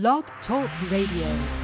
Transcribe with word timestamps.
Blog 0.00 0.24
Talk 0.44 0.68
Radio. 0.90 1.63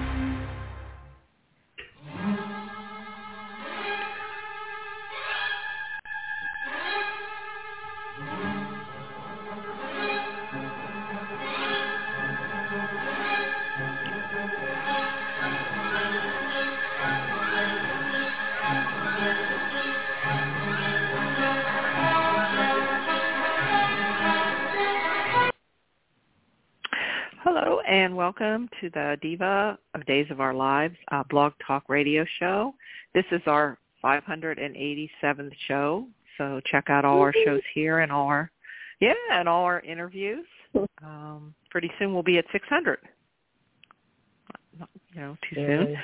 And 28.11 28.17
welcome 28.17 28.69
to 28.81 28.91
the 28.91 29.17
Diva 29.23 29.79
of 29.95 30.05
Days 30.05 30.27
of 30.33 30.41
Our 30.41 30.53
Lives 30.53 30.97
uh, 31.13 31.23
blog 31.31 31.53
talk 31.65 31.89
radio 31.89 32.27
show. 32.41 32.75
This 33.15 33.25
is 33.31 33.41
our 33.47 33.79
587th 34.03 35.53
show, 35.69 36.09
so 36.37 36.61
check 36.67 36.91
out 36.91 37.05
all 37.05 37.21
our 37.21 37.33
shows 37.45 37.61
here 37.73 38.01
and 38.01 38.11
all 38.11 38.27
our 38.27 38.51
yeah 38.99 39.13
and 39.31 39.49
all 39.49 39.63
our 39.63 39.79
interviews. 39.81 40.45
Um, 41.03 41.55
pretty 41.71 41.91
soon 41.99 42.13
we'll 42.13 42.23
be 42.23 42.39
at 42.39 42.45
600. 42.53 42.99
Not, 44.79 44.89
you 45.13 45.21
know, 45.21 45.37
too 45.49 45.57
soon. 45.57 45.97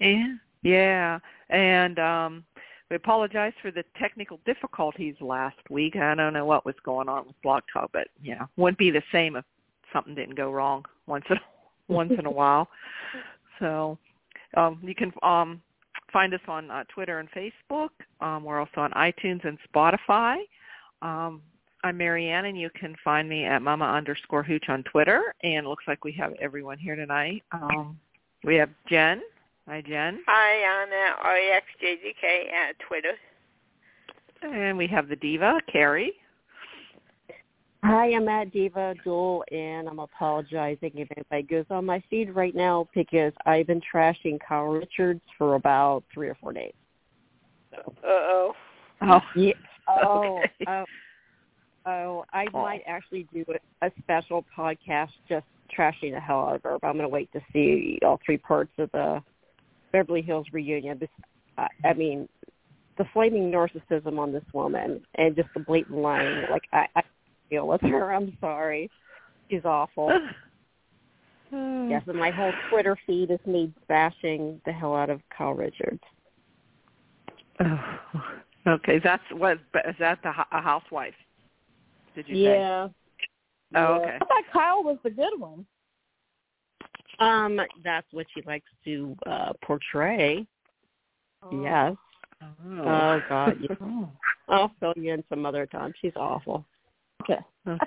And 0.00 0.40
yeah, 0.62 1.18
and 1.48 1.98
um, 1.98 2.44
we 2.90 2.96
apologize 2.96 3.52
for 3.62 3.70
the 3.70 3.84
technical 3.98 4.38
difficulties 4.44 5.14
last 5.20 5.58
week. 5.70 5.96
I 5.96 6.14
don't 6.14 6.34
know 6.34 6.44
what 6.44 6.66
was 6.66 6.74
going 6.84 7.08
on 7.08 7.26
with 7.26 7.40
Blog 7.42 7.62
Talk, 7.72 7.90
but 7.92 8.08
yeah, 8.20 8.46
wouldn't 8.56 8.78
be 8.78 8.90
the 8.90 9.02
same 9.12 9.36
if 9.36 9.44
something 9.92 10.14
didn't 10.14 10.36
go 10.36 10.50
wrong 10.50 10.84
once 11.06 11.24
in 11.30 11.36
once 11.92 12.12
in 12.18 12.26
a 12.26 12.30
while. 12.30 12.68
So 13.58 13.98
um, 14.56 14.80
you 14.82 14.94
can 14.94 15.12
um, 15.22 15.60
find 16.12 16.34
us 16.34 16.40
on 16.48 16.70
uh, 16.70 16.84
Twitter 16.92 17.18
and 17.18 17.28
Facebook. 17.30 17.90
Um, 18.20 18.44
we're 18.44 18.60
also 18.60 18.80
on 18.80 18.90
iTunes 18.92 19.46
and 19.46 19.58
Spotify. 19.72 20.38
Um, 21.00 21.42
I'm 21.84 21.96
Marianne, 21.96 22.44
and 22.44 22.58
you 22.58 22.70
can 22.78 22.94
find 23.02 23.28
me 23.28 23.44
at 23.44 23.60
Mama 23.60 23.86
underscore 23.86 24.42
Hooch 24.44 24.68
on 24.68 24.84
Twitter. 24.84 25.34
And 25.42 25.66
it 25.66 25.68
looks 25.68 25.84
like 25.88 26.04
we 26.04 26.12
have 26.12 26.32
everyone 26.40 26.78
here 26.78 26.94
tonight. 26.94 27.42
Um, 27.50 27.98
we 28.44 28.56
have 28.56 28.70
Jen. 28.88 29.20
Hi, 29.68 29.80
Jen. 29.80 30.20
Hi, 30.26 30.82
Anna, 30.82 31.16
REXJDK 31.24 32.52
at 32.52 32.76
Twitter. 32.86 33.12
And 34.42 34.76
we 34.76 34.86
have 34.88 35.08
the 35.08 35.16
diva, 35.16 35.60
Carrie. 35.72 36.14
Hi, 37.84 38.12
I'm 38.14 38.28
at 38.28 38.52
Diva 38.52 38.94
DOOL, 39.02 39.44
and 39.50 39.88
I'm 39.88 39.98
apologizing 39.98 40.92
if 40.94 41.08
anybody 41.16 41.42
goes 41.42 41.64
on 41.68 41.84
my 41.84 42.00
feed 42.08 42.30
right 42.30 42.54
now 42.54 42.88
because 42.94 43.32
I've 43.44 43.66
been 43.66 43.80
trashing 43.92 44.38
Kyle 44.46 44.66
Richards 44.66 45.20
for 45.36 45.56
about 45.56 46.04
three 46.14 46.28
or 46.28 46.36
four 46.40 46.52
days. 46.52 46.74
So. 47.72 47.92
Uh-oh. 48.04 48.52
Oh. 49.02 49.20
Yeah. 49.36 49.52
Oh, 49.88 50.38
Okay. 50.38 50.64
oh, 50.68 50.84
oh, 51.86 52.24
I 52.32 52.46
Oh. 52.54 52.62
might 52.62 52.82
actually 52.86 53.26
do 53.34 53.44
a, 53.82 53.86
a 53.88 53.90
special 54.00 54.44
podcast 54.56 55.08
just 55.28 55.44
trashing 55.76 56.12
the 56.12 56.20
hell 56.20 56.38
out 56.46 56.54
of 56.54 56.62
her, 56.62 56.78
but 56.80 56.86
I'm 56.86 56.92
going 56.92 57.02
to 57.02 57.08
wait 57.08 57.32
to 57.32 57.40
see 57.52 57.98
all 58.06 58.20
three 58.24 58.38
parts 58.38 58.70
of 58.78 58.92
the 58.92 59.20
Beverly 59.90 60.22
Hills 60.22 60.46
reunion. 60.52 61.00
This, 61.00 61.08
I, 61.58 61.66
I 61.84 61.94
mean, 61.94 62.28
the 62.96 63.04
flaming 63.12 63.50
narcissism 63.50 64.20
on 64.20 64.30
this 64.32 64.44
woman 64.54 65.00
and 65.16 65.34
just 65.34 65.48
the 65.52 65.60
blatant 65.60 65.98
lying. 65.98 66.44
Like, 66.48 66.62
I, 66.72 66.86
I 66.94 67.02
deal 67.52 67.68
with 67.68 67.82
her. 67.82 68.12
I'm 68.12 68.36
sorry. 68.40 68.90
She's 69.50 69.64
awful. 69.64 70.10
Yes, 71.54 72.02
and 72.06 72.18
my 72.18 72.30
whole 72.30 72.52
Twitter 72.70 72.96
feed 73.06 73.30
is 73.30 73.38
me 73.44 73.70
bashing 73.86 74.58
the 74.64 74.72
hell 74.72 74.96
out 74.96 75.10
of 75.10 75.20
Kyle 75.36 75.52
Richards. 75.52 76.00
Oh, 77.60 77.98
okay, 78.66 78.98
that's 79.04 79.22
what 79.32 79.58
is 79.86 79.94
that 79.98 80.18
the 80.22 80.30
a 80.30 80.62
housewife? 80.62 81.12
Did 82.14 82.26
you 82.26 82.36
say? 82.36 82.40
Yeah. 82.58 82.88
Oh, 83.74 83.94
okay. 83.96 84.16
I 84.16 84.18
thought 84.18 84.44
Kyle 84.50 84.82
was 84.82 84.96
the 85.04 85.10
good 85.10 85.38
one. 85.38 85.66
Um, 87.18 87.60
that's 87.84 88.06
what 88.12 88.26
she 88.34 88.40
likes 88.46 88.70
to 88.86 89.14
uh 89.26 89.52
portray. 89.62 90.46
Yes. 91.52 91.96
Oh, 92.42 92.46
Oh 92.78 93.20
God. 93.28 93.58
Yeah. 93.60 93.76
Oh, 94.48 94.54
I'll 94.54 94.72
fill 94.80 94.94
you 94.96 95.12
in 95.14 95.22
some 95.28 95.46
other 95.46 95.66
time. 95.66 95.92
She's 96.00 96.12
awful. 96.16 96.66
Okay. 97.22 97.38
okay. 97.68 97.86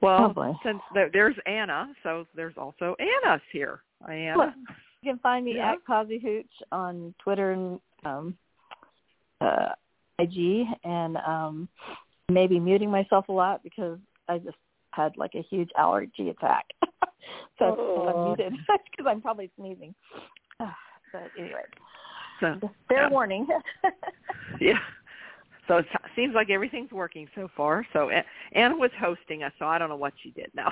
Well, 0.00 0.34
Oh, 0.36 0.56
since 0.64 0.80
there, 0.92 1.08
there's 1.12 1.36
Anna, 1.46 1.88
so 2.02 2.26
there's 2.34 2.54
also 2.58 2.94
Anna's 2.98 3.40
here. 3.52 3.80
Hi, 4.04 4.14
Anna. 4.14 4.54
You 5.02 5.12
can 5.12 5.18
find 5.20 5.44
me 5.44 5.56
Yeah. 5.56 5.72
at 5.72 5.78
Kazi 5.86 6.18
Hooch 6.18 6.50
on 6.72 7.14
Twitter 7.22 7.52
and 7.52 7.80
um, 8.04 8.36
uh, 9.40 9.70
IG, 10.18 10.66
and 10.84 11.16
um, 11.18 11.68
maybe 12.30 12.58
muting 12.60 12.90
myself 12.90 13.28
a 13.28 13.32
lot 13.32 13.62
because 13.62 13.98
I 14.28 14.38
just 14.38 14.56
had 14.92 15.16
like 15.16 15.34
a 15.34 15.42
huge 15.42 15.70
allergy 15.78 16.28
attack. 16.30 16.66
so 17.58 17.76
Oh. 17.78 18.08
I'm 18.08 18.24
muted 18.28 18.52
because 18.90 19.06
I'm 19.08 19.20
probably 19.22 19.50
sneezing. 19.58 19.94
but 20.58 21.30
anyway, 21.38 21.62
So, 22.40 22.60
fair 22.88 23.02
yeah. 23.04 23.08
warning. 23.10 23.46
yeah. 24.60 24.78
So 25.68 25.78
it 25.78 25.86
seems 26.14 26.34
like 26.34 26.50
everything's 26.50 26.92
working 26.92 27.26
so 27.34 27.48
far. 27.56 27.86
So 27.92 28.10
Anna 28.52 28.76
was 28.76 28.90
hosting 29.00 29.42
us, 29.42 29.52
so 29.58 29.66
I 29.66 29.78
don't 29.78 29.88
know 29.88 29.96
what 29.96 30.12
she 30.22 30.30
did 30.30 30.50
now. 30.54 30.70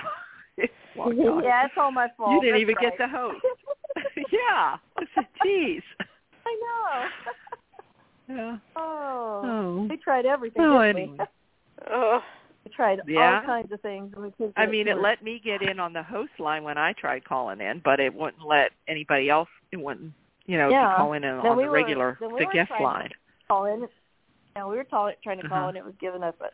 Logged 0.97 1.16
yeah, 1.42 1.64
it's 1.64 1.75
all 1.78 1.91
my 1.91 2.08
fault. 2.16 2.32
You 2.32 2.41
didn't 2.42 2.54
That's 2.56 2.60
even 2.62 2.75
get 2.80 2.98
right. 3.00 3.10
to 3.10 3.16
host. 3.16 3.41
yeah. 4.32 4.76
I 4.98 5.04
said, 5.14 5.26
Jeez. 5.44 5.82
I 6.47 6.60
know. 8.28 8.34
Yeah. 8.36 8.56
oh, 8.76 9.42
Oh. 9.44 9.86
we 9.88 9.97
tried 9.97 10.26
everything. 10.26 10.62
Oh, 10.62 10.82
didn't 10.82 10.97
we? 10.97 11.02
anyway. 11.02 11.25
Oh, 11.91 12.20
We 12.64 12.70
tried 12.70 13.00
Yeah. 13.06 13.41
all 13.41 13.47
kinds 13.47 13.72
of 13.72 13.81
things. 13.81 14.12
and 14.16 14.52
I 14.56 14.66
mean, 14.66 14.86
to 14.86 14.92
it 14.92 14.98
let 15.00 15.22
me 15.25 15.41
get 15.42 15.62
in 15.62 15.81
on 15.81 15.92
the 15.94 16.02
host 16.02 16.32
line 16.38 16.62
when 16.64 16.76
I 16.78 16.92
tried 16.92 17.25
calling 17.25 17.60
in, 17.60 17.81
but 17.84 17.98
it 18.00 18.12
wouldn't 18.14 18.47
let 18.47 18.72
anybody 18.88 19.31
else. 19.31 19.48
It 19.72 19.78
wouldn't, 19.81 20.12
you 20.47 20.58
know, 20.58 20.69
Yeah. 20.69 20.91
to 20.91 20.97
call 20.97 21.12
in 21.14 21.25
on 21.25 21.42
Then 21.42 21.56
we 21.56 21.62
the 21.64 21.69
were- 21.70 21.75
regular 21.75 22.19
then 22.20 22.32
we 22.32 22.41
the 22.41 22.47
were 22.47 22.52
guest 22.52 22.70
line. 22.81 23.10
call 23.48 23.64
in. 23.64 23.88
And 24.54 24.68
we 24.68 24.76
were 24.76 24.84
tall, 24.84 25.10
trying 25.22 25.40
to 25.40 25.48
call, 25.48 25.58
Uh-huh. 25.58 25.68
and 25.68 25.76
it 25.76 25.84
was 25.84 25.94
giving 26.00 26.22
us 26.22 26.34
a, 26.40 26.48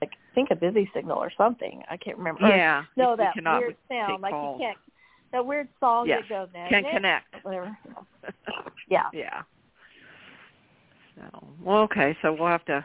like, 0.00 0.10
I 0.12 0.34
think 0.34 0.50
a 0.50 0.56
busy 0.56 0.90
signal 0.94 1.18
or 1.18 1.30
something. 1.36 1.82
I 1.90 1.96
can't 1.96 2.18
remember. 2.18 2.44
Or, 2.44 2.48
Yeah. 2.48 2.84
no, 2.96 3.16
that 3.16 3.34
cannot 3.34 3.60
weird 3.60 3.76
sound, 3.88 4.22
like 4.22 4.32
calls. 4.32 4.60
you 4.60 4.66
can't. 4.66 4.78
That 5.32 5.44
weird 5.44 5.68
song 5.78 6.06
Yes. 6.08 6.22
that 6.22 6.28
goes 6.28 6.48
there. 6.52 6.68
Can 6.68 6.84
connect. 6.84 7.44
Whatever. 7.44 7.76
Yeah. 8.88 9.02
yeah. 9.12 9.42
So 11.16 11.46
well, 11.62 11.78
okay, 11.82 12.16
so 12.22 12.32
we'll 12.32 12.48
have 12.48 12.64
to 12.66 12.84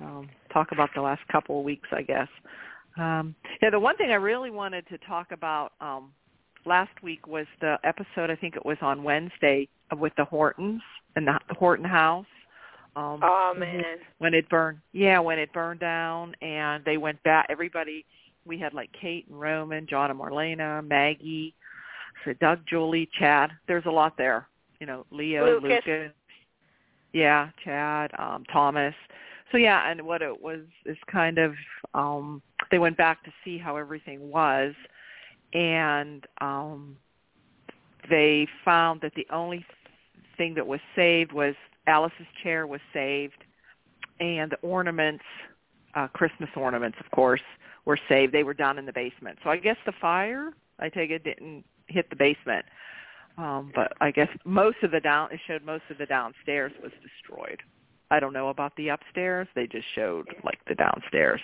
um, 0.00 0.28
talk 0.52 0.72
about 0.72 0.90
the 0.94 1.00
last 1.00 1.26
couple 1.28 1.58
of 1.58 1.64
weeks, 1.64 1.88
I 1.92 2.02
guess. 2.02 2.28
Um, 2.96 3.34
yeah, 3.62 3.70
the 3.70 3.80
one 3.80 3.96
thing 3.96 4.10
I 4.10 4.14
really 4.16 4.50
wanted 4.50 4.86
to 4.88 4.98
talk 4.98 5.32
about 5.32 5.72
um, 5.80 6.12
last 6.66 6.90
week 7.02 7.26
was 7.26 7.46
the 7.60 7.78
episode. 7.84 8.30
I 8.30 8.36
think 8.36 8.54
it 8.54 8.64
was 8.64 8.76
on 8.82 9.02
Wednesday 9.02 9.68
with 9.96 10.12
the 10.16 10.24
Hortons 10.24 10.82
and 11.16 11.26
the, 11.26 11.38
the 11.48 11.54
Horton 11.54 11.84
house. 11.84 12.26
Um, 12.94 13.20
oh 13.22 13.54
man. 13.56 13.96
when 14.18 14.34
it 14.34 14.48
burned 14.50 14.78
yeah 14.92 15.18
when 15.18 15.38
it 15.38 15.50
burned 15.54 15.80
down 15.80 16.34
and 16.42 16.84
they 16.84 16.98
went 16.98 17.22
back 17.22 17.46
everybody 17.48 18.04
we 18.44 18.58
had 18.58 18.74
like 18.74 18.90
kate 18.92 19.26
and 19.28 19.40
roman 19.40 19.86
john 19.86 20.10
and 20.10 20.20
marlena 20.20 20.86
maggie 20.86 21.54
so 22.22 22.34
doug 22.34 22.60
julie 22.68 23.08
chad 23.18 23.50
there's 23.66 23.86
a 23.86 23.90
lot 23.90 24.18
there 24.18 24.46
you 24.78 24.86
know 24.86 25.06
leo 25.10 25.58
Lucas. 25.58 25.80
lucas 25.86 26.12
yeah 27.14 27.48
chad 27.64 28.10
um 28.18 28.44
thomas 28.52 28.94
so 29.50 29.56
yeah 29.56 29.90
and 29.90 30.02
what 30.02 30.20
it 30.20 30.42
was 30.42 30.60
is 30.84 30.98
kind 31.10 31.38
of 31.38 31.54
um 31.94 32.42
they 32.70 32.78
went 32.78 32.98
back 32.98 33.24
to 33.24 33.30
see 33.42 33.56
how 33.56 33.76
everything 33.76 34.30
was 34.30 34.74
and 35.54 36.26
um 36.42 36.94
they 38.10 38.46
found 38.66 39.00
that 39.00 39.14
the 39.14 39.26
only 39.30 39.64
thing 40.36 40.54
that 40.54 40.66
was 40.66 40.80
saved 40.94 41.32
was 41.32 41.54
Alice's 41.86 42.26
chair 42.42 42.66
was 42.66 42.80
saved, 42.92 43.44
and 44.20 44.50
the 44.50 44.58
ornaments, 44.66 45.24
uh, 45.94 46.08
Christmas 46.08 46.50
ornaments, 46.56 46.98
of 47.04 47.10
course, 47.10 47.40
were 47.84 47.98
saved. 48.08 48.32
They 48.32 48.44
were 48.44 48.54
down 48.54 48.78
in 48.78 48.86
the 48.86 48.92
basement. 48.92 49.38
So 49.42 49.50
I 49.50 49.56
guess 49.56 49.76
the 49.86 49.92
fire, 50.00 50.52
I 50.78 50.88
take 50.88 51.10
it, 51.10 51.24
didn't 51.24 51.64
hit 51.88 52.08
the 52.10 52.16
basement. 52.16 52.64
Um, 53.38 53.72
but 53.74 53.92
I 54.00 54.10
guess 54.10 54.28
most 54.44 54.76
of 54.82 54.90
the 54.90 55.00
down, 55.00 55.32
it 55.32 55.40
showed 55.46 55.64
most 55.64 55.84
of 55.90 55.98
the 55.98 56.06
downstairs 56.06 56.72
was 56.82 56.92
destroyed. 57.02 57.60
I 58.10 58.20
don't 58.20 58.34
know 58.34 58.48
about 58.48 58.76
the 58.76 58.88
upstairs. 58.88 59.48
They 59.54 59.66
just 59.66 59.86
showed 59.94 60.26
like 60.44 60.58
the 60.68 60.74
downstairs. 60.74 61.40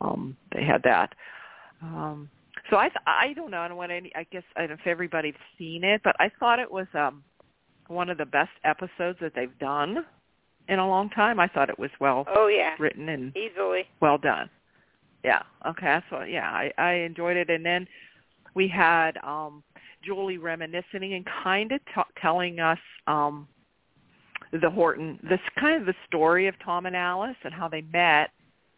Um, 0.00 0.36
they 0.54 0.64
had 0.64 0.82
that. 0.84 1.14
Um, 1.82 2.30
so 2.70 2.76
I, 2.76 2.88
I 3.06 3.34
don't 3.34 3.50
know. 3.50 3.60
I 3.60 3.68
don't 3.68 3.76
want 3.76 3.92
any. 3.92 4.10
I 4.14 4.24
guess 4.24 4.42
I 4.56 4.60
don't 4.60 4.70
know 4.70 4.76
if 4.80 4.86
everybody's 4.86 5.34
seen 5.58 5.84
it, 5.84 6.00
but 6.02 6.16
I 6.18 6.30
thought 6.40 6.58
it 6.58 6.70
was 6.70 6.86
um, 6.94 7.22
one 7.88 8.08
of 8.10 8.18
the 8.18 8.26
best 8.26 8.50
episodes 8.64 9.18
that 9.20 9.32
they've 9.34 9.58
done 9.58 10.04
in 10.68 10.78
a 10.78 10.88
long 10.88 11.10
time. 11.10 11.40
I 11.40 11.48
thought 11.48 11.68
it 11.70 11.78
was 11.78 11.90
well 12.00 12.24
Oh 12.28 12.46
yeah. 12.46 12.74
written 12.78 13.08
and 13.08 13.36
Easily. 13.36 13.84
well 14.00 14.18
done. 14.18 14.48
Yeah. 15.24 15.42
Okay. 15.66 15.86
That's 15.86 16.10
what. 16.10 16.30
Yeah. 16.30 16.48
I 16.50 16.72
I 16.78 16.92
enjoyed 16.94 17.36
it, 17.36 17.50
and 17.50 17.64
then 17.64 17.86
we 18.54 18.68
had 18.68 19.18
um 19.24 19.62
Julie 20.04 20.38
reminiscing 20.38 21.14
and 21.14 21.26
kind 21.44 21.72
of 21.72 21.80
t- 21.94 22.12
telling 22.20 22.58
us 22.60 22.78
um 23.06 23.46
the 24.52 24.70
Horton 24.70 25.18
this 25.28 25.40
kind 25.58 25.80
of 25.80 25.86
the 25.86 25.94
story 26.06 26.46
of 26.48 26.54
Tom 26.64 26.86
and 26.86 26.96
Alice 26.96 27.36
and 27.44 27.54
how 27.54 27.68
they 27.68 27.82
met. 27.92 28.30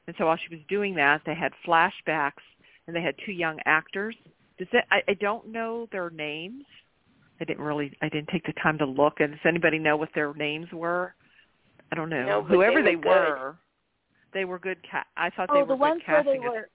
And 0.06 0.14
so 0.18 0.26
while 0.26 0.36
she 0.36 0.54
was 0.54 0.62
doing 0.68 0.94
that, 0.96 1.22
they 1.24 1.34
had 1.34 1.52
flashbacks 1.66 2.42
and 2.86 2.94
they 2.94 3.00
had 3.00 3.14
two 3.24 3.32
young 3.32 3.58
actors. 3.64 4.14
Does 4.58 4.68
that 4.72 4.86
I, 4.90 5.02
I 5.08 5.14
don't 5.14 5.48
know 5.48 5.88
their 5.92 6.10
names. 6.10 6.64
I 7.40 7.44
didn't 7.44 7.64
really 7.64 7.96
I 8.02 8.08
didn't 8.08 8.28
take 8.28 8.44
the 8.46 8.52
time 8.62 8.78
to 8.78 8.86
look. 8.86 9.20
And 9.20 9.32
does 9.32 9.40
anybody 9.46 9.78
know 9.78 9.96
what 9.96 10.10
their 10.14 10.32
names 10.34 10.68
were? 10.72 11.14
I 11.92 11.96
don't 11.96 12.08
know. 12.08 12.24
No, 12.26 12.42
Whoever 12.42 12.82
they 12.82 12.90
they 12.90 12.96
were 12.96 13.02
good. 13.02 13.10
were, 13.10 13.56
they 14.32 14.44
were 14.44 14.58
good. 14.58 14.78
Ca- 14.90 15.04
I 15.16 15.30
thought 15.30 15.48
oh, 15.50 15.54
they 15.54 15.60
the 15.60 15.66
were 15.66 15.76
ones 15.76 16.02
good 16.06 16.12
where 16.12 16.24
they 16.24 16.30
casting. 16.38 16.42
were 16.42 16.68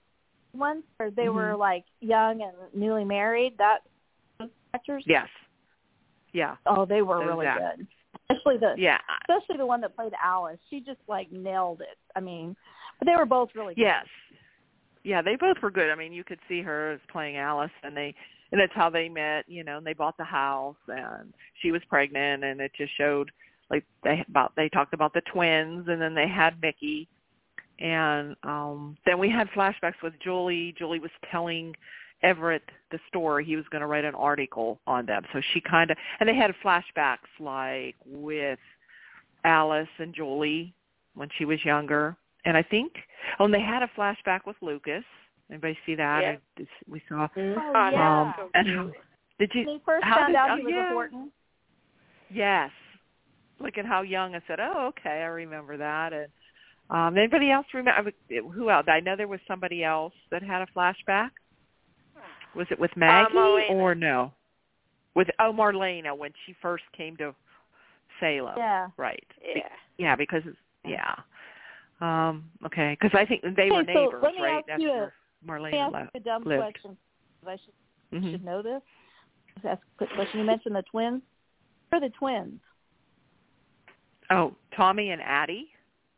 ones 0.53 0.83
where 0.97 1.11
they 1.11 1.25
Mhm. 1.25 1.33
were 1.33 1.56
like 1.56 1.85
young 2.00 2.41
and 2.41 2.53
newly 2.73 3.06
married. 3.06 3.57
That 3.57 3.79
those 4.39 4.50
actors. 4.73 5.03
Yes. 5.07 5.27
Yeah. 6.33 6.56
Oh, 6.65 6.85
they 6.85 7.01
were 7.01 7.19
Those 7.19 7.27
really 7.27 7.45
good. 7.47 7.88
Especially 8.29 8.57
the 8.57 8.75
Yeah. 8.77 9.00
especially 9.27 9.57
the 9.57 9.65
one 9.65 9.81
that 9.81 9.95
played 9.95 10.13
Alice. 10.23 10.59
She 10.69 10.79
just 10.81 11.00
like 11.07 11.31
nailed 11.31 11.81
it. 11.81 11.97
I 12.15 12.19
mean, 12.19 12.56
but 13.00 13.07
they 13.07 13.15
were 13.15 13.25
both 13.25 13.50
really 13.56 13.73
good. 13.75 13.81
Yes. 13.81 14.06
Yeah, 15.03 15.21
they 15.21 15.35
both 15.38 15.57
were 15.61 15.71
good. 15.71 15.89
I 15.89 15.95
mean, 15.95 16.11
you 16.13 16.23
could 16.23 16.39
see 16.47 16.61
her 16.61 16.91
as 16.91 17.00
playing 17.11 17.38
Alice 17.38 17.71
and 17.83 17.95
they 17.95 18.13
and 18.51 18.59
that's 18.59 18.73
how 18.73 18.89
they 18.89 19.09
met, 19.09 19.45
you 19.47 19.63
know, 19.63 19.77
and 19.77 19.85
they 19.85 19.93
bought 19.93 20.17
the 20.17 20.23
house 20.23 20.75
and 20.87 21.33
she 21.61 21.71
was 21.71 21.81
pregnant 21.89 22.43
and 22.43 22.59
it 22.59 22.71
just 22.77 22.95
showed 22.97 23.31
like 23.69 23.83
they 24.03 24.23
about 24.27 24.53
they 24.55 24.69
talked 24.69 24.93
about 24.93 25.13
the 25.13 25.21
twins 25.31 25.87
and 25.87 26.01
then 26.01 26.15
they 26.15 26.27
had 26.27 26.61
Mickey 26.61 27.07
and 27.79 28.35
um 28.43 28.97
then 29.05 29.19
we 29.19 29.29
had 29.29 29.47
flashbacks 29.49 30.01
with 30.03 30.13
Julie. 30.23 30.73
Julie 30.77 30.99
was 30.99 31.11
telling 31.31 31.75
Everett 32.21 32.63
the 32.91 32.99
story. 33.07 33.45
He 33.45 33.55
was 33.55 33.65
going 33.71 33.81
to 33.81 33.87
write 33.87 34.03
an 34.03 34.15
article 34.15 34.79
on 34.87 35.05
them. 35.05 35.23
So 35.31 35.41
she 35.53 35.61
kind 35.61 35.91
of 35.91 35.97
and 36.19 36.27
they 36.27 36.35
had 36.35 36.53
flashbacks 36.63 37.29
like 37.39 37.95
with 38.05 38.59
Alice 39.43 39.87
and 39.99 40.13
Julie 40.13 40.73
when 41.15 41.29
she 41.37 41.45
was 41.45 41.63
younger. 41.63 42.17
And 42.45 42.57
I 42.57 42.63
think 42.63 42.93
oh, 43.39 43.45
and 43.45 43.53
they 43.53 43.61
had 43.61 43.83
a 43.83 43.89
flashback 43.97 44.41
with 44.45 44.55
Lucas. 44.61 45.03
Anybody 45.49 45.77
see 45.85 45.95
that? 45.95 46.21
Yeah. 46.21 46.35
I- 46.59 46.65
We 46.87 47.01
saw. 47.09 47.27
Oh, 47.35 47.53
Oh, 47.75 47.89
yeah. 47.91 48.21
Um, 48.21 48.33
so 48.37 48.49
and 48.53 48.65
cute. 48.67 48.93
did 49.39 49.51
you? 49.55 49.65
when 49.65 49.75
he 49.77 49.81
first 49.85 50.03
how 50.05 50.15
found 50.17 50.27
did- 50.27 50.35
out 50.35 50.49
oh, 50.51 50.55
he 50.57 50.63
was 50.63 50.73
yeah. 50.73 50.89
a 50.89 50.93
Horton. 50.93 51.31
Yes. 52.29 52.71
Look 53.59 53.77
at 53.77 53.85
how 53.85 54.01
young 54.03 54.35
I 54.35 54.41
said, 54.47 54.59
"Oh, 54.59 54.87
okay, 54.89 55.21
I 55.21 55.25
remember 55.25 55.75
that." 55.77 56.13
And 56.13 56.27
um 56.89 57.17
anybody 57.17 57.51
else 57.51 57.65
remember 57.73 58.11
who 58.29 58.69
else? 58.69 58.85
I 58.87 58.99
know 58.99 59.15
there 59.15 59.27
was 59.27 59.39
somebody 59.47 59.83
else 59.83 60.13
that 60.31 60.41
had 60.43 60.61
a 60.61 60.67
flashback. 60.67 61.31
Was 62.55 62.67
it 62.71 62.79
with 62.79 62.95
Maggie 62.95 63.35
Marlena. 63.35 63.69
or 63.71 63.95
no? 63.95 64.31
With 65.15 65.27
oh 65.39 65.51
Marlena 65.53 66.15
when 66.17 66.31
she 66.45 66.53
first 66.61 66.83
came 66.95 67.15
to 67.17 67.33
Salem. 68.19 68.55
Yeah. 68.57 68.89
Right. 68.97 69.27
Be- 69.41 69.53
Yeah. 69.55 69.69
Yeah, 69.97 70.15
because 70.15 70.43
yeah. 70.85 71.15
Um 72.01 72.49
okay, 72.65 72.95
cuz 73.01 73.11
I 73.13 73.25
think 73.25 73.41
they 73.41 73.69
were 73.71 73.81
Okay, 73.81 73.93
so 73.93 73.99
neighbors, 74.05 74.23
let 74.23 74.35
me 74.35 74.41
right? 74.41 74.63
ask 74.69 74.81
you 74.81 74.91
a- 74.91 75.11
After 75.44 75.59
Let 75.62 75.71
me 75.71 75.77
Marlena 75.77 75.81
ask 75.86 75.94
left. 75.94 76.15
a 76.15 76.19
dumb 76.19 76.44
lived. 76.44 76.62
question. 76.62 76.97
I 77.47 77.56
should 77.57 77.74
Mhm. 78.24 78.31
should 78.31 78.44
know 78.45 78.62
this. 78.62 78.81
Let's 79.63 79.65
ask 79.80 79.88
a 79.88 79.97
quick 79.97 80.09
question. 80.12 80.39
You 80.39 80.45
mentioned 80.45 80.75
the 80.75 80.83
twins. 80.83 81.21
Who 81.91 81.97
are 81.97 82.00
the 82.01 82.09
twins? 82.09 82.59
Oh, 84.30 84.56
Tommy 84.71 85.12
and 85.12 85.21
Addie? 85.21 85.74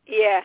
Yeah. 0.06 0.44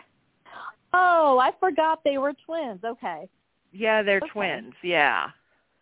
Oh, 0.92 1.38
I 1.38 1.52
forgot 1.60 2.02
they 2.04 2.16
were 2.18 2.32
twins. 2.32 2.82
Okay. 2.84 3.28
Yeah, 3.72 4.02
they're 4.02 4.18
Okay. 4.18 4.28
twins. 4.30 4.74
Yeah. 4.82 5.30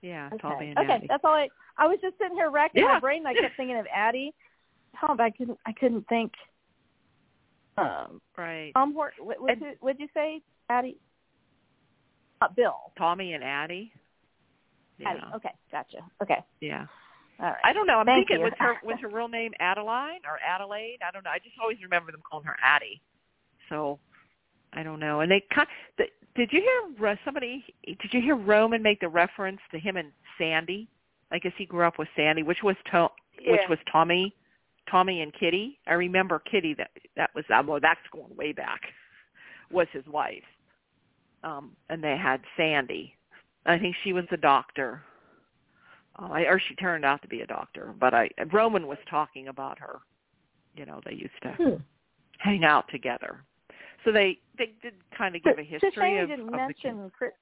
Yeah, 0.02 0.26
Okay. 0.32 0.38
Tommy 0.38 0.68
and 0.70 0.78
okay. 0.78 0.92
Addie. 0.94 1.06
That's 1.06 1.24
all 1.24 1.34
I. 1.34 1.48
I 1.78 1.86
was 1.86 2.00
just 2.00 2.16
sitting 2.18 2.36
here 2.36 2.50
racking 2.50 2.82
Yeah. 2.82 2.94
my 2.94 3.00
brain. 3.00 3.18
and 3.18 3.28
I 3.28 3.34
kept 3.34 3.56
thinking 3.56 3.76
of 3.76 3.86
Addie. 3.92 4.32
Oh, 5.02 5.14
but 5.14 5.20
I 5.24 5.30
couldn't. 5.30 5.58
I 5.66 5.72
couldn't 5.72 6.08
think. 6.08 6.34
Um, 7.76 8.20
Right. 8.36 8.72
Tom 8.74 8.94
Hort. 8.94 9.14
What 9.18 9.40
what 9.40 9.58
did 9.58 9.76
what'd 9.80 10.00
you 10.00 10.08
say? 10.14 10.42
Addie. 10.70 10.98
Uh, 12.40 12.48
Bill. 12.54 12.92
Tommy 12.98 13.32
and 13.32 13.42
Addie. 13.42 13.92
Yeah. 14.98 15.10
Addie. 15.10 15.20
Okay. 15.36 15.52
Gotcha. 15.70 15.98
Okay. 16.22 16.38
Yeah. 16.60 16.86
All 17.38 17.46
right. 17.46 17.56
I 17.64 17.72
don't 17.72 17.86
know. 17.86 17.98
I'm 17.98 18.06
Thank 18.06 18.28
thinking 18.28 18.44
you. 18.44 18.44
was 18.44 18.54
her 18.58 18.74
was 18.84 18.96
her 19.00 19.08
real 19.08 19.28
name 19.28 19.52
Adeline 19.60 20.20
or 20.24 20.38
Adelaide? 20.46 20.98
I 21.06 21.10
don't 21.10 21.24
know. 21.24 21.30
I 21.30 21.38
just 21.38 21.56
always 21.60 21.78
remember 21.82 22.12
them 22.12 22.22
calling 22.28 22.46
her 22.46 22.56
Addie. 22.62 23.00
So 23.68 23.98
I 24.72 24.82
don't 24.82 25.00
know. 25.00 25.20
And 25.20 25.30
they 25.30 25.42
kind 25.54 25.68
the, 25.98 26.04
did 26.34 26.52
you 26.52 26.60
hear 26.60 27.16
somebody 27.24 27.64
did 27.84 28.12
you 28.12 28.20
hear 28.20 28.36
Roman 28.36 28.82
make 28.82 29.00
the 29.00 29.08
reference 29.08 29.60
to 29.72 29.78
him 29.78 29.96
and 29.96 30.12
Sandy? 30.38 30.88
I 31.30 31.38
guess 31.38 31.52
he 31.58 31.66
grew 31.66 31.84
up 31.84 31.98
with 31.98 32.08
Sandy, 32.14 32.42
which 32.42 32.62
was 32.62 32.76
to, 32.92 33.08
which 33.46 33.60
was 33.68 33.78
Tommy, 33.90 34.34
Tommy 34.88 35.22
and 35.22 35.32
Kitty. 35.34 35.78
I 35.86 35.94
remember 35.94 36.38
Kitty 36.38 36.74
that 36.74 36.90
that 37.16 37.30
was 37.34 37.44
uh, 37.52 37.62
well 37.66 37.80
that's 37.80 38.00
going 38.12 38.34
way 38.36 38.52
back. 38.52 38.80
Was 39.70 39.88
his 39.92 40.06
wife. 40.06 40.44
Um 41.42 41.72
and 41.88 42.02
they 42.02 42.16
had 42.16 42.40
Sandy. 42.56 43.14
I 43.66 43.78
think 43.78 43.96
she 44.04 44.12
was 44.12 44.24
a 44.30 44.36
doctor. 44.36 45.02
Uh, 46.18 46.28
I, 46.32 46.40
or 46.42 46.60
she 46.66 46.74
turned 46.76 47.04
out 47.04 47.20
to 47.22 47.28
be 47.28 47.40
a 47.42 47.46
doctor, 47.46 47.94
but 47.98 48.14
I 48.14 48.30
Roman 48.52 48.86
was 48.86 48.98
talking 49.10 49.48
about 49.48 49.78
her. 49.78 49.98
You 50.74 50.86
know, 50.86 51.00
they 51.04 51.12
used 51.14 51.40
to 51.42 51.50
Hmm. 51.52 51.74
hang 52.38 52.64
out 52.64 52.88
together. 52.90 53.42
So 54.04 54.12
they 54.12 54.38
they 54.56 54.72
did 54.82 54.94
kind 55.16 55.34
of 55.36 55.42
give 55.42 55.58
a 55.58 55.62
It's 55.62 55.82
a 55.82 55.86
history 55.86 55.92
shame 56.14 56.22
of, 56.22 56.28
didn't 56.28 56.46
of 56.48 56.52
the 56.52 56.74
kids. 56.74 56.84
mention 56.84 57.10
Chris. 57.16 57.32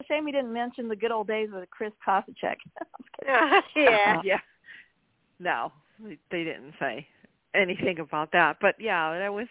It's 0.00 0.10
a 0.10 0.12
shame 0.12 0.26
you 0.26 0.32
didn't 0.32 0.52
mention 0.52 0.88
the 0.88 0.96
good 0.96 1.10
old 1.12 1.28
days 1.28 1.48
with 1.52 1.70
Chris 1.70 1.92
Kositchek. 2.06 2.56
yeah. 3.76 4.20
yeah. 4.24 4.40
No, 5.38 5.72
they 6.02 6.18
they 6.30 6.44
didn't 6.44 6.74
say 6.80 7.06
anything 7.54 8.00
about 8.00 8.32
that. 8.32 8.56
But 8.60 8.74
yeah, 8.78 9.18
that 9.18 9.32
was 9.32 9.46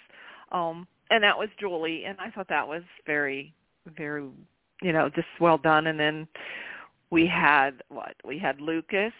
um 0.51 0.87
and 1.09 1.23
that 1.23 1.37
was 1.37 1.49
Julie 1.59 2.05
and 2.05 2.17
I 2.19 2.29
thought 2.31 2.47
that 2.49 2.67
was 2.67 2.83
very 3.05 3.53
very 3.97 4.29
you 4.81 4.91
know, 4.91 5.09
just 5.09 5.27
well 5.39 5.57
done 5.57 5.87
and 5.87 5.99
then 5.99 6.27
we 7.09 7.27
had 7.27 7.83
what? 7.89 8.15
We 8.25 8.37
had 8.37 8.59
Lucas 8.59 9.13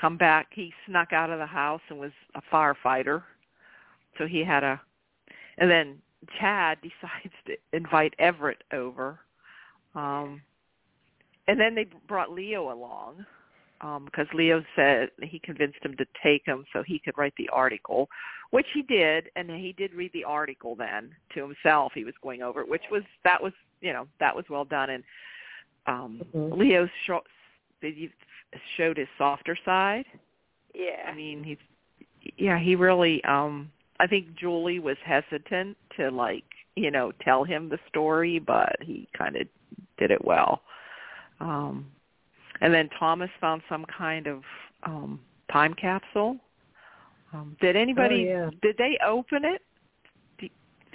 come 0.00 0.16
back. 0.16 0.48
He 0.52 0.72
snuck 0.86 1.12
out 1.12 1.30
of 1.30 1.38
the 1.38 1.46
house 1.46 1.80
and 1.88 1.98
was 1.98 2.12
a 2.34 2.42
firefighter. 2.52 3.22
So 4.18 4.26
he 4.26 4.44
had 4.44 4.62
a 4.62 4.80
and 5.58 5.70
then 5.70 5.98
Chad 6.38 6.78
decides 6.82 7.34
to 7.46 7.56
invite 7.72 8.14
Everett 8.18 8.62
over. 8.72 9.18
Um 9.94 10.42
and 11.48 11.60
then 11.60 11.74
they 11.74 11.86
brought 12.08 12.32
Leo 12.32 12.72
along 12.72 13.24
um, 13.80 14.04
because 14.06 14.26
Leo 14.34 14.64
said 14.74 15.10
he 15.22 15.38
convinced 15.38 15.78
him 15.82 15.96
to 15.96 16.06
take 16.22 16.42
him 16.46 16.64
so 16.72 16.82
he 16.82 16.98
could 16.98 17.16
write 17.18 17.34
the 17.36 17.48
article, 17.50 18.08
which 18.50 18.66
he 18.72 18.82
did, 18.82 19.30
and 19.36 19.50
he 19.50 19.72
did 19.76 19.94
read 19.94 20.12
the 20.12 20.24
article 20.24 20.74
then 20.74 21.10
to 21.34 21.42
himself. 21.42 21.92
He 21.94 22.04
was 22.04 22.14
going 22.22 22.42
over 22.42 22.60
it, 22.62 22.68
which 22.68 22.84
was 22.90 23.02
that 23.24 23.42
was 23.42 23.52
you 23.80 23.92
know 23.92 24.06
that 24.20 24.34
was 24.34 24.44
well 24.48 24.64
done, 24.64 24.90
and 24.90 25.04
um, 25.86 26.20
Mhm. 26.34 26.56
Leo 26.56 26.88
sho- 27.04 27.24
he 27.80 28.10
showed 28.76 28.96
his 28.96 29.08
softer 29.18 29.56
side. 29.64 30.06
Yeah. 30.74 31.08
I 31.08 31.14
mean, 31.14 31.44
he's 31.44 31.58
yeah, 32.36 32.58
he 32.58 32.74
really. 32.76 33.22
um 33.24 33.70
I 33.98 34.06
think 34.06 34.34
Julie 34.34 34.78
was 34.78 34.98
hesitant 35.04 35.76
to 35.96 36.10
like 36.10 36.44
you 36.76 36.90
know 36.90 37.12
tell 37.22 37.44
him 37.44 37.68
the 37.68 37.78
story, 37.88 38.38
but 38.38 38.76
he 38.82 39.08
kind 39.16 39.36
of 39.36 39.46
did 39.98 40.10
it 40.10 40.24
well. 40.24 40.62
Um 41.40 41.86
and 42.60 42.72
then 42.72 42.88
Thomas 42.98 43.30
found 43.40 43.62
some 43.68 43.84
kind 43.86 44.26
of 44.26 44.42
um 44.84 45.20
time 45.52 45.74
capsule. 45.74 46.36
Um 47.32 47.56
did 47.60 47.76
anybody 47.76 48.28
Oh, 48.30 48.44
yeah. 48.44 48.50
did 48.62 48.76
they 48.78 48.98
open 49.06 49.44
it? 49.44 49.62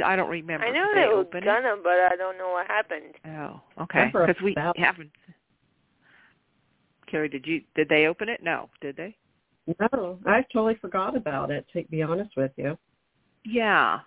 I 0.03 0.15
don't 0.15 0.29
remember. 0.29 0.65
I 0.65 0.71
know 0.71 0.87
Did 0.93 1.03
they 1.03 1.07
were 1.07 1.19
open 1.19 1.43
it? 1.43 1.45
gonna, 1.45 1.75
but 1.83 1.91
I 2.11 2.15
don't 2.17 2.37
know 2.37 2.49
what 2.51 2.65
happened. 2.67 3.13
Oh, 3.27 3.61
okay. 3.83 4.05
Because 4.11 4.35
we 4.41 4.53
about- 4.53 4.77
haven't. 4.79 5.11
Carrie, 7.07 7.29
did 7.29 7.45
you 7.45 7.61
did 7.75 7.89
they 7.89 8.05
open 8.07 8.29
it? 8.29 8.41
No, 8.41 8.69
did 8.79 8.95
they? 8.95 9.15
No, 9.79 10.17
I 10.25 10.43
totally 10.53 10.75
forgot 10.75 11.15
about 11.15 11.51
it. 11.51 11.65
To 11.73 11.83
be 11.89 12.01
honest 12.01 12.31
with 12.37 12.51
you. 12.57 12.77
Yeah. 13.45 13.99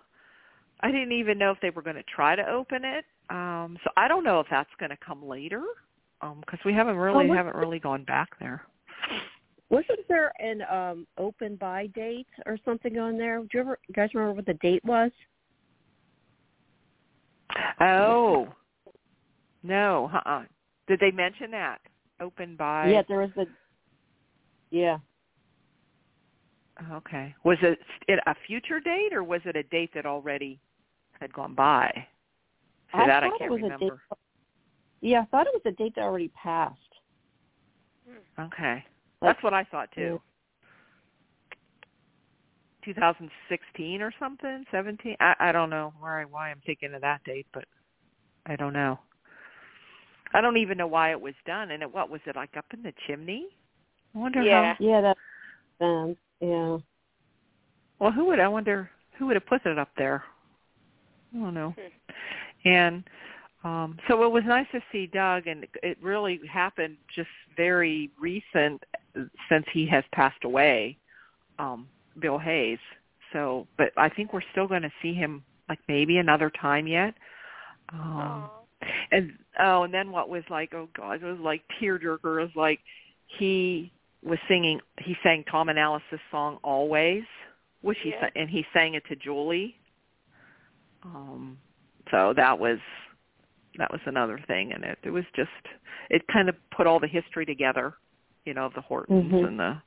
I 0.81 0.91
didn't 0.91 1.13
even 1.13 1.37
know 1.37 1.51
if 1.51 1.59
they 1.61 1.69
were 1.69 1.81
going 1.81 1.95
to 1.95 2.03
try 2.03 2.35
to 2.35 2.47
open 2.49 2.83
it. 2.83 3.05
Um 3.29 3.77
so 3.83 3.91
I 3.95 4.07
don't 4.07 4.23
know 4.23 4.39
if 4.39 4.47
that's 4.49 4.69
going 4.79 4.89
to 4.89 4.97
come 4.97 5.23
later. 5.25 5.61
Um 6.21 6.43
cuz 6.47 6.59
we 6.65 6.73
haven't 6.73 6.97
really 6.97 7.27
haven't 7.27 7.55
really 7.55 7.79
gone 7.79 8.03
back 8.03 8.37
there. 8.39 8.63
Wasn't 9.69 10.07
there 10.07 10.31
an 10.39 10.61
um 10.63 11.07
open 11.17 11.55
by 11.55 11.87
date 11.87 12.27
or 12.45 12.57
something 12.63 12.97
on 12.99 13.17
there? 13.17 13.39
Do 13.39 13.47
you 13.53 13.59
ever 13.61 13.79
you 13.87 13.93
guys 13.93 14.13
remember 14.13 14.35
what 14.35 14.45
the 14.45 14.53
date 14.55 14.83
was? 14.85 15.11
Oh. 17.79 18.47
No, 19.63 20.11
uh-uh. 20.13 20.43
Did 20.87 20.99
they 20.99 21.11
mention 21.11 21.51
that? 21.51 21.79
Open 22.21 22.55
by 22.55 22.89
yeah, 22.89 23.01
there 23.07 23.19
was 23.19 23.31
the. 23.35 23.45
Yeah. 24.69 24.99
Okay. 26.91 27.33
Was 27.43 27.57
it 27.61 27.79
a 28.25 28.35
future 28.47 28.79
date 28.79 29.13
or 29.13 29.23
was 29.23 29.41
it 29.45 29.55
a 29.55 29.63
date 29.63 29.91
that 29.93 30.05
already 30.05 30.59
had 31.19 31.33
gone 31.33 31.55
by? 31.55 31.91
See, 32.91 32.99
I 32.99 33.07
that 33.07 33.23
I 33.23 33.29
can't 33.37 33.51
a 33.51 33.55
remember. 33.55 33.77
date. 33.79 33.91
Yeah, 35.01 35.21
I 35.21 35.25
thought 35.25 35.47
it 35.47 35.53
was 35.53 35.61
a 35.65 35.71
date 35.71 35.93
that 35.95 36.03
already 36.03 36.29
passed. 36.29 36.79
Okay. 38.39 38.83
That's 39.21 39.41
what 39.43 39.53
I 39.53 39.63
thought 39.65 39.89
too. 39.93 40.21
2016 42.83 44.01
or 44.01 44.13
something, 44.19 44.63
17. 44.71 45.15
I 45.19 45.35
I 45.39 45.51
don't 45.51 45.69
know 45.69 45.93
why 45.99 46.23
why 46.25 46.51
I'm 46.51 46.61
thinking 46.65 46.93
of 46.93 47.01
that 47.01 47.23
date, 47.23 47.47
but 47.53 47.65
I 48.45 48.55
don't 48.55 48.73
know. 48.73 48.99
I 50.33 50.41
don't 50.41 50.57
even 50.57 50.77
know 50.77 50.87
why 50.87 51.11
it 51.11 51.19
was 51.19 51.33
done. 51.45 51.71
And 51.71 51.81
it, 51.81 51.91
what 51.91 52.09
was 52.09 52.21
it 52.25 52.35
like 52.35 52.55
up 52.57 52.65
in 52.73 52.83
the 52.83 52.93
chimney? 53.07 53.47
I 54.13 54.19
wonder 54.19 54.43
Yeah. 54.43 54.75
how. 54.77 54.85
Yeah, 54.85 55.01
that's 55.01 55.19
um, 55.81 56.17
yeah. 56.39 56.77
Well, 57.99 58.11
who 58.11 58.25
would 58.25 58.39
I 58.39 58.47
wonder 58.47 58.89
who 59.17 59.27
would 59.27 59.35
have 59.35 59.45
put 59.45 59.65
it 59.65 59.79
up 59.79 59.89
there? 59.97 60.23
I 61.33 61.39
don't 61.39 61.53
know. 61.53 61.73
Hmm. 61.77 62.69
And 62.69 63.03
um 63.65 63.97
so 64.07 64.23
it 64.23 64.31
was 64.31 64.43
nice 64.45 64.67
to 64.71 64.79
see 64.91 65.07
Doug 65.07 65.47
and 65.47 65.65
it 65.83 65.97
really 66.01 66.39
happened 66.51 66.95
just 67.13 67.29
very 67.57 68.09
recent 68.19 68.81
since 69.49 69.65
he 69.73 69.85
has 69.87 70.03
passed 70.11 70.43
away, 70.43 70.97
um, 71.57 71.87
Bill 72.19 72.37
Hayes. 72.37 72.79
So 73.33 73.67
but 73.77 73.91
I 73.97 74.07
think 74.09 74.31
we're 74.33 74.49
still 74.51 74.67
gonna 74.67 74.91
see 75.01 75.13
him 75.13 75.43
like 75.67 75.79
maybe 75.87 76.17
another 76.17 76.49
time 76.61 76.87
yet. 76.87 77.13
Um 77.91 78.49
and 79.11 79.33
oh 79.59 79.83
and 79.83 79.93
then 79.93 80.11
what 80.11 80.29
was 80.29 80.43
like 80.49 80.73
oh 80.73 80.87
god 80.95 81.23
it 81.23 81.25
was 81.25 81.39
like 81.39 81.61
tearjerker 81.81 82.39
it 82.41 82.41
was 82.41 82.55
like 82.55 82.79
he 83.39 83.91
was 84.23 84.37
singing 84.47 84.79
he 84.99 85.15
sang 85.23 85.43
tom 85.49 85.69
and 85.69 85.79
alice's 85.79 86.19
song 86.29 86.57
always 86.63 87.23
which 87.81 87.97
he 88.03 88.09
Yeah. 88.09 88.21
sa- 88.21 88.39
and 88.39 88.49
he 88.49 88.65
sang 88.73 88.93
it 88.95 89.03
to 89.09 89.15
julie 89.15 89.75
um 91.03 91.57
so 92.11 92.33
that 92.35 92.57
was 92.59 92.79
that 93.77 93.91
was 93.91 94.01
another 94.05 94.39
thing 94.47 94.71
and 94.73 94.83
it 94.83 94.97
it 95.03 95.09
was 95.09 95.23
just 95.35 95.49
it 96.09 96.21
kind 96.31 96.49
of 96.49 96.55
put 96.75 96.87
all 96.87 96.99
the 96.99 97.07
history 97.07 97.45
together 97.45 97.93
you 98.45 98.53
know 98.53 98.65
of 98.65 98.73
the 98.73 98.81
hortons 98.81 99.31
Mhm. 99.31 99.47
and 99.47 99.59
the 99.59 99.77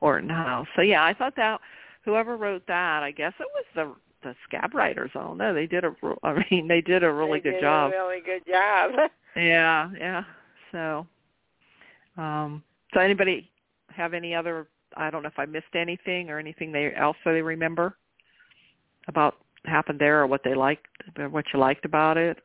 horton 0.00 0.28
house 0.28 0.66
so 0.76 0.82
yeah 0.82 1.04
i 1.04 1.12
thought 1.14 1.34
that 1.36 1.60
whoever 2.04 2.36
wrote 2.36 2.66
that 2.66 3.02
i 3.02 3.10
guess 3.10 3.32
it 3.40 3.46
was 3.54 3.64
the 3.74 4.28
the 4.28 4.34
scab 4.46 4.74
writers 4.74 5.10
i 5.14 5.20
don't 5.20 5.38
know 5.38 5.54
they 5.54 5.66
did 5.66 5.84
a 5.84 5.92
i 6.22 6.44
mean 6.50 6.68
they 6.68 6.80
did 6.80 7.02
a 7.04 7.12
really 7.12 7.38
They 7.40 7.50
good 7.50 7.52
did 7.52 7.60
job 7.62 7.92
A 7.92 7.96
really 7.96 8.20
good 8.20 8.42
job. 8.46 8.90
yeah, 9.36 9.90
yeah. 9.98 10.24
So, 10.72 11.06
um, 12.16 12.62
so 12.92 13.00
anybody 13.00 13.50
have 13.90 14.12
any 14.14 14.34
other? 14.34 14.66
I 14.96 15.10
don't 15.10 15.22
know 15.22 15.28
if 15.28 15.38
I 15.38 15.46
missed 15.46 15.74
anything 15.74 16.30
or 16.30 16.38
anything 16.38 16.72
they 16.72 16.92
else 16.94 17.16
they 17.24 17.40
remember 17.42 17.96
about 19.06 19.36
happened 19.64 19.98
there 20.00 20.20
or 20.20 20.26
what 20.26 20.42
they 20.44 20.54
liked, 20.54 20.86
or 21.18 21.28
what 21.28 21.44
you 21.52 21.60
liked 21.60 21.84
about 21.84 22.16
it. 22.16 22.38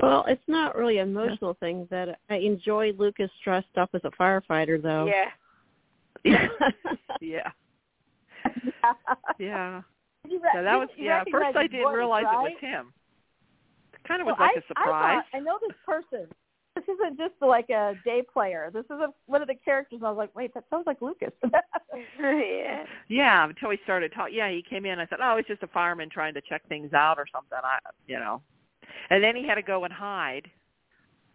Well, 0.00 0.24
it's 0.26 0.42
not 0.48 0.74
really 0.76 0.98
an 0.98 1.10
emotional 1.10 1.54
thing. 1.54 1.86
That 1.90 2.18
I 2.28 2.36
enjoy 2.36 2.92
Lucas 2.98 3.30
dressed 3.44 3.76
up 3.76 3.90
as 3.94 4.00
a 4.04 4.10
firefighter, 4.10 4.82
though. 4.82 5.06
yeah. 5.06 5.30
Yeah, 7.20 7.50
yeah, 8.80 8.82
yeah. 9.38 9.82
Re- 10.28 10.40
So 10.54 10.62
that 10.62 10.76
was 10.76 10.88
yeah. 10.96 11.22
First, 11.30 11.56
I 11.56 11.66
didn't 11.68 11.82
voice, 11.84 11.94
realize 11.96 12.24
right? 12.24 12.46
it 12.46 12.52
was 12.54 12.60
him. 12.60 12.92
It 13.92 14.08
kind 14.08 14.20
of 14.20 14.26
was 14.26 14.36
Well, 14.38 14.48
like 14.48 14.56
I, 14.56 14.58
a 14.58 14.66
surprise. 14.66 15.22
I, 15.32 15.36
thought, 15.36 15.38
I 15.38 15.40
know 15.40 15.58
this 15.66 15.76
person. 15.86 16.26
This 16.86 16.96
isn't 16.96 17.18
just 17.18 17.34
like 17.40 17.70
a 17.70 17.94
day 18.04 18.22
player. 18.32 18.70
This 18.72 18.84
is 18.84 18.92
a, 18.92 19.08
one 19.26 19.42
of 19.42 19.48
the 19.48 19.54
characters. 19.54 19.98
And 19.98 20.06
I 20.06 20.10
was 20.10 20.18
like, 20.18 20.34
wait, 20.34 20.52
that 20.54 20.64
sounds 20.70 20.84
like 20.86 21.00
Lucas. 21.00 21.32
yeah. 22.20 22.84
Yeah, 23.08 23.48
until 23.48 23.68
we 23.68 23.78
started 23.84 24.12
talking. 24.14 24.34
Yeah, 24.34 24.50
he 24.50 24.64
came 24.68 24.86
in. 24.86 24.98
I 24.98 25.06
said, 25.06 25.18
"Oh, 25.22 25.36
it's 25.36 25.48
just 25.48 25.62
a 25.62 25.68
fireman 25.68 26.08
trying 26.10 26.34
to 26.34 26.40
check 26.48 26.66
things 26.68 26.92
out 26.92 27.18
or 27.18 27.26
something." 27.32 27.58
I, 27.62 27.78
you 28.06 28.18
know, 28.18 28.40
and 29.10 29.22
then 29.22 29.36
he 29.36 29.46
had 29.46 29.56
to 29.56 29.62
go 29.62 29.84
and 29.84 29.92
hide, 29.92 30.50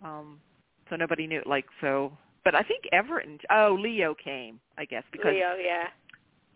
um, 0.03 0.39
so 0.89 0.95
nobody 0.95 1.27
knew. 1.27 1.41
Like 1.45 1.65
so, 1.81 2.17
but 2.43 2.55
I 2.55 2.63
think 2.63 2.85
Everett 2.91 3.27
and 3.27 3.39
oh, 3.51 3.77
Leo 3.79 4.15
came, 4.15 4.59
I 4.77 4.85
guess, 4.85 5.03
because 5.11 5.33
Leo, 5.33 5.53
yeah. 5.63 5.87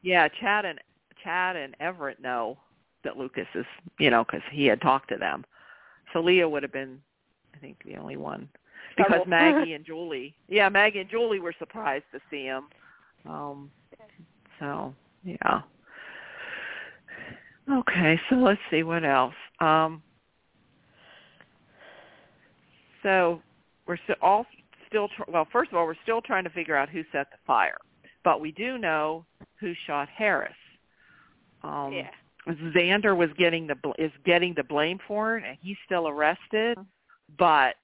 yeah, 0.02 0.28
Chad 0.40 0.66
and 0.66 0.80
Chad 1.24 1.56
and 1.56 1.76
Everett 1.80 2.22
know 2.22 2.58
that 3.04 3.18
Lucas 3.18 3.48
is, 3.56 3.66
you 4.00 4.10
know, 4.10 4.24
because 4.24 4.42
he 4.52 4.66
had 4.66 4.82
talked 4.82 5.10
to 5.10 5.18
them. 5.18 5.44
So 6.14 6.20
Leo 6.20 6.50
would 6.50 6.64
have 6.64 6.74
been, 6.74 7.00
I 7.56 7.60
think, 7.60 7.78
the 7.86 7.98
only 7.98 8.18
one 8.18 8.50
because 8.98 9.22
Maggie 9.28 9.74
and 9.76 9.86
Julie, 9.86 10.36
yeah, 10.48 10.70
Maggie 10.70 11.00
and 11.00 11.10
Julie 11.10 11.40
were 11.40 11.54
surprised 11.58 12.06
to 12.14 12.20
see 12.30 12.44
him. 12.44 12.66
Um, 13.26 13.72
so 14.60 14.94
yeah. 15.24 15.62
Okay, 17.72 18.20
so 18.30 18.36
let's 18.36 18.60
see 18.70 18.84
what 18.84 19.06
else. 19.06 19.36
Um, 19.60 20.02
so 23.04 23.42
we're 23.88 23.98
still 24.04 24.16
all 24.22 24.46
still 24.88 25.08
tr- 25.16 25.30
well. 25.30 25.48
First 25.52 25.72
of 25.72 25.78
all, 25.78 25.86
we're 25.86 25.96
still 26.04 26.22
trying 26.22 26.44
to 26.44 26.50
figure 26.50 26.76
out 26.76 26.90
who 26.90 27.04
set 27.12 27.30
the 27.32 27.38
fire, 27.46 27.78
but 28.24 28.42
we 28.42 28.52
do 28.52 28.78
know 28.78 29.26
who 29.60 29.74
shot 29.88 30.10
Harris. 30.10 30.54
Um, 31.64 31.94
yeah. 31.94 32.10
Xander 32.48 33.16
was 33.16 33.30
getting 33.38 33.68
the 33.68 33.76
bl- 33.76 33.92
is 34.00 34.12
getting 34.26 34.54
the 34.56 34.64
blame 34.64 35.00
for 35.08 35.38
it, 35.38 35.44
and 35.48 35.58
he's 35.62 35.78
still 35.86 36.08
arrested. 36.08 36.78
But 37.38 37.76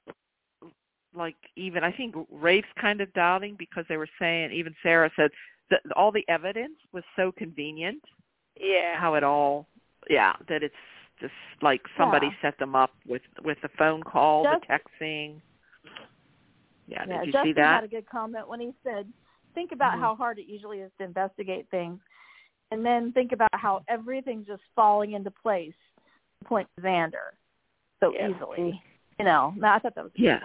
like 1.16 1.36
even 1.56 1.84
I 1.84 1.92
think 1.92 2.16
Rafe's 2.32 2.68
kind 2.80 3.02
of 3.02 3.12
doubting 3.14 3.56
because 3.58 3.86
they 3.90 3.98
were 3.98 4.10
saying 4.20 4.52
even 4.52 4.76
Sarah 4.84 5.12
said 5.16 5.32
that 5.70 5.82
all 5.96 6.12
the 6.12 6.26
evidence 6.28 6.76
was 6.94 7.04
so 7.16 7.32
convenient 7.32 8.04
Yeah. 8.60 9.00
how 9.00 9.16
it 9.16 9.24
all 9.24 9.68
yeah 10.10 10.34
that 10.50 10.64
it's 10.64 10.76
just 11.20 11.34
like 11.62 11.82
somebody 11.98 12.28
Yeah. 12.28 12.34
set 12.42 12.60
them 12.60 12.76
up 12.76 12.92
with 13.08 13.24
with 13.44 13.60
the 13.62 13.70
phone 13.70 14.04
call, 14.04 14.44
Just- 14.44 14.68
the 14.68 14.68
texting. 14.68 15.42
Yeah, 16.88 17.04
yeah, 17.08 17.18
did 17.18 17.26
you 17.28 17.32
Justin 17.34 17.50
see 17.50 17.54
that? 17.54 17.76
had 17.76 17.84
a 17.84 17.88
good 17.88 18.08
comment 18.10 18.48
when 18.48 18.62
he 18.62 18.74
said, 18.84 19.12
"Think 19.54 19.72
about 19.74 19.96
Mhm. 19.96 20.00
how 20.00 20.16
hard 20.16 20.40
it 20.40 20.46
usually 20.46 20.80
is 20.80 20.92
to 21.00 21.04
investigate 21.04 21.68
things, 21.70 22.00
and 22.72 22.86
then 22.86 23.12
think 23.12 23.34
about 23.34 23.54
how 23.54 23.84
everything's 23.90 24.48
just 24.48 24.64
falling 24.76 25.12
into 25.14 25.32
place." 25.32 25.76
Point 26.46 26.70
Xander 26.80 27.32
so 28.00 28.14
Yeah. 28.14 28.30
easily. 28.30 28.82
You 29.20 29.26
know, 29.26 29.54
no, 29.58 29.68
I 29.70 29.80
thought 29.80 29.96
that 29.96 30.04
was 30.04 30.14
Yes. 30.16 30.44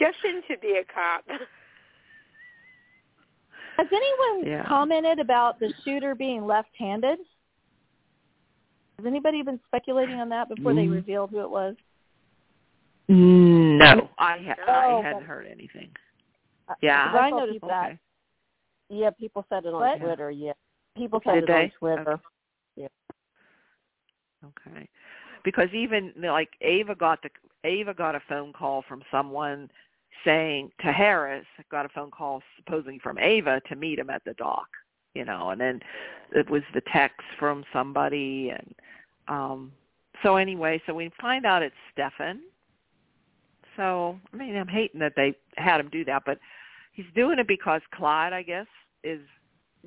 Justin 0.00 0.42
should 0.48 0.60
be 0.60 0.80
a 0.80 0.84
cop. 0.92 1.24
Has 3.76 3.86
anyone 3.92 4.46
Yeah. 4.46 4.64
commented 4.66 5.18
about 5.20 5.58
the 5.60 5.72
shooter 5.84 6.14
being 6.14 6.46
left-handed? 6.46 7.18
Has 8.98 9.06
anybody 9.06 9.42
been 9.42 9.60
speculating 9.66 10.16
on 10.16 10.28
that 10.30 10.48
before 10.48 10.74
they 10.74 10.86
Mm. 10.86 10.92
revealed 10.94 11.30
who 11.30 11.40
it 11.40 11.48
was? 11.50 11.76
No, 13.08 14.10
I 14.18 14.38
ha- 14.38 14.54
Oh, 14.66 14.98
I 14.98 15.02
hadn't 15.02 15.24
heard 15.24 15.46
anything. 15.46 15.90
Uh, 16.68 16.74
Yeah. 16.82 17.08
because 17.08 17.20
I 17.20 17.30
noticed 17.30 17.52
people- 17.56 17.68
that. 17.70 17.86
Okay. 17.92 17.98
Yeah, 18.90 19.10
people 19.10 19.44
said 19.48 19.64
it 19.64 19.72
on 19.72 19.80
What? 19.80 19.98
Twitter. 20.00 20.30
Yeah, 20.30 20.52
people 20.96 21.18
Did 21.20 21.24
said 21.28 21.38
it 21.38 21.46
they? 21.46 21.64
on 21.64 21.70
Twitter. 21.70 22.12
Okay. 22.12 22.88
Okay. 24.44 24.88
Because 25.42 25.72
even 25.74 26.12
like 26.16 26.54
Ava 26.60 26.94
got 26.94 27.20
the 27.22 27.30
Ava 27.64 27.92
got 27.94 28.14
a 28.14 28.20
phone 28.20 28.52
call 28.52 28.82
from 28.82 29.02
someone 29.10 29.70
saying 30.24 30.70
to 30.80 30.92
Harris 30.92 31.46
got 31.70 31.86
a 31.86 31.88
phone 31.88 32.10
call 32.10 32.42
supposing 32.56 32.98
from 33.00 33.18
Ava 33.18 33.60
to 33.68 33.76
meet 33.76 33.98
him 33.98 34.10
at 34.10 34.22
the 34.24 34.34
dock, 34.34 34.68
you 35.14 35.24
know, 35.24 35.50
and 35.50 35.60
then 35.60 35.80
it 36.32 36.48
was 36.48 36.62
the 36.74 36.82
text 36.92 37.24
from 37.38 37.64
somebody 37.72 38.50
and 38.50 38.74
um 39.28 39.72
so 40.22 40.36
anyway, 40.36 40.82
so 40.86 40.92
we 40.92 41.10
find 41.20 41.46
out 41.46 41.62
it's 41.62 41.74
Stefan. 41.92 42.40
So 43.76 44.18
I 44.32 44.36
mean 44.36 44.56
I'm 44.56 44.68
hating 44.68 45.00
that 45.00 45.14
they 45.16 45.34
had 45.56 45.80
him 45.80 45.88
do 45.90 46.04
that, 46.06 46.22
but 46.26 46.38
he's 46.92 47.06
doing 47.14 47.38
it 47.38 47.48
because 47.48 47.80
Clyde, 47.94 48.32
I 48.32 48.42
guess, 48.42 48.66
is 49.04 49.20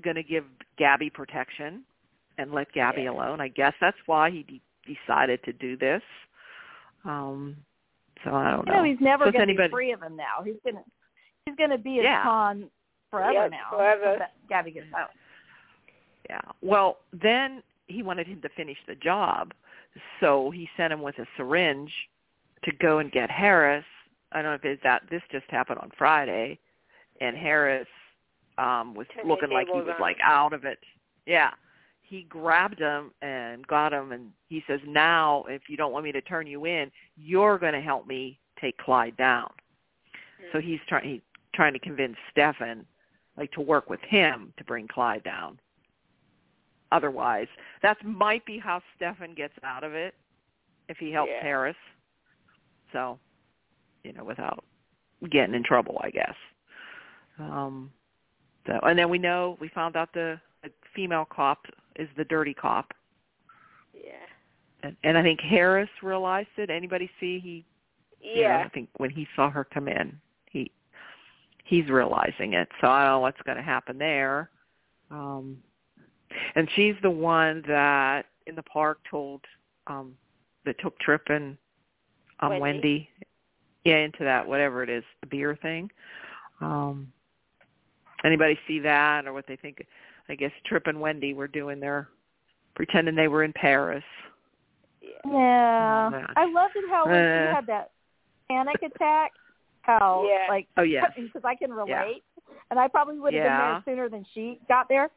gonna 0.04 0.24
give 0.24 0.46
Gabby 0.78 1.10
protection 1.10 1.84
and 2.38 2.52
let 2.52 2.72
Gabby 2.74 3.04
Yeah. 3.04 3.12
alone. 3.12 3.42
I 3.42 3.48
guess 3.48 3.74
that's 3.80 3.98
why 4.08 4.32
he 4.32 4.44
de- 4.44 4.62
decided 4.96 5.44
to 5.44 5.54
do 5.54 5.78
this. 5.78 6.02
Um, 7.06 7.56
so 8.24 8.34
I 8.36 8.52
don't 8.52 8.66
You 8.68 8.74
know. 8.74 8.78
know, 8.80 8.84
he's 8.86 9.00
never 9.02 9.26
So 9.26 9.30
if 9.30 9.34
going 9.34 9.48
to 9.48 9.52
anybody- 9.54 9.68
be 9.70 9.72
free 9.74 9.92
of 9.92 10.02
him 10.02 10.16
now. 10.16 10.42
He's 10.44 10.56
going 10.64 10.76
to 10.76 10.84
he's 11.46 11.56
going 11.56 11.70
to 11.72 11.78
be 11.78 12.00
a 12.00 12.04
Yeah. 12.04 12.24
con 12.24 12.70
forever 13.12 13.34
Yep, 13.34 13.52
now. 13.52 13.70
forever. 13.70 14.14
so 14.14 14.20
that 14.20 14.32
Gabby 14.50 14.72
gets 14.72 14.94
out. 14.94 15.12
Yeah. 16.30 16.40
Well, 16.62 17.00
then 17.12 17.62
he 17.88 18.02
wanted 18.02 18.28
him 18.28 18.42
to 18.42 18.50
finish 18.50 18.78
the 18.88 18.96
job, 18.96 19.54
so 20.20 20.50
he 20.52 20.70
sent 20.78 20.94
him 20.94 21.02
with 21.02 21.20
a 21.20 21.28
syringe 21.36 21.92
to 22.64 22.72
go 22.72 23.00
and 23.00 23.12
get 23.12 23.30
Harris. 23.30 23.84
I 24.32 24.42
don't 24.42 24.46
know 24.52 24.54
if 24.56 24.64
it's 24.66 24.82
that 24.84 25.04
this 25.10 25.22
just 25.32 25.46
happened 25.52 25.80
on 25.80 25.92
Friday, 25.98 26.60
and 27.22 27.36
Harris 27.38 27.88
um 28.58 28.94
was 28.96 29.08
Turned 29.08 29.26
the 29.26 29.34
looking 29.34 29.50
like 29.52 29.68
he 29.68 29.74
was 29.74 29.88
on 29.90 30.00
like 30.00 30.18
out 30.24 30.54
of 30.54 30.64
it. 30.64 30.80
Yeah. 31.26 31.52
He 32.14 32.22
grabbed 32.30 32.78
him 32.78 33.10
and 33.24 33.66
got 33.66 33.92
him, 33.92 34.12
and 34.12 34.30
he 34.48 34.64
says, 34.68 34.80
"Now, 34.86 35.46
if 35.50 35.64
you 35.68 35.76
don't 35.76 35.92
want 35.92 36.06
me 36.06 36.12
to 36.12 36.22
turn 36.22 36.46
you 36.46 36.66
in, 36.66 36.92
you're 37.18 37.58
going 37.58 37.74
to 37.74 37.82
help 37.82 38.06
me 38.06 38.38
take 38.62 38.78
Clyde 38.78 39.18
down." 39.18 39.52
So 40.52 40.60
he's 40.60 40.80
trying 40.88 41.06
he 41.06 41.22
trying 41.56 41.74
to 41.74 41.80
convince 41.80 42.16
Stefan 42.30 42.86
like 43.36 43.52
to 43.54 43.62
work 43.62 43.90
with 43.90 44.00
him 44.02 44.54
to 44.58 44.64
bring 44.64 44.88
Clyde 44.88 45.24
down. 45.24 45.60
Otherwise, 46.92 47.48
that 47.82 47.98
might 48.06 48.46
be 48.46 48.60
how 48.60 48.80
Stefan 48.96 49.34
gets 49.34 49.56
out 49.64 49.84
of 49.84 49.96
it 49.96 50.14
if 50.90 50.98
he 50.98 51.12
helps 51.12 51.32
Yeah. 51.32 51.42
Harris. 51.42 51.78
So, 52.92 53.18
you 54.04 54.14
know, 54.14 54.24
without 54.24 54.64
getting 55.32 55.56
in 55.56 55.64
trouble, 55.64 56.00
I 56.04 56.12
guess. 56.12 56.36
Um, 57.40 57.92
so, 58.68 58.80
and 58.84 59.00
then 59.00 59.10
we 59.10 59.18
know 59.18 59.58
we 59.60 59.68
found 59.70 59.96
out 59.96 60.14
the, 60.14 60.40
the 60.62 60.70
female 60.94 61.26
cop 61.26 61.66
is 61.98 62.10
the 62.18 62.26
dirty 62.26 62.54
cop, 62.54 62.94
Yeah. 63.94 64.12
and, 64.84 64.96
and 65.04 65.18
I 65.18 65.24
think 65.24 65.40
Harris 65.42 65.90
realized 66.02 66.50
it. 66.58 66.70
Anybody 66.70 67.10
see 67.20 67.40
he? 67.40 67.66
you 68.22 68.36
know, 68.36 68.42
Yeah. 68.42 68.64
I 68.66 68.70
think 68.70 68.90
when 68.98 69.10
he 69.10 69.28
saw 69.36 69.50
her 69.50 69.64
come 69.64 69.88
in, 69.88 70.20
he 70.50 70.72
he's 71.64 71.90
realizing 71.90 72.54
it. 72.54 72.70
So 72.82 72.88
I 72.88 73.04
don't 73.04 73.12
know 73.14 73.20
what's 73.20 73.42
going 73.44 73.58
to 73.58 73.64
happen 73.64 73.98
there. 73.98 74.50
Um, 75.12 75.58
and 76.56 76.68
she's 76.76 76.96
the 77.02 77.10
one 77.10 77.64
that 77.68 78.26
in 78.48 78.56
the 78.56 78.64
park 78.64 79.00
told 79.10 79.42
um, 79.88 80.16
that 80.66 80.80
took 80.80 80.98
Tripp 81.00 81.24
and 81.30 81.58
um, 82.40 82.60
Wendy. 82.60 82.62
Wendy, 82.62 83.10
yeah, 83.86 83.98
into 83.98 84.24
that 84.24 84.48
whatever 84.48 84.84
it 84.84 84.90
is, 84.90 85.04
the 85.22 85.28
beer 85.28 85.58
thing. 85.62 85.90
Um, 86.62 87.12
anybody 88.24 88.58
see 88.68 88.80
that 88.80 89.26
or 89.28 89.34
what 89.34 89.46
they 89.48 89.56
think? 89.56 89.86
I 90.30 90.36
guess 90.36 90.52
Tripp 90.66 90.88
and 90.88 91.00
Wendy 91.02 91.34
were 91.34 91.48
doing 91.48 91.80
their 91.80 92.10
pretending 92.76 93.16
they 93.16 93.28
were 93.28 93.44
in 93.44 93.54
Paris. 93.54 94.04
Yeah. 95.02 95.10
Yeah. 95.26 96.26
I 96.36 96.46
loved 96.46 96.76
it 96.76 96.90
how 96.90 97.06
when 97.08 97.16
Uh. 97.16 97.50
she 97.50 97.56
had 97.56 97.68
that 97.68 97.92
panic 98.50 98.82
attack. 98.84 99.32
How 99.82 100.26
Yeah. 100.30 100.48
like 100.50 100.68
Oh 100.78 100.84
yes, 100.84 101.12
because 101.16 101.44
I 101.44 101.56
can 101.56 101.70
Yeah. 101.72 101.76
relate, 101.84 102.24
and 102.72 102.80
I 102.80 102.88
probably 102.88 103.20
would 103.20 103.34
have 103.34 103.44
Yeah. 103.44 103.58
been 103.58 103.86
there 103.86 103.96
sooner 103.96 104.10
than 104.10 104.26
she 104.34 104.60
got 104.70 104.88
there. 104.88 105.10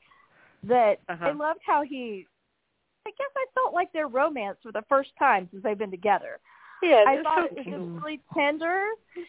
That 0.64 0.98
I 1.08 1.12
Uh-huh. 1.12 1.34
loved 1.34 1.60
how 1.64 1.82
he. 1.82 2.26
I 3.06 3.10
guess 3.10 3.30
I 3.36 3.46
felt 3.54 3.72
like 3.72 3.92
their 3.92 4.08
romance 4.08 4.58
for 4.60 4.72
the 4.72 4.82
first 4.88 5.14
time 5.16 5.48
since 5.52 5.62
they've 5.62 5.78
been 5.78 5.92
together. 5.92 6.40
Yeah. 6.82 7.04
I 7.06 7.14
that's 7.14 7.22
thought 7.22 7.38
so 7.38 7.44
it 7.44 7.56
was 7.56 7.64
just 7.64 8.02
really 8.02 8.20
tender, 8.34 8.84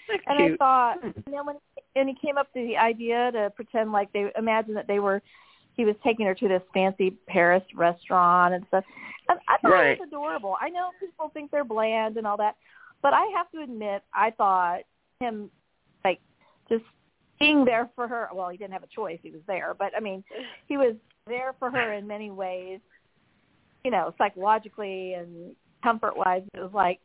They're 0.07 0.19
and 0.25 0.39
I 0.39 0.57
thought, 0.57 1.03
and 1.03 1.13
then 1.27 1.45
when 1.45 1.57
and 1.95 2.09
he 2.09 2.15
came 2.15 2.39
up 2.39 2.51
to 2.53 2.65
the 2.65 2.75
idea 2.75 3.31
to 3.31 3.51
pretend 3.51 3.91
like 3.91 4.11
they 4.13 4.31
imagine 4.35 4.73
that 4.73 4.87
they 4.87 4.99
were, 4.99 5.21
he 5.77 5.85
was 5.85 5.95
taking 6.03 6.25
her 6.25 6.35
to 6.35 6.47
this 6.47 6.63
fancy 6.73 7.11
Paris 7.27 7.63
restaurant 7.75 8.55
and 8.55 8.65
stuff. 8.67 8.83
And 9.29 9.39
I 9.47 9.57
thought 9.57 9.71
Right. 9.71 9.91
it 9.91 9.99
was 9.99 10.07
adorable. 10.07 10.57
I 10.59 10.69
know 10.69 10.89
people 10.99 11.29
think 11.29 11.51
they're 11.51 11.63
bland 11.63 12.17
and 12.17 12.25
all 12.25 12.37
that, 12.37 12.55
but 13.01 13.13
I 13.13 13.25
have 13.35 13.49
to 13.51 13.61
admit, 13.61 14.03
I 14.13 14.31
thought 14.31 14.81
him 15.19 15.51
like 16.03 16.19
just 16.67 16.83
being 17.39 17.63
there 17.63 17.89
for 17.95 18.07
her. 18.07 18.29
Well, 18.33 18.49
he 18.49 18.57
didn't 18.57 18.73
have 18.73 18.83
a 18.83 18.87
choice; 18.87 19.19
he 19.21 19.29
was 19.31 19.41
there. 19.47 19.75
But 19.77 19.95
I 19.95 19.99
mean, 19.99 20.23
he 20.67 20.77
was 20.77 20.95
there 21.27 21.53
for 21.59 21.69
her 21.69 21.93
in 21.93 22.07
many 22.07 22.31
ways. 22.31 22.79
You 23.83 23.91
know, 23.91 24.13
psychologically 24.17 25.13
and 25.13 25.55
comfort-wise, 25.83 26.43
it 26.53 26.59
was 26.59 26.73
like 26.73 26.99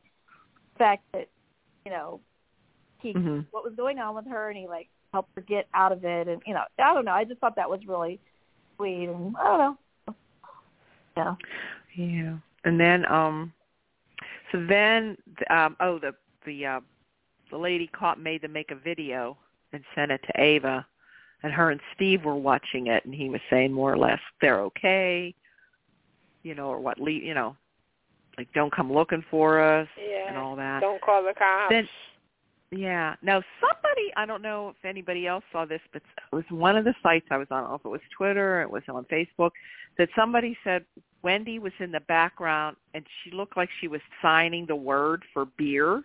the 0.75 0.79
fact 0.79 1.03
that 1.13 1.29
you 1.85 1.93
know 1.93 2.21
he 3.01 3.13
Mhm. 3.13 3.47
what 3.51 3.65
was 3.65 3.75
going 3.75 3.99
on 3.99 4.15
with 4.15 4.27
her 4.27 4.49
and 4.49 4.57
he 4.57 4.67
like 4.67 4.89
helped 5.13 5.31
her 5.35 5.43
get 5.43 5.69
out 5.75 5.93
of 5.93 6.05
it 6.05 6.29
and 6.29 6.41
you 6.47 6.55
know 6.55 6.63
I 6.79 6.95
don't 6.95 7.05
know 7.05 7.13
I 7.13 7.25
just 7.25 7.41
thought 7.41 7.57
that 7.57 7.69
was 7.69 7.87
really 7.87 8.19
sweet 8.83 9.09
and 9.09 9.37
I 9.37 9.45
don't 9.45 9.59
know 9.59 10.15
yeah 11.17 11.35
Yeah. 11.97 12.37
And 12.65 12.79
then 12.81 13.05
um 13.07 13.53
so 14.51 14.65
then 14.69 15.17
um 15.51 15.77
oh 15.81 15.99
the 15.99 16.13
the 16.47 16.67
uh 16.67 16.81
the 17.51 17.57
lady 17.59 17.87
caught 17.89 18.19
made 18.21 18.43
them 18.43 18.53
make 18.53 18.71
a 18.71 18.75
video 18.77 19.37
and 19.73 19.83
sent 19.95 20.11
it 20.11 20.21
to 20.27 20.41
Ava 20.41 20.87
and 21.43 21.53
her 21.53 21.71
and 21.71 21.81
Steve 21.95 22.25
were 22.25 22.37
watching 22.37 22.87
it 22.89 23.05
and 23.05 23.15
he 23.15 23.29
was 23.29 23.41
saying 23.51 23.73
more 23.73 23.93
or 23.93 23.99
less 23.99 24.21
they're 24.41 24.61
okay 24.61 25.35
you 26.43 26.55
know 26.55 26.67
or 26.69 26.81
what 26.81 26.99
le 26.99 27.11
you 27.11 27.35
know 27.35 27.55
like 28.39 28.49
don't 28.55 28.75
come 28.75 28.93
looking 28.93 29.25
for 29.31 29.61
us 29.61 29.87
Yeah. 29.99 30.29
and 30.29 30.37
all 30.39 30.57
that 30.57 30.81
Don't 30.81 31.01
call 31.03 31.23
the 31.23 31.35
cops. 31.35 31.71
Then- 31.71 31.89
yeah. 32.73 33.15
Now 33.23 33.43
somebody, 33.61 34.13
I 34.17 34.27
don't 34.27 34.43
know 34.43 34.71
if 34.71 34.85
anybody 34.85 35.27
else 35.27 35.45
saw 35.53 35.65
this, 35.65 35.81
but 35.93 36.03
it 36.33 36.35
was 36.35 36.45
one 36.49 36.77
of 36.77 36.85
the 36.85 36.95
sites 37.03 37.27
I 37.31 37.37
was 37.37 37.47
on. 37.51 37.59
I 37.59 37.61
don't 37.61 37.71
know 37.71 37.77
if 37.77 37.85
it 37.85 37.89
was 37.89 38.01
Twitter 38.17 38.59
or 38.59 38.63
it 38.63 38.71
was 38.71 38.83
on 38.89 39.05
Facebook, 39.05 39.51
that 39.99 40.09
somebody 40.17 40.57
said 40.65 40.85
Wendy 41.23 41.59
was 41.59 41.73
in 41.79 41.93
the 41.93 42.01
background 42.01 42.77
and 42.95 43.05
she 43.23 43.31
looked 43.31 43.57
like 43.57 43.69
she 43.81 43.89
was 43.89 44.01
signing 44.23 44.67
the 44.67 44.77
word 44.77 45.23
for 45.33 45.47
beer. 45.59 46.03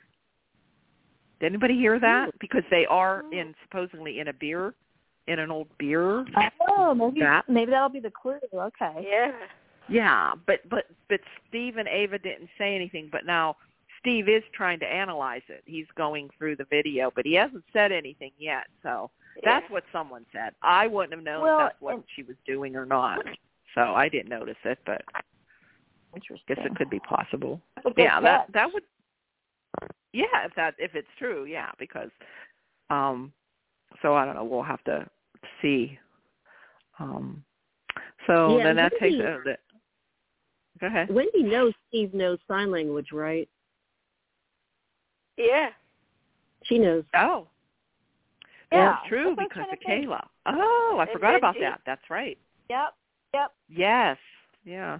Did 1.39 1.47
anybody 1.47 1.75
hear 1.75 1.99
that? 1.99 2.31
Because 2.39 2.63
they 2.69 2.85
are 2.85 3.23
oh. 3.25 3.31
in 3.31 3.55
supposedly 3.63 4.19
in 4.19 4.27
a 4.27 4.33
beer, 4.33 4.73
in 5.27 5.39
an 5.39 5.51
old 5.51 5.67
beer. 5.77 6.25
oh 6.67 6.93
maybe 6.93 7.21
That- 7.21 7.47
maybe 7.47 7.71
that'll 7.71 7.89
be 7.89 7.99
the 7.99 8.11
clue 8.11 8.39
okay 8.53 9.07
yeah. 9.09 9.31
Yeah, 9.89 10.33
but 10.45 10.67
but 10.69 10.85
but 11.09 11.21
Steve 11.47 11.77
and 11.77 11.87
Ava 11.87 12.19
didn't 12.19 12.49
say 12.57 12.75
anything. 12.75 13.09
But 13.11 13.25
now 13.25 13.55
Steve 14.07 14.29
is 14.29 14.43
trying 14.53 14.79
to 14.79 14.85
analyze 14.85 15.41
it. 15.49 15.63
He's 15.65 15.85
going 15.97 16.29
through 16.37 16.55
the 16.55 16.65
video, 16.69 17.11
but 17.13 17.25
he 17.25 17.33
hasn't 17.33 17.65
said 17.73 17.91
anything 17.91 18.31
yet. 18.37 18.63
So 18.81 19.11
that's 19.43 19.65
yeah. 19.67 19.73
what 19.73 19.83
someone 19.91 20.25
said. 20.31 20.53
I 20.61 20.87
wouldn't 20.87 21.13
have 21.13 21.23
known 21.23 21.41
Well, 21.41 21.59
if 21.59 21.65
that's 21.65 21.81
what 21.81 22.03
she 22.15 22.23
was 22.23 22.37
doing 22.45 22.77
or 22.77 22.85
not. 22.85 23.19
So 23.75 23.81
I 23.81 24.07
didn't 24.07 24.29
notice 24.29 24.55
it, 24.63 24.79
but 24.85 25.01
interesting 26.15 26.55
guess 26.55 26.65
it 26.65 26.75
could 26.77 26.89
be 26.89 26.99
possible. 26.99 27.59
Yeah, 27.97 28.21
that 28.21 28.45
catch. 28.45 28.53
that 28.53 28.73
would. 28.73 28.83
Yeah, 30.13 30.45
if 30.45 30.55
that 30.55 30.75
if 30.79 30.95
it's 30.95 31.07
true, 31.19 31.43
yeah, 31.43 31.71
because 31.77 32.09
um, 32.89 33.33
so 34.01 34.15
I 34.15 34.25
don't 34.25 34.35
know. 34.35 34.45
We'll 34.45 34.63
have 34.63 34.83
to 34.85 35.05
see. 35.61 35.99
Um, 36.97 37.43
so 38.25 38.57
Yeah, 38.57 38.63
then 38.63 38.77
that 38.77 38.93
takes. 39.01 39.15
Uh, 39.15 39.39
the, 39.43 39.57
go 40.79 40.87
ahead. 40.87 41.09
Wendy 41.09 41.43
knows 41.43 41.73
Steve 41.89 42.13
knows 42.13 42.39
sign 42.47 42.71
language, 42.71 43.09
right? 43.11 43.49
Yeah. 45.37 45.69
She 46.63 46.77
knows. 46.77 47.03
Oh, 47.15 47.47
yeah 48.71 48.95
that's 48.97 49.07
true 49.07 49.33
That's 49.37 49.47
because 49.47 49.63
trying 49.63 49.73
of 49.73 49.79
to 49.79 49.85
think. 49.85 50.09
Kayla. 50.09 50.27
Oh, 50.47 50.97
I 50.99 51.03
And 51.03 51.11
forgot 51.13 51.35
about 51.35 51.55
Benji. 51.55 51.61
that. 51.61 51.81
That's 51.85 52.09
right. 52.09 52.37
yep 52.69 52.93
yep 53.33 53.51
Yes. 53.69 54.17
Yeah. 54.65 54.99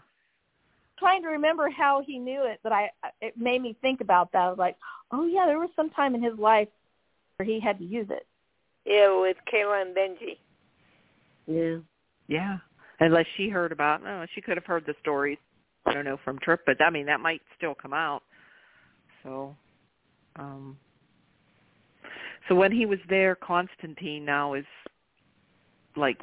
trying 0.98 1.22
to 1.24 1.28
remember 1.28 1.70
how 1.70 2.02
he 2.06 2.18
knew 2.18 2.44
it 2.46 2.60
but 2.64 2.72
I 2.72 2.90
it 3.22 3.38
made 3.38 3.62
me 3.62 3.76
think 3.82 4.00
about 4.02 4.32
that 4.32 4.40
I 4.44 4.50
was 4.50 4.58
like 4.58 4.78
oh 5.12 5.26
yeah 5.28 5.46
there 5.46 5.60
was 5.60 5.70
some 5.76 5.90
time 5.90 6.16
in 6.16 6.24
his 6.24 6.38
life 6.40 6.70
where 7.36 7.46
he 7.46 7.60
had 7.60 7.78
to 7.80 7.84
use 7.86 8.08
it 8.10 8.26
Yeah, 8.86 9.20
with 9.20 9.38
Kayla 9.52 9.82
and 9.82 9.96
Benji. 9.96 10.38
Yeah. 11.46 11.78
Yeah. 12.28 12.58
Unless 13.00 13.26
she 13.36 13.50
heard 13.50 13.72
about 13.72 14.02
no, 14.04 14.26
she 14.34 14.42
could 14.42 14.58
have 14.58 14.66
heard 14.66 14.86
the 14.86 14.96
stories, 15.02 15.38
I 15.86 15.94
don't 15.94 16.06
know, 16.06 16.18
from 16.24 16.40
Tripp, 16.40 16.62
but 16.66 16.82
I 16.82 16.90
mean 16.90 17.06
that 17.08 17.20
might 17.20 17.42
still 17.58 17.76
come 17.76 17.94
out. 17.94 18.24
So 19.24 19.56
um 20.38 20.78
so 22.48 22.56
when 22.56 22.72
he 22.72 22.86
was 22.86 23.00
there, 23.10 23.36
Constantine 23.36 24.24
now 24.24 24.54
is 24.54 24.66
like 25.96 26.18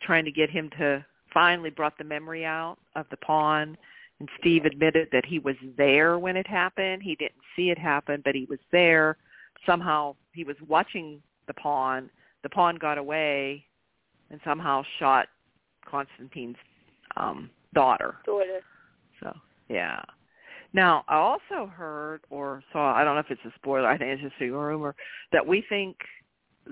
trying 0.00 0.24
to 0.24 0.30
get 0.30 0.48
him 0.48 0.70
to 0.78 1.04
finally 1.32 1.70
brought 1.70 1.98
the 1.98 2.04
memory 2.04 2.44
out 2.44 2.78
of 2.96 3.06
the 3.10 3.16
pawn 3.18 3.76
and 4.20 4.28
Steve 4.40 4.64
admitted 4.64 5.08
that 5.12 5.24
he 5.24 5.38
was 5.38 5.54
there 5.76 6.18
when 6.18 6.36
it 6.36 6.46
happened. 6.46 7.02
He 7.02 7.14
didn't 7.14 7.40
see 7.54 7.70
it 7.70 7.78
happen, 7.78 8.20
but 8.24 8.34
he 8.34 8.46
was 8.50 8.58
there. 8.72 9.16
Somehow 9.64 10.16
he 10.32 10.42
was 10.44 10.56
watching 10.66 11.22
the 11.46 11.54
pawn. 11.54 12.10
The 12.42 12.48
pawn 12.48 12.76
got 12.76 12.98
away 12.98 13.64
and 14.30 14.40
somehow 14.44 14.82
shot 14.98 15.28
Constantine's 15.88 16.56
um 17.16 17.50
daughter. 17.74 18.16
Daughter. 18.26 18.60
So 19.22 19.32
yeah. 19.68 20.00
Now 20.72 21.04
I 21.08 21.16
also 21.16 21.66
heard 21.66 22.20
or 22.30 22.62
saw 22.72 22.94
I 22.94 23.04
don't 23.04 23.14
know 23.14 23.20
if 23.20 23.30
it's 23.30 23.44
a 23.44 23.52
spoiler, 23.56 23.88
I 23.88 23.96
think 23.98 24.10
it's 24.12 24.22
just 24.22 24.42
a 24.42 24.50
rumor, 24.50 24.94
that 25.32 25.46
we 25.46 25.64
think 25.68 25.96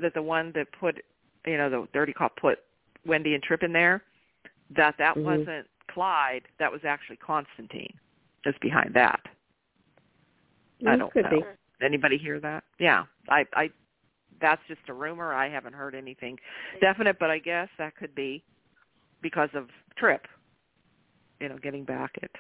that 0.01 0.15
the 0.15 0.23
one 0.23 0.53
that 0.55 0.67
put 0.79 1.03
you 1.47 1.57
know, 1.57 1.71
the 1.71 1.87
dirty 1.93 2.13
cop 2.13 2.37
put 2.37 2.59
Wendy 3.07 3.35
and 3.35 3.43
Tripp 3.43 3.63
in 3.63 3.73
there, 3.73 4.03
that 4.71 4.97
that 4.99 5.17
Mhm. 5.17 5.23
wasn't 5.23 5.71
Clyde, 5.89 6.43
that 6.59 6.71
was 6.71 6.85
actually 6.85 7.17
Constantine. 7.19 7.99
Just 8.45 8.61
behind 8.61 8.93
that. 8.95 9.21
I 10.85 10.95
Mm, 10.95 10.99
don't 10.99 11.13
could 11.13 11.25
know. 11.25 11.31
be. 11.31 11.85
Anybody 11.85 12.19
hear 12.19 12.41
that? 12.41 12.65
Yeah. 12.79 13.07
I 13.29 13.47
I 13.55 13.71
that's 14.41 14.63
just 14.69 14.87
a 14.89 14.93
rumor. 14.93 15.33
I 15.33 15.49
haven't 15.49 15.73
heard 15.73 15.95
anything 15.95 16.39
definite, 16.81 17.19
but 17.19 17.31
I 17.31 17.39
guess 17.39 17.71
that 17.79 17.95
could 17.97 18.15
be 18.15 18.45
because 19.23 19.49
of 19.55 19.71
Tripp. 19.97 20.27
You 21.41 21.49
know, 21.49 21.59
getting 21.59 21.85
back 21.85 22.19
at 22.23 22.31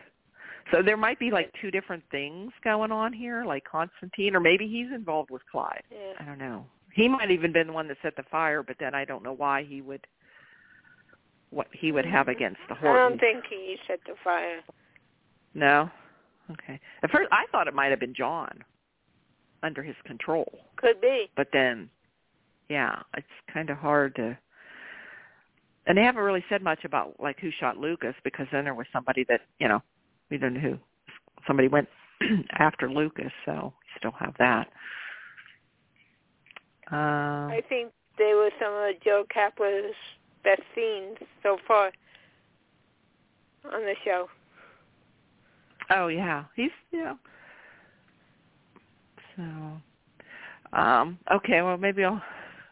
so 0.72 0.82
there 0.82 0.96
might 0.96 1.18
be 1.18 1.30
like 1.30 1.52
two 1.60 1.70
different 1.70 2.02
things 2.10 2.52
going 2.64 2.90
on 2.92 3.12
here, 3.12 3.44
like 3.44 3.64
Constantine, 3.64 4.34
or 4.34 4.40
maybe 4.40 4.66
he's 4.66 4.92
involved 4.94 5.30
with 5.30 5.42
Clyde. 5.50 5.82
I 6.20 6.24
don't 6.24 6.38
know. 6.38 6.64
He 6.92 7.08
might 7.08 7.30
even 7.30 7.52
been 7.52 7.66
the 7.68 7.72
one 7.72 7.88
that 7.88 7.98
set 8.02 8.16
the 8.16 8.22
fire, 8.30 8.62
but 8.62 8.76
then 8.80 8.94
I 8.94 9.04
don't 9.04 9.22
know 9.22 9.34
why 9.34 9.64
he 9.68 9.80
would 9.82 10.06
what 11.50 11.68
he 11.72 11.92
would 11.92 12.04
have 12.06 12.28
against 12.28 12.58
the 12.68 12.74
I 12.74 12.78
Hortons. 12.78 13.20
don't 13.20 13.20
think 13.20 13.44
he 13.48 13.76
set 13.86 14.00
the 14.06 14.14
fire. 14.24 14.60
No. 15.54 15.88
Okay. 16.50 16.80
At 17.02 17.10
first, 17.10 17.28
I 17.32 17.44
thought 17.52 17.68
it 17.68 17.74
might 17.74 17.90
have 17.90 18.00
been 18.00 18.14
John 18.14 18.64
under 19.62 19.82
his 19.82 19.96
control, 20.04 20.58
Could 20.76 21.00
be. 21.00 21.30
but 21.36 21.48
then, 21.52 21.88
yeah, 22.68 23.00
it's 23.16 23.26
kind 23.52 23.70
of 23.70 23.78
hard 23.78 24.14
to. 24.16 24.36
And 25.86 25.96
they 25.96 26.02
haven't 26.02 26.22
really 26.22 26.44
said 26.48 26.62
much 26.62 26.84
about 26.84 27.14
like 27.20 27.38
who 27.40 27.50
shot 27.60 27.76
Lucas 27.78 28.14
because 28.24 28.46
then 28.52 28.64
there 28.64 28.74
was 28.74 28.86
somebody 28.92 29.24
that 29.28 29.42
you 29.60 29.68
know 29.68 29.82
we 30.30 30.38
don't 30.38 30.54
know 30.54 30.60
who 30.60 30.78
somebody 31.46 31.68
went 31.68 31.88
after 32.58 32.90
Lucas, 32.90 33.32
so 33.44 33.72
we 33.80 33.98
still 33.98 34.14
have 34.18 34.34
that. 34.38 34.68
Uh, 36.92 37.50
I 37.50 37.62
think 37.68 37.92
they 38.18 38.32
were 38.34 38.50
some 38.60 38.72
of 38.72 39.02
Joe 39.02 39.24
Capla's 39.32 39.94
best 40.44 40.62
scenes 40.74 41.18
so 41.42 41.58
far 41.66 41.90
on 43.64 43.82
the 43.82 43.94
show. 44.04 44.28
oh 45.90 46.08
yeah, 46.08 46.44
he's 46.54 46.70
yeah. 46.92 47.14
So, 49.36 49.42
um, 50.78 51.18
okay. 51.32 51.62
Well, 51.62 51.76
maybe 51.76 52.04
I'll. 52.04 52.22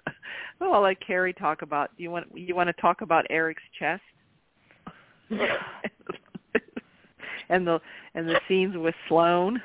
Well, 0.61 0.73
I'll 0.75 0.83
let 0.83 1.05
Carrie 1.05 1.33
talk 1.33 1.63
about. 1.63 1.91
You 1.97 2.13
want 2.13 2.27
you 2.33 2.55
want 2.55 2.69
to 2.69 2.81
talk 2.81 3.01
about 3.01 3.27
Eric's 3.29 3.61
chest 3.77 4.03
and 7.49 7.67
the 7.67 7.81
and 8.15 8.29
the 8.29 8.41
scenes 8.49 8.77
with 8.77 8.95
Sloan. 9.09 9.61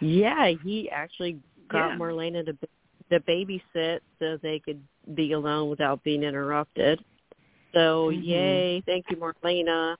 Yeah, 0.00 0.48
he 0.64 0.90
actually 0.90 1.40
got 1.68 1.90
Yeah. 1.92 1.96
Marlena 1.96 2.44
to 2.46 2.56
to 3.10 3.20
babysit 3.20 4.00
so 4.18 4.36
they 4.36 4.58
could 4.58 4.82
be 5.14 5.32
alone 5.32 5.70
without 5.70 6.02
being 6.04 6.22
interrupted. 6.22 7.02
So 7.72 8.10
Mhm. 8.10 8.22
yay, 8.22 8.80
thank 8.82 9.06
you, 9.10 9.16
Marlena, 9.16 9.96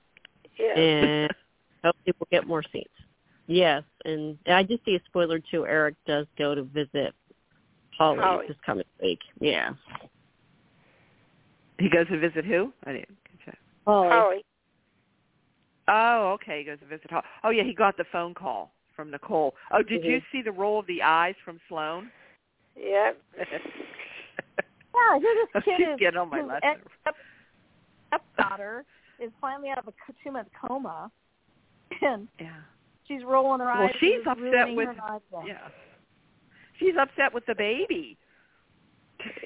Yeah. 0.57 0.77
and 0.79 1.31
hopefully 1.83 2.13
we'll 2.19 2.27
get 2.29 2.45
more 2.45 2.61
scenes. 2.63 2.85
Yes, 3.47 3.83
and 4.05 4.37
I 4.45 4.61
just 4.63 4.85
see 4.85 4.95
a 4.95 4.99
spoiler 5.05 5.39
too. 5.39 5.65
Eric 5.65 5.95
does 6.05 6.27
go 6.37 6.53
to 6.53 6.61
visit 6.63 7.15
Holly, 7.97 8.19
Holly. 8.19 8.47
this 8.47 8.57
coming 8.63 8.85
week. 9.01 9.21
Yeah. 9.39 9.73
He 11.79 11.89
goes 11.89 12.07
to 12.09 12.17
visit 12.19 12.45
who? 12.45 12.71
I 12.83 12.91
didn't. 12.93 13.17
catch 13.23 13.45
that. 13.47 13.57
Holly. 13.87 14.43
Oh, 15.89 16.31
okay. 16.35 16.59
He 16.59 16.63
goes 16.65 16.79
to 16.79 16.85
visit. 16.85 17.09
Ho- 17.11 17.21
Oh, 17.43 17.49
yeah. 17.49 17.63
He 17.63 17.73
got 17.73 17.97
the 17.97 18.05
phone 18.11 18.33
call 18.33 18.71
from 18.95 19.09
Nicole. 19.11 19.55
Oh, 19.71 19.81
did 19.81 20.03
you 20.03 20.21
see 20.31 20.41
the 20.41 20.51
roll 20.51 20.79
of 20.79 20.87
the 20.87 21.01
eyes 21.01 21.35
from 21.43 21.59
Sloan? 21.67 22.09
Yep. 22.77 23.17
Yeah, 24.95 25.19
here 25.19 25.35
this 25.53 25.63
kid 25.63 25.73
She's 25.77 25.87
is 25.93 25.99
getting 25.99 26.19
on 26.19 26.29
my 26.29 26.39
whose 26.41 26.49
last 26.49 26.63
ex- 26.65 27.15
stepdaughter 28.09 28.83
is 29.19 29.31
finally 29.39 29.69
out 29.69 29.77
of 29.77 29.87
a 29.87 29.93
two 30.23 30.31
month 30.31 30.47
coma, 30.59 31.09
and 32.01 32.27
Yeah. 32.39 32.49
she's 33.07 33.23
rolling 33.23 33.59
her 33.61 33.67
Well, 33.67 33.83
eyes. 33.83 33.91
she's 33.99 34.19
upset 34.27 34.73
with- 34.75 34.89
Yeah. 35.45 35.67
She's 36.79 36.95
upset 36.99 37.33
with 37.33 37.45
the 37.45 37.55
baby. 37.55 38.17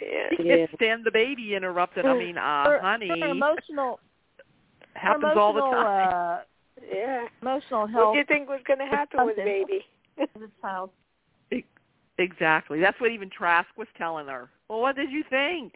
Yeah. 0.02 0.30
She 0.38 0.44
Yeah. 0.44 0.56
can't 0.58 0.70
stand 0.76 1.04
the 1.06 1.12
baby 1.12 1.56
interrupted. 1.56 2.06
I 2.06 2.18
mean, 2.18 2.38
uh, 2.38 2.66
her, 2.66 2.80
honey, 2.82 3.10
her 3.10 3.28
emotional, 3.28 4.00
her 4.00 4.00
happens 5.04 5.34
all 5.38 5.54
the 5.54 5.62
time. 5.62 6.10
Uh, 6.14 6.44
Yeah. 6.92 7.28
emotional 7.42 7.88
health. 7.88 8.08
What 8.08 8.14
do 8.14 8.20
you 8.20 8.26
think 8.26 8.50
was 8.50 8.62
going 8.66 8.80
to 8.80 8.86
happen 8.86 9.26
with 9.26 9.36
something. 9.36 9.46
baby? 9.46 9.86
the 10.18 10.50
child. 10.62 10.90
Exactly. 12.20 12.80
That's 12.80 13.00
what 13.02 13.12
even 13.12 13.30
Trask 13.30 13.68
was 13.76 13.88
telling 13.98 14.28
her. 14.28 14.50
Well, 14.70 14.82
what 14.82 14.96
did 14.96 15.12
you 15.12 15.24
think? 15.30 15.74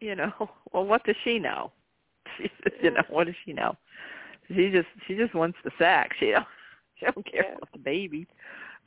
You 0.00 0.16
know. 0.16 0.32
Well, 0.72 0.84
what 0.86 1.02
does 1.04 1.16
she 1.24 1.38
know? 1.40 1.72
She, 2.38 2.48
you 2.82 2.92
know, 2.92 3.02
what 3.08 3.26
does 3.26 3.34
she 3.44 3.52
know? 3.52 3.76
She 4.48 4.70
just 4.70 4.86
she 5.06 5.16
just 5.16 5.34
wants 5.34 5.58
the 5.64 5.70
sex. 5.78 6.16
You 6.20 6.34
know, 6.34 6.44
she 6.98 7.06
don't 7.06 7.26
care 7.26 7.44
Yeah. 7.48 7.56
about 7.56 7.72
the 7.72 7.78
baby. 7.78 8.26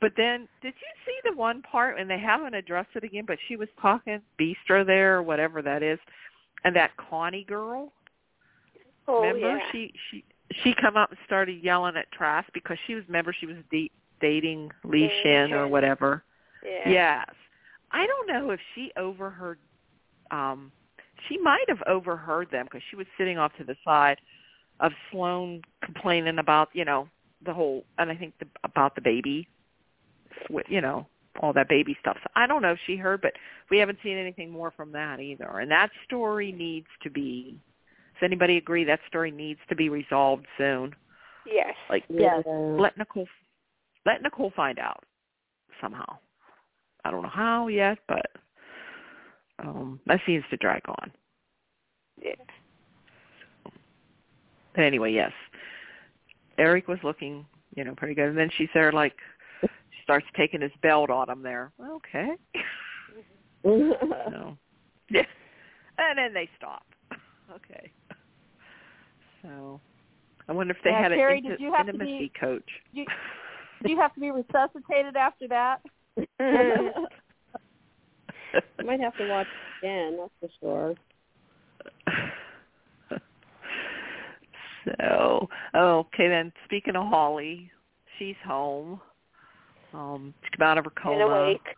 But 0.00 0.12
then, 0.16 0.48
did 0.62 0.74
you 0.74 0.88
see 1.04 1.30
the 1.30 1.36
one 1.36 1.62
part 1.62 1.98
and 1.98 2.08
they 2.08 2.18
haven't 2.18 2.54
addressed 2.54 2.90
it 2.94 3.04
again? 3.04 3.24
But 3.26 3.38
she 3.48 3.56
was 3.56 3.68
talking 3.80 4.20
bistro 4.40 4.84
there 4.86 5.16
or 5.16 5.22
whatever 5.22 5.60
that 5.62 5.82
is, 5.82 5.98
and 6.64 6.74
that 6.76 6.96
Connie 6.96 7.44
girl. 7.44 7.92
Oh, 9.06 9.22
remember 9.22 9.56
yeah. 9.56 9.64
she 9.72 9.92
she 10.10 10.24
she 10.62 10.74
come 10.80 10.96
up 10.96 11.10
and 11.10 11.18
started 11.26 11.62
yelling 11.62 11.96
at 11.96 12.10
Trask 12.12 12.48
because 12.52 12.78
she 12.86 12.94
was 12.94 13.04
remember 13.06 13.34
she 13.38 13.46
was 13.46 13.56
de- 13.70 13.90
dating 14.20 14.70
Li 14.84 15.10
Shin 15.22 15.52
or 15.52 15.68
whatever. 15.68 16.22
Yeah. 16.64 16.88
Yes. 16.88 17.30
I 17.90 18.06
don't 18.06 18.26
know 18.26 18.50
if 18.50 18.60
she 18.74 18.90
overheard 18.96 19.58
um 20.30 20.72
she 21.28 21.38
might 21.38 21.64
have 21.68 21.82
overheard 21.86 22.50
them 22.50 22.66
because 22.66 22.82
she 22.90 22.96
was 22.96 23.06
sitting 23.16 23.38
off 23.38 23.52
to 23.58 23.64
the 23.64 23.76
side 23.84 24.18
of 24.80 24.92
Sloan 25.10 25.62
complaining 25.82 26.38
about, 26.38 26.68
you 26.72 26.84
know, 26.84 27.08
the 27.44 27.54
whole 27.54 27.84
and 27.98 28.10
I 28.10 28.16
think 28.16 28.34
the, 28.38 28.46
about 28.64 28.94
the 28.94 29.00
baby 29.00 29.48
you 30.68 30.80
know, 30.80 31.06
all 31.40 31.52
that 31.52 31.68
baby 31.68 31.96
stuff. 32.00 32.16
So 32.22 32.30
I 32.36 32.46
don't 32.46 32.62
know 32.62 32.72
if 32.72 32.78
she 32.86 32.96
heard, 32.96 33.20
but 33.20 33.32
we 33.70 33.78
haven't 33.78 33.98
seen 34.02 34.16
anything 34.16 34.50
more 34.50 34.70
from 34.70 34.92
that 34.92 35.20
either. 35.20 35.58
And 35.58 35.70
that 35.70 35.90
story 36.04 36.52
needs 36.52 36.86
to 37.02 37.10
be 37.10 37.58
does 38.14 38.26
anybody 38.26 38.56
agree 38.56 38.84
that 38.84 39.00
story 39.08 39.30
needs 39.30 39.60
to 39.68 39.74
be 39.74 39.88
resolved 39.88 40.46
soon? 40.56 40.94
Yes. 41.46 41.74
Like 41.90 42.04
Yes. 42.08 42.44
let 42.46 42.96
Nicole 42.96 43.28
let 44.06 44.22
Nicole 44.22 44.52
find 44.54 44.78
out 44.78 45.04
somehow. 45.80 46.18
I 47.04 47.10
don't 47.10 47.22
know 47.22 47.28
how 47.28 47.68
yet, 47.68 47.98
but 48.08 48.26
um 49.58 50.00
that 50.06 50.20
seems 50.26 50.44
to 50.50 50.56
drag 50.56 50.82
on. 50.88 51.12
Yeah. 52.22 52.34
But 54.74 54.84
anyway, 54.84 55.12
yes. 55.12 55.32
Eric 56.58 56.88
was 56.88 56.98
looking, 57.02 57.46
you 57.74 57.84
know, 57.84 57.94
pretty 57.96 58.14
good. 58.14 58.28
And 58.28 58.38
then 58.38 58.50
she 58.56 58.68
there 58.74 58.92
like 58.92 59.16
she 59.62 60.02
starts 60.02 60.26
taking 60.36 60.60
his 60.60 60.72
belt 60.82 61.10
on 61.10 61.28
him 61.28 61.42
there. 61.42 61.72
Okay. 61.82 62.30
no. 63.64 64.56
Yeah. 65.10 65.26
And 65.98 66.18
then 66.18 66.32
they 66.32 66.48
stop. 66.56 66.84
Okay. 67.54 67.92
So 69.44 69.80
I 70.48 70.52
wonder 70.52 70.72
if 70.74 70.82
they 70.82 70.90
Yeah, 70.90 71.02
had 71.02 71.12
Carrie, 71.12 71.38
an 71.38 71.44
did 71.44 71.60
inti- 71.60 71.72
have 71.76 71.86
to 71.86 71.92
intimacy 71.92 72.18
be- 72.18 72.32
coach. 72.40 72.68
You, 72.92 73.04
do 73.84 73.90
you 73.90 73.98
have 74.00 74.14
to 74.14 74.20
be 74.20 74.30
resuscitated 74.30 75.16
after 75.16 75.46
that? 75.48 75.80
Might 78.84 79.00
have 79.00 79.16
to 79.18 79.26
watch 79.28 79.46
again, 79.82 80.16
that's 80.18 80.32
for 80.40 80.48
sure. 80.60 80.94
so 84.98 85.48
okay 85.74 86.28
then 86.28 86.52
speaking 86.64 86.94
of 86.96 87.06
Holly, 87.08 87.70
she's 88.18 88.36
home. 88.46 89.00
Um 89.92 90.32
she's 90.42 90.50
come 90.58 90.66
out 90.66 90.78
of 90.78 90.84
her 90.84 90.90
coma 90.90 91.14
And 91.14 91.22
awake. 91.22 91.76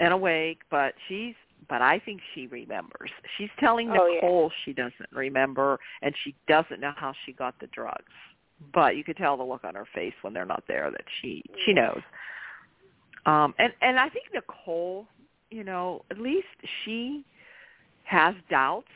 and 0.00 0.12
awake, 0.12 0.58
but 0.70 0.94
she's 1.08 1.34
but 1.68 1.82
I 1.82 1.98
think 1.98 2.20
she 2.34 2.46
remembers. 2.46 3.10
She's 3.38 3.50
telling 3.58 3.90
Oh, 3.90 4.06
yeah. 4.06 4.14
Nicole 4.16 4.50
she 4.64 4.72
doesn't 4.72 5.10
remember 5.12 5.78
and 6.02 6.14
she 6.24 6.34
doesn't 6.48 6.80
know 6.80 6.92
how 6.96 7.12
she 7.24 7.32
got 7.32 7.58
the 7.60 7.66
drugs. 7.68 8.12
But 8.72 8.96
you 8.96 9.04
could 9.04 9.16
tell 9.16 9.36
the 9.36 9.42
look 9.42 9.64
on 9.64 9.74
her 9.74 9.86
face 9.94 10.14
when 10.22 10.32
they're 10.32 10.44
not 10.44 10.64
there 10.68 10.90
that 10.90 11.04
she 11.20 11.42
she 11.64 11.72
knows. 11.72 12.00
Um 13.26 13.54
and 13.58 13.72
and 13.80 13.98
I 13.98 14.08
think 14.08 14.26
Nicole, 14.32 15.06
you 15.50 15.64
know, 15.64 16.04
at 16.10 16.18
least 16.18 16.46
she 16.84 17.24
has 18.04 18.34
doubts. 18.50 18.88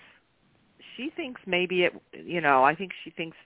She 0.96 1.10
thinks 1.14 1.40
maybe 1.46 1.84
it 1.84 1.92
you 2.12 2.40
know, 2.40 2.64
I 2.64 2.74
think 2.74 2.92
she 3.04 3.10
thinks 3.10 3.36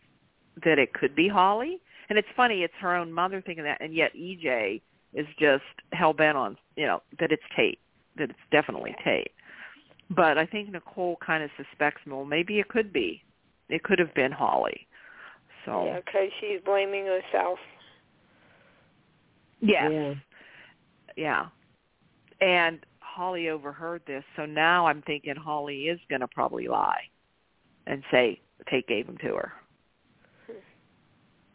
that 0.64 0.78
it 0.78 0.92
could 0.92 1.14
be 1.14 1.28
Holly. 1.28 1.80
And 2.08 2.18
it's 2.18 2.28
funny, 2.36 2.62
it's 2.62 2.74
her 2.80 2.94
own 2.96 3.12
mother 3.12 3.42
thinking 3.44 3.64
that 3.64 3.80
and 3.80 3.94
yet 3.94 4.12
EJ 4.14 4.82
is 5.14 5.26
just 5.38 5.64
hell 5.92 6.12
bent 6.12 6.36
on, 6.36 6.56
you 6.76 6.86
know, 6.86 7.02
that 7.18 7.32
it's 7.32 7.42
Tate, 7.56 7.80
that 8.16 8.30
it's 8.30 8.38
definitely 8.50 8.94
Tate. 9.04 9.32
But 10.10 10.38
I 10.38 10.46
think 10.46 10.70
Nicole 10.70 11.16
kind 11.24 11.42
of 11.44 11.50
suspects, 11.56 12.00
well, 12.06 12.24
maybe 12.24 12.58
it 12.58 12.68
could 12.68 12.92
be. 12.92 13.22
It 13.68 13.84
could 13.84 13.98
have 13.98 14.12
been 14.14 14.32
Holly. 14.32 14.86
So 15.64 15.84
Yeah, 15.86 16.00
because 16.04 16.28
she's 16.40 16.60
blaming 16.64 17.06
herself. 17.06 17.58
yes. 19.60 19.90
Yeah. 19.90 20.14
Yeah. 21.16 21.46
And 22.40 22.80
Holly 23.00 23.48
overheard 23.50 24.02
this, 24.06 24.24
so 24.36 24.46
now 24.46 24.86
I'm 24.86 25.02
thinking 25.02 25.34
Holly 25.36 25.82
is 25.88 26.00
going 26.08 26.20
to 26.20 26.28
probably 26.28 26.68
lie 26.68 27.02
and 27.86 28.02
say 28.10 28.40
Tate 28.68 28.86
gave 28.88 29.06
him 29.06 29.18
to 29.18 29.34
her. 29.34 29.52
Hmm. 30.46 30.58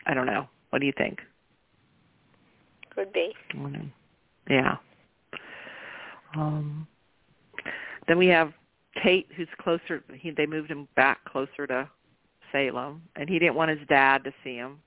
I 0.06 0.14
don't 0.14 0.28
know. 0.28 0.48
What 0.70 0.80
do 0.80 0.86
you 0.86 0.94
think? 0.98 1.20
Could 2.94 3.12
be. 3.12 3.34
I 3.52 3.54
don't 3.58 3.72
know. 3.74 3.86
Yeah. 4.50 4.76
Um 6.36 6.88
then 8.08 8.18
we 8.18 8.28
have 8.28 8.54
Tate 9.04 9.28
who's 9.36 9.48
closer 9.60 10.04
he 10.14 10.32
they 10.32 10.46
moved 10.46 10.70
him 10.70 10.88
back 10.96 11.24
closer 11.26 11.68
to 11.68 11.90
Salem 12.52 13.02
and 13.16 13.30
he 13.30 13.40
didn't 13.40 13.56
want 13.56 13.72
his 13.72 13.88
dad 13.88 14.24
to 14.24 14.32
see 14.44 14.56
him 14.56 14.80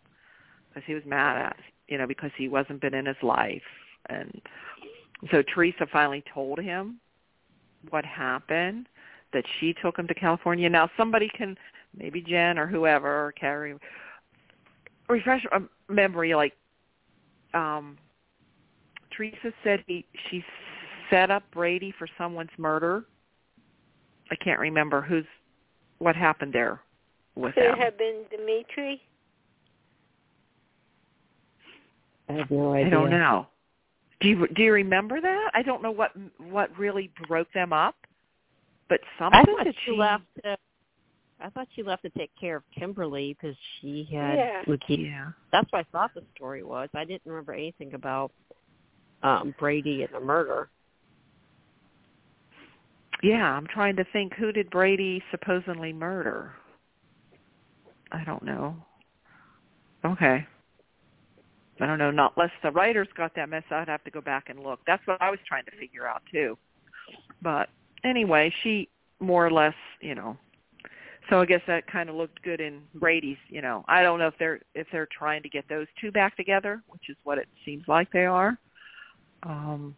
because 0.68 0.82
he 0.86 0.94
was 0.94 1.02
mad 1.04 1.36
at 1.36 1.56
you 1.88 1.98
know 1.98 2.06
because 2.06 2.30
he 2.36 2.48
wasn't 2.48 2.80
been 2.80 2.94
in 2.94 3.06
his 3.06 3.16
life 3.22 3.62
and 4.08 4.40
so 5.30 5.42
Theresa 5.42 5.86
finally 5.92 6.22
told 6.32 6.58
him 6.60 7.00
what 7.90 8.04
happened 8.04 8.86
that 9.32 9.44
she 9.58 9.74
took 9.82 9.98
him 9.98 10.06
to 10.08 10.14
California. 10.14 10.68
Now 10.68 10.88
somebody 10.96 11.28
can 11.36 11.56
maybe 11.96 12.20
Jen 12.20 12.58
or 12.58 12.66
whoever 12.66 13.26
or 13.26 13.32
Carrie 13.32 13.74
refresh 15.08 15.44
a 15.52 15.60
memory 15.92 16.34
like 16.34 16.54
um 17.54 17.96
Theresa 19.16 19.52
said 19.64 19.82
he 19.86 20.04
she 20.30 20.44
set 21.10 21.30
up 21.30 21.42
Brady 21.52 21.92
for 21.98 22.08
someone's 22.18 22.50
murder. 22.58 23.04
I 24.30 24.36
can't 24.36 24.60
remember 24.60 25.00
who's 25.00 25.24
what 25.98 26.14
happened 26.16 26.52
there 26.52 26.80
with 27.34 27.54
Could 27.54 27.64
them. 27.64 27.74
it 27.74 27.78
have 27.84 27.98
been 27.98 28.24
Dimitri? 28.30 29.00
I 32.28 32.34
have 32.34 32.50
no 32.50 32.74
idea. 32.74 32.86
I 32.86 32.90
don't 32.90 33.10
know. 33.10 33.46
Do 34.20 34.28
you 34.28 34.46
do 34.48 34.62
you 34.62 34.72
remember 34.72 35.20
that? 35.20 35.50
I 35.54 35.62
don't 35.62 35.82
know 35.82 35.90
what 35.92 36.10
what 36.50 36.76
really 36.76 37.10
broke 37.28 37.50
them 37.52 37.72
up, 37.72 37.94
but 38.88 39.00
something 39.18 39.40
I 39.40 39.44
thought 39.44 39.64
that 39.64 39.74
she 39.84 39.92
left. 39.92 40.24
To, 40.44 40.56
I 41.40 41.50
thought 41.50 41.68
she 41.74 41.84
left 41.84 42.02
to 42.02 42.10
take 42.10 42.32
care 42.38 42.56
of 42.56 42.64
Kimberly 42.76 43.36
because 43.40 43.56
she 43.80 44.08
had 44.12 44.34
Yeah. 44.38 44.62
leukemia. 44.66 45.04
Yeah. 45.06 45.30
That's 45.52 45.70
what 45.70 45.80
I 45.80 45.84
thought 45.92 46.12
the 46.14 46.24
story 46.34 46.64
was. 46.64 46.88
I 46.94 47.04
didn't 47.04 47.22
remember 47.24 47.52
anything 47.52 47.94
about 47.94 48.32
um 49.22 49.54
Brady 49.58 50.02
and 50.02 50.12
the 50.12 50.20
murder. 50.20 50.68
Yeah, 53.22 53.52
I'm 53.52 53.66
trying 53.66 53.96
to 53.96 54.04
think 54.12 54.34
who 54.34 54.52
did 54.52 54.70
Brady 54.70 55.22
supposedly 55.30 55.92
murder? 55.92 56.52
I 58.12 58.24
don't 58.24 58.42
know. 58.42 58.76
Okay. 60.04 60.46
I 61.80 61.86
don't 61.86 61.98
know. 61.98 62.10
Not 62.10 62.34
unless 62.36 62.52
the 62.62 62.70
writers 62.70 63.08
got 63.16 63.34
that 63.36 63.48
mess. 63.48 63.64
I'd 63.70 63.88
have 63.88 64.04
to 64.04 64.10
go 64.10 64.20
back 64.20 64.48
and 64.48 64.60
look. 64.60 64.80
That's 64.86 65.06
what 65.06 65.20
I 65.20 65.30
was 65.30 65.38
trying 65.46 65.64
to 65.66 65.70
figure 65.78 66.06
out 66.06 66.22
too. 66.30 66.56
But 67.42 67.68
anyway, 68.04 68.52
she 68.62 68.88
more 69.20 69.46
or 69.46 69.50
less, 69.50 69.74
you 70.00 70.14
know. 70.14 70.36
So 71.30 71.40
I 71.40 71.46
guess 71.46 71.60
that 71.66 71.86
kind 71.86 72.08
of 72.08 72.14
looked 72.14 72.42
good 72.42 72.60
in 72.60 72.80
Brady's. 72.94 73.36
You 73.48 73.62
know, 73.62 73.84
I 73.86 74.02
don't 74.02 74.18
know 74.18 74.28
if 74.28 74.34
they're 74.38 74.60
if 74.74 74.86
they're 74.90 75.08
trying 75.16 75.42
to 75.42 75.48
get 75.48 75.68
those 75.68 75.86
two 76.00 76.10
back 76.10 76.36
together, 76.36 76.82
which 76.88 77.08
is 77.08 77.16
what 77.24 77.38
it 77.38 77.48
seems 77.64 77.84
like 77.86 78.10
they 78.12 78.24
are. 78.24 78.58
Um, 79.42 79.94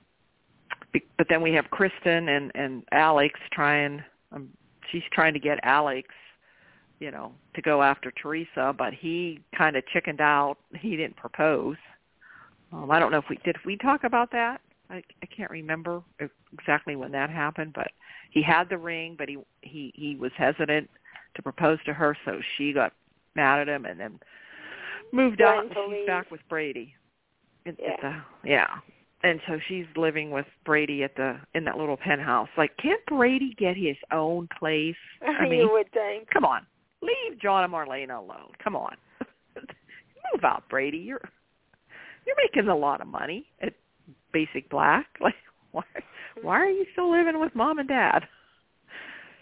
but 0.93 1.27
then 1.29 1.43
we 1.43 1.53
have 1.53 1.71
Kristen 1.71 2.29
and 2.29 2.53
and 2.55 2.83
Alex 2.93 3.39
trying. 3.53 4.03
Um, 4.33 4.49
she's 4.91 5.03
trying 5.13 5.35
to 5.35 5.41
get 5.41 5.59
Alex 5.63 6.09
you 7.01 7.11
know, 7.11 7.33
to 7.55 7.63
go 7.63 7.83
after 7.83 8.13
Theresa, 8.23 8.75
but 8.77 8.93
he 8.93 9.41
kind 9.57 9.75
of 9.75 9.83
chickened 9.87 10.21
out. 10.21 10.59
He 10.79 10.97
didn't 10.97 11.17
propose. 11.17 11.77
Um, 12.73 12.91
I 12.91 12.99
don't 13.01 13.11
know 13.11 13.19
if 13.19 13.25
we 13.31 13.37
did. 13.43 13.57
If 13.57 13.65
we 13.65 13.77
talk 13.77 14.05
about 14.05 14.31
that. 14.33 14.61
I, 14.91 15.03
I 15.23 15.27
can't 15.27 15.51
remember 15.51 16.03
exactly 16.53 16.97
when 16.97 17.13
that 17.13 17.31
happened, 17.31 17.73
but 17.75 17.93
he 18.31 18.43
had 18.43 18.69
the 18.69 18.77
ring, 18.77 19.15
but 19.17 19.29
he 19.29 19.39
he 19.63 19.93
he 19.95 20.17
was 20.17 20.33
hesitant 20.37 20.91
to 21.37 21.43
propose 21.43 21.79
to 21.87 21.95
her, 21.95 22.17
so 22.25 22.41
she 22.57 22.73
got 22.73 22.93
mad 23.37 23.61
at 23.61 23.69
him 23.69 23.85
and 23.87 23.99
then 23.99 24.19
moved 25.13 25.41
out. 25.41 25.65
and 25.65 25.71
to 25.71 25.77
She's 25.87 25.91
leave. 25.93 26.07
back 26.07 26.31
with 26.31 26.41
Brady. 26.49 26.95
At, 27.67 27.77
Yeah. 27.81 27.91
at 27.93 28.01
the, 28.01 28.23
yeah. 28.49 28.67
And 29.23 29.39
so 29.47 29.59
she's 29.69 29.85
living 29.97 30.31
with 30.31 30.47
Brady 30.65 31.05
at 31.05 31.15
the 31.15 31.39
in 31.55 31.65
that 31.65 31.77
little 31.77 31.97
penthouse. 31.99 32.49
Like, 32.57 32.75
can't 32.79 33.05
Brady 33.07 33.55
get 33.59 33.77
his 33.77 33.97
own 34.13 34.49
place? 34.59 34.97
I 35.27 35.43
mean, 35.45 35.61
you 35.61 35.71
would 35.71 35.91
think. 35.93 36.29
Come 36.31 36.45
on, 36.45 36.67
leave 37.03 37.39
John 37.41 37.65
and 37.65 37.73
Marlena 37.73 38.19
alone. 38.19 38.51
Come 38.63 38.75
on, 38.77 38.97
move 39.57 40.45
out, 40.45 40.63
Brady. 40.71 40.99
You're 40.99 41.21
you're 42.27 42.37
making 42.43 42.69
a 42.71 42.77
lot 42.77 43.01
of 43.01 43.07
money 43.09 43.47
at 43.61 43.75
Basic 44.33 44.69
Black. 44.71 45.07
Like, 45.21 45.35
why 45.73 45.83
why 46.43 46.57
are 46.61 46.71
you 46.71 46.87
still 46.93 47.11
living 47.11 47.39
with 47.39 47.55
mom 47.55 47.79
and 47.79 47.89
dad? 47.89 48.21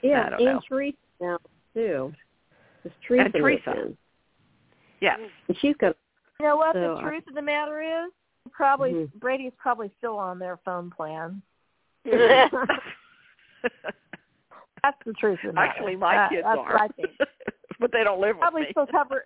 Yeah, 0.02 0.24
I 0.26 0.30
don't 0.30 0.40
and 0.40 0.44
know. 0.56 0.60
Theresa 0.68 0.96
now 1.20 1.38
too. 1.74 2.12
Because 2.82 2.98
Theresa, 3.06 3.24
And 3.24 3.32
Theresa. 3.32 3.70
lives. 3.76 3.96
Yes. 5.00 5.18
And 5.46 5.56
she's 5.60 5.76
got 5.76 5.96
You 6.40 6.46
know 6.46 6.56
what? 6.56 6.74
So 6.74 6.80
the 6.80 6.94
I- 6.94 7.02
truth 7.02 7.24
of 7.28 7.34
the 7.34 7.42
matter 7.42 7.80
is, 7.80 8.12
probably 8.58 8.92
Mhm. 8.92 9.12
Brady's 9.14 9.52
probably 9.56 9.90
still 9.98 10.18
on 10.18 10.38
their 10.40 10.56
phone 10.64 10.90
plan. 10.90 11.40
That's 12.04 12.50
the 15.06 15.12
truth 15.14 15.38
of. 15.44 15.56
Actually, 15.56 15.94
my 15.96 16.14
That- 16.14 16.30
kids 16.30 16.42
that's 16.44 16.58
are, 16.58 16.72
What 16.72 16.80
I 16.80 16.88
think. 16.88 17.10
but 17.80 17.92
they 17.92 18.02
don't 18.04 18.20
live 18.20 18.36
with 18.36 18.40
Probably 18.40 18.62
me. 18.62 18.68
still 18.72 18.86
covered. 18.88 19.22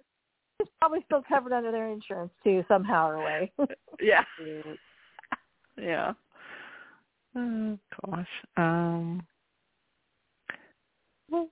It's 0.60 0.70
probably 0.80 1.02
still 1.06 1.22
covered 1.22 1.52
under 1.52 1.72
their 1.72 1.88
insurance 1.88 2.32
too, 2.44 2.62
somehow 2.68 3.08
or 3.08 3.18
way. 3.18 3.50
yeah. 4.00 4.24
yeah. 4.44 4.62
Yeah. 5.78 6.12
Oh 7.34 7.78
gosh. 8.06 8.28
Um. 8.58 9.26
well- 11.30 11.48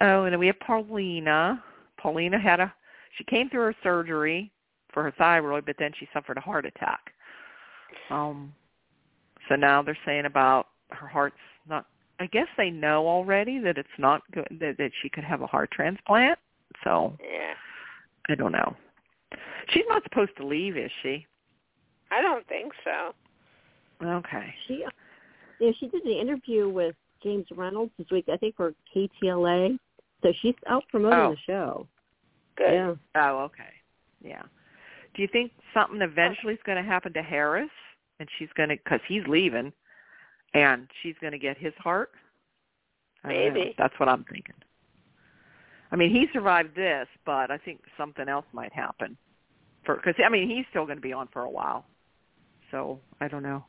Oh, 0.00 0.24
and 0.24 0.32
then 0.32 0.38
we 0.40 0.46
have 0.48 0.58
Paulina. 0.60 1.62
Paulina 1.98 2.38
had 2.38 2.60
a. 2.60 2.72
She 3.16 3.24
came 3.24 3.48
through 3.48 3.62
her 3.62 3.74
surgery 3.82 4.50
for 4.94 5.02
her 5.02 5.12
thyroid, 5.18 5.66
but 5.66 5.76
then 5.78 5.90
she 5.98 6.08
suffered 6.14 6.38
a 6.38 6.40
heart 6.40 6.64
attack. 6.64 7.12
Um. 8.10 8.54
So 9.48 9.56
now 9.56 9.82
they're 9.82 9.98
saying 10.06 10.24
about 10.24 10.68
her 10.90 11.06
heart's 11.06 11.36
not. 11.68 11.86
I 12.20 12.26
guess 12.26 12.46
they 12.56 12.70
know 12.70 13.06
already 13.06 13.58
that 13.58 13.76
it's 13.76 13.88
not 13.98 14.22
good. 14.32 14.46
That, 14.60 14.78
that 14.78 14.92
she 15.02 15.08
could 15.08 15.24
have 15.24 15.42
a 15.42 15.46
heart 15.46 15.70
transplant. 15.72 16.38
So 16.84 17.16
yeah. 17.20 17.54
I 18.28 18.34
don't 18.34 18.52
know. 18.52 18.74
She's 19.70 19.84
not 19.88 20.02
supposed 20.04 20.36
to 20.38 20.46
leave, 20.46 20.76
is 20.76 20.90
she? 21.02 21.26
I 22.10 22.22
don't 22.22 22.46
think 22.46 22.72
so. 22.84 23.14
Okay. 24.06 24.54
She 24.66 24.84
yeah, 25.60 25.70
she 25.78 25.88
did 25.88 26.04
an 26.04 26.12
interview 26.12 26.68
with 26.68 26.94
James 27.22 27.46
Reynolds 27.54 27.92
this 27.98 28.06
week, 28.10 28.26
I 28.32 28.36
think 28.36 28.56
for 28.56 28.74
KTLA. 28.94 29.78
So 30.22 30.32
she's 30.40 30.54
out 30.68 30.84
promoting 30.90 31.18
Oh. 31.18 31.30
the 31.30 31.36
show. 31.46 31.88
Good. 32.56 32.72
Yeah. 32.72 32.94
Oh, 33.14 33.38
okay. 33.44 33.72
Yeah. 34.22 34.42
Do 35.14 35.22
you 35.22 35.28
think 35.32 35.52
something 35.72 36.02
eventually 36.02 36.54
is 36.54 36.60
going 36.66 36.82
to 36.82 36.88
happen 36.88 37.12
to 37.14 37.22
Harris, 37.22 37.70
and 38.20 38.28
she's 38.38 38.48
going 38.56 38.68
to 38.70 38.76
because 38.76 39.00
he's 39.08 39.22
leaving, 39.28 39.72
and 40.54 40.88
she's 41.02 41.14
going 41.20 41.32
to 41.32 41.38
get 41.38 41.56
his 41.58 41.72
heart? 41.78 42.10
Maybe. 43.24 43.74
That's 43.78 43.94
what 43.98 44.08
I'm 44.08 44.24
thinking. 44.24 44.54
I 45.90 45.96
mean, 45.96 46.10
he 46.10 46.26
survived 46.32 46.74
this, 46.74 47.06
but 47.24 47.50
I 47.50 47.58
think 47.58 47.80
something 47.96 48.28
else 48.28 48.46
might 48.52 48.72
happen. 48.72 49.16
For 49.86 49.96
because 49.96 50.14
I 50.24 50.28
mean, 50.28 50.48
he's 50.48 50.64
still 50.70 50.84
going 50.84 50.98
to 50.98 51.02
be 51.02 51.12
on 51.12 51.28
for 51.32 51.42
a 51.42 51.50
while. 51.50 51.84
So 52.70 52.98
I 53.20 53.28
don't 53.28 53.42
know. 53.42 53.64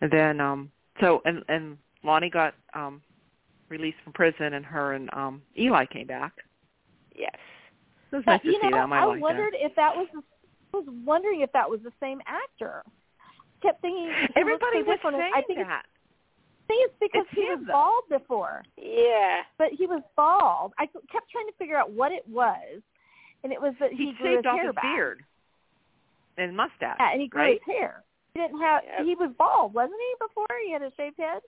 And 0.00 0.10
then 0.10 0.40
um 0.40 0.70
so 1.00 1.22
and 1.24 1.42
and 1.48 1.78
Lani 2.04 2.28
got 2.28 2.54
um 2.74 3.00
released 3.68 3.98
from 4.04 4.12
prison, 4.12 4.54
and 4.54 4.64
her 4.64 4.92
and 4.92 5.08
um 5.14 5.42
Eli 5.58 5.86
came 5.86 6.06
back. 6.06 6.32
Yes. 7.16 7.34
It 8.12 8.16
was 8.16 8.24
But 8.26 8.32
nice 8.32 8.42
to 8.42 8.48
you 8.48 8.58
see 8.62 8.68
know, 8.68 8.76
them. 8.76 8.92
I, 8.92 9.00
I 9.00 9.14
that. 9.14 9.20
wondered 9.20 9.54
if 9.56 9.74
that 9.76 9.96
was. 9.96 10.06
The, 10.12 10.22
was 10.76 10.86
wondering 11.04 11.40
if 11.40 11.50
that 11.52 11.68
was 11.68 11.80
the 11.82 11.92
same 12.00 12.20
actor. 12.26 12.82
Kept 13.62 13.80
thinking 13.80 14.10
Everybody 14.36 14.82
was 14.82 14.96
different. 14.96 15.16
saying 15.18 15.32
I 15.34 15.42
think 15.42 15.58
that. 15.60 15.84
I 15.86 16.66
think 16.68 16.90
it's 16.90 16.94
because 17.00 17.26
It's 17.30 17.34
he 17.38 17.42
him, 17.46 17.58
was 17.60 17.66
though. 17.66 17.72
bald 17.72 18.04
before. 18.10 18.62
Yeah. 18.76 19.42
but 19.56 19.68
he 19.72 19.86
was 19.86 20.02
bald. 20.16 20.72
I 20.78 20.86
kept 20.86 21.30
trying 21.30 21.46
to 21.46 21.52
figure 21.58 21.76
out 21.76 21.90
what 21.92 22.12
it 22.12 22.26
was, 22.28 22.82
and 23.44 23.52
it 23.52 23.60
was 23.60 23.72
that 23.80 23.90
he, 23.92 23.96
he 23.96 24.12
grew 24.18 24.34
shaved 24.34 24.44
his 24.44 24.50
off 24.50 24.56
hair 24.58 24.66
his 24.66 24.74
back. 24.74 24.82
beard 24.84 25.22
and 26.38 26.56
mustache. 26.56 26.96
Yeah, 27.00 27.12
and 27.12 27.20
he 27.22 27.28
grew 27.28 27.40
right? 27.42 27.60
his 27.64 27.74
hair. 27.74 28.02
He 28.34 28.40
didn't 28.40 28.60
have. 28.60 28.82
He 29.04 29.14
was 29.14 29.30
bald, 29.38 29.72
wasn't 29.74 29.94
he? 29.98 30.26
Before 30.26 30.46
he 30.66 30.72
had 30.72 30.82
a 30.82 30.90
shaved 30.96 31.16
head. 31.18 31.40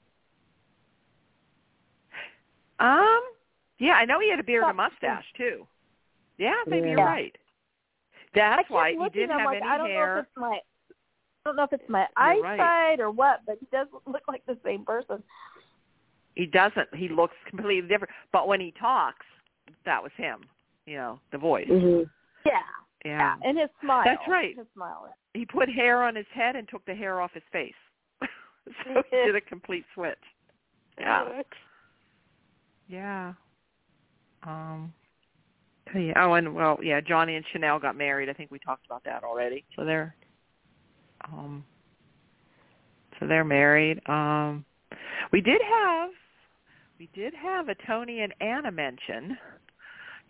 Um, 2.80 3.20
yeah, 3.78 3.94
I 3.94 4.04
know 4.04 4.20
he 4.20 4.30
had 4.30 4.38
a 4.38 4.44
beard 4.44 4.62
and 4.62 4.70
a 4.70 4.74
mustache 4.74 5.24
too. 5.36 5.66
Yeah, 6.38 6.54
maybe 6.66 6.88
you're 6.90 6.96
right. 6.98 7.34
That's 8.34 8.68
why 8.70 8.92
he 8.92 9.08
didn't 9.10 9.38
have 9.38 9.46
like, 9.46 9.58
any 9.58 9.66
I 9.66 9.78
don't 9.78 9.88
know 9.88 9.94
hair. 9.94 10.18
if 10.18 10.24
it's 10.24 10.36
my. 10.36 10.58
I 11.46 11.50
don't 11.50 11.56
know 11.56 11.62
if 11.64 11.72
it's 11.72 11.88
my 11.88 12.06
You're 12.34 12.42
right. 12.42 12.60
eyesight 12.60 13.00
or 13.00 13.10
what, 13.10 13.40
but 13.46 13.56
he 13.60 13.66
doesn't 13.72 13.92
look 14.06 14.22
like 14.28 14.44
the 14.46 14.58
same 14.64 14.84
person. 14.84 15.22
He 16.34 16.46
doesn't. 16.46 16.94
He 16.94 17.08
looks 17.08 17.34
completely 17.48 17.88
different. 17.88 18.12
But 18.32 18.48
when 18.48 18.60
he 18.60 18.72
talks, 18.78 19.26
that 19.84 20.02
was 20.02 20.12
him. 20.16 20.40
You 20.86 20.96
know, 20.96 21.20
the 21.32 21.38
voice. 21.38 21.66
hmm 21.68 22.02
Yeah, 22.46 22.60
Yeah. 23.04 23.36
and 23.44 23.58
his 23.58 23.68
smile. 23.82 24.02
That's 24.04 24.22
right. 24.28 24.56
His 24.56 24.66
smile. 24.74 25.14
He 25.34 25.44
put 25.44 25.68
hair 25.68 26.02
on 26.02 26.14
his 26.14 26.26
head 26.32 26.56
and 26.56 26.68
took 26.68 26.84
the 26.86 26.94
hair 26.94 27.20
off 27.20 27.32
his 27.34 27.42
face. 27.52 27.74
so 28.22 29.02
he 29.10 29.16
did 29.16 29.36
a 29.36 29.40
complete 29.40 29.84
switch. 29.94 30.16
Yeah. 30.98 31.42
Yeah. 32.90 33.34
Um. 34.44 34.94
Oh, 35.94 35.98
Yeah. 35.98 36.12
Oh, 36.16 36.35
and 36.35 36.55
well, 36.55 36.79
yeah. 36.83 37.01
Johnny 37.01 37.37
and 37.37 37.44
Chanel 37.53 37.79
got 37.79 37.96
married. 37.96 38.29
I 38.29 38.33
think 38.33 38.51
we 38.51 38.59
talked 38.59 38.87
about 38.87 39.05
that 39.05 39.24
already. 39.24 39.64
So 39.77 39.85
they're, 39.85 40.14
um, 41.24 41.64
so 43.18 43.27
they're 43.27 43.44
married. 43.44 44.01
Um, 44.09 44.64
we 45.33 45.40
did 45.40 45.61
have, 45.62 46.11
we 46.98 47.09
did 47.14 47.35
have 47.35 47.68
a 47.68 47.74
Tony 47.87 48.20
and 48.20 48.35
Anna 48.40 48.70
mention. 48.70 49.37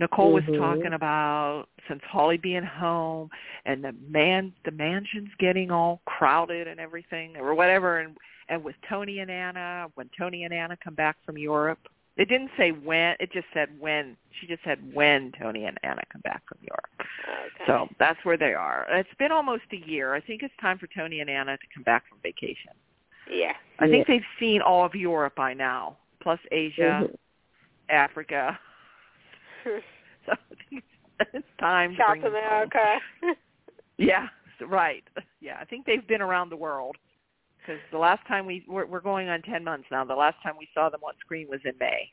Nicole 0.00 0.32
was 0.32 0.44
Mhm. 0.44 0.58
talking 0.58 0.92
about 0.92 1.66
since 1.88 2.02
Holly 2.04 2.36
being 2.36 2.62
home 2.62 3.30
and 3.64 3.82
the 3.82 3.92
man, 3.92 4.54
the 4.64 4.70
mansion's 4.70 5.34
getting 5.38 5.70
all 5.72 6.00
crowded 6.06 6.68
and 6.68 6.78
everything, 6.78 7.36
or 7.36 7.54
whatever, 7.54 7.98
and 7.98 8.16
and 8.48 8.64
with 8.64 8.76
Tony 8.88 9.18
and 9.18 9.30
Anna, 9.30 9.88
when 9.94 10.08
Tony 10.16 10.44
and 10.44 10.54
Anna 10.54 10.76
come 10.82 10.94
back 10.94 11.16
from 11.24 11.36
Europe, 11.36 11.80
it 12.18 12.28
didn't 12.28 12.50
say 12.56 12.72
when. 12.72 13.16
It 13.20 13.32
just 13.32 13.46
said 13.54 13.68
when. 13.78 14.16
She 14.40 14.46
just 14.46 14.62
said 14.64 14.78
when 14.92 15.32
Tony 15.40 15.64
and 15.64 15.78
Anna 15.82 16.02
come 16.12 16.20
back 16.22 16.42
from 16.46 16.58
Europe. 16.62 16.90
Okay. 17.00 17.64
So 17.66 17.88
that's 17.98 18.22
where 18.24 18.36
they 18.36 18.54
are. 18.54 18.86
It's 18.90 19.08
been 19.18 19.32
almost 19.32 19.62
a 19.72 19.76
year. 19.88 20.14
I 20.14 20.20
think 20.20 20.42
it's 20.42 20.54
time 20.60 20.78
for 20.78 20.88
Tony 20.88 21.20
and 21.20 21.30
Anna 21.30 21.56
to 21.56 21.62
come 21.74 21.82
back 21.84 22.08
from 22.08 22.18
vacation. 22.22 22.72
Yeah. 23.30 23.52
I 23.78 23.88
think 23.88 24.06
they've 24.06 24.20
seen 24.40 24.60
all 24.60 24.84
of 24.84 24.94
Europe 24.94 25.34
by 25.36 25.54
now, 25.54 25.96
plus 26.20 26.40
Asia, 26.52 27.04
Mhm. 27.04 27.14
Africa. 27.88 28.58
So 30.26 30.32
I 30.32 30.54
think 30.70 30.84
it's 31.32 31.46
time 31.58 31.92
to 31.92 31.96
South 31.96 32.08
bring 32.10 32.22
them 32.22 32.32
home. 32.32 32.42
America. 32.44 33.00
Yeah, 33.96 34.28
right. 34.60 35.02
Yeah, 35.40 35.58
I 35.60 35.64
think 35.64 35.86
they've 35.86 36.06
been 36.06 36.20
around 36.22 36.50
the 36.50 36.56
world 36.56 36.96
because 37.68 37.82
the 37.92 37.98
last 37.98 38.26
time 38.26 38.46
we 38.46 38.64
we're, 38.66 38.86
we're 38.86 39.00
going 39.00 39.28
on 39.28 39.42
ten 39.42 39.62
months 39.62 39.86
now. 39.90 40.04
The 40.04 40.14
last 40.14 40.36
time 40.42 40.54
we 40.58 40.68
saw 40.74 40.88
them 40.88 41.00
on 41.04 41.12
screen 41.20 41.48
was 41.48 41.60
in 41.64 41.74
May, 41.78 42.10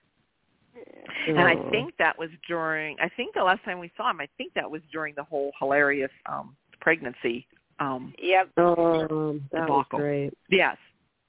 and 1.27 1.39
I 1.39 1.55
Oh. 1.55 1.69
think 1.71 1.95
that 1.97 2.17
was 2.17 2.29
during. 2.47 2.97
I 2.99 3.09
think 3.09 3.33
the 3.33 3.43
last 3.43 3.63
time 3.63 3.79
we 3.79 3.91
saw 3.95 4.09
him, 4.09 4.19
I 4.19 4.27
think 4.37 4.53
that 4.55 4.69
was 4.69 4.81
during 4.91 5.15
the 5.15 5.23
whole 5.23 5.51
hilarious 5.59 6.11
um 6.25 6.55
pregnancy. 6.81 7.47
Um 7.79 8.13
Yep. 8.19 8.57
Um, 8.57 9.47
that 9.51 9.69
was 9.69 9.85
great. 9.89 10.33
Yes, 10.49 10.77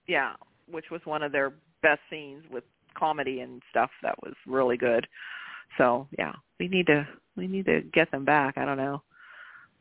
yeah, 0.07 0.35
which 0.71 0.91
was 0.91 1.01
one 1.05 1.23
of 1.23 1.33
their 1.33 1.53
best 1.83 2.01
scenes 2.11 2.45
with 2.51 2.65
comedy 2.95 3.41
and 3.41 3.63
stuff. 3.71 3.91
That 4.03 4.21
was 4.23 4.35
really 4.47 4.77
good. 4.77 5.07
So 5.79 6.09
yeah, 6.19 6.35
we 6.59 6.69
need 6.69 6.87
to 6.87 7.07
we 7.37 7.47
need 7.47 7.67
to 7.67 7.83
get 7.93 8.11
them 8.11 8.25
back. 8.25 8.59
I 8.59 8.65
don't 8.65 8.79
know. 8.79 9.03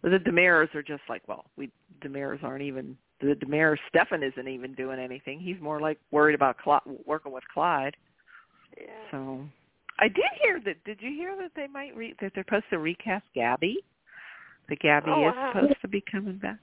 The 0.03 0.19
DiMeras 0.19 0.75
are 0.75 0.83
just 0.83 1.01
like 1.09 1.23
well, 1.27 1.45
we 1.57 1.71
DiMeras 2.01 2.43
aren't 2.43 2.61
even 2.61 2.95
the 3.21 3.37
mayor 3.47 3.77
Stefan 3.89 4.23
isn't 4.23 4.47
even 4.47 4.73
doing 4.73 4.99
anything. 4.99 5.39
He's 5.39 5.59
more 5.61 5.79
like 5.79 5.97
worried 6.11 6.35
about 6.35 6.57
Cl- 6.63 6.83
working 7.05 7.31
with 7.31 7.43
Clyde. 7.53 7.95
Yeah. 8.77 8.87
So 9.11 9.45
I 9.99 10.07
did 10.07 10.25
hear 10.41 10.59
that. 10.65 10.83
Did 10.83 10.99
you 11.01 11.11
hear 11.11 11.35
that 11.37 11.51
they 11.55 11.67
might 11.67 11.95
re- 11.95 12.15
that 12.21 12.33
they're 12.35 12.43
supposed 12.43 12.65
to 12.71 12.79
recast 12.79 13.25
Gabby? 13.33 13.77
That 14.69 14.79
Gabby 14.79 15.11
Oh, 15.11 15.29
is 15.29 15.35
wow. 15.35 15.51
supposed 15.53 15.81
to 15.81 15.87
be 15.87 16.03
coming 16.11 16.37
back. 16.37 16.57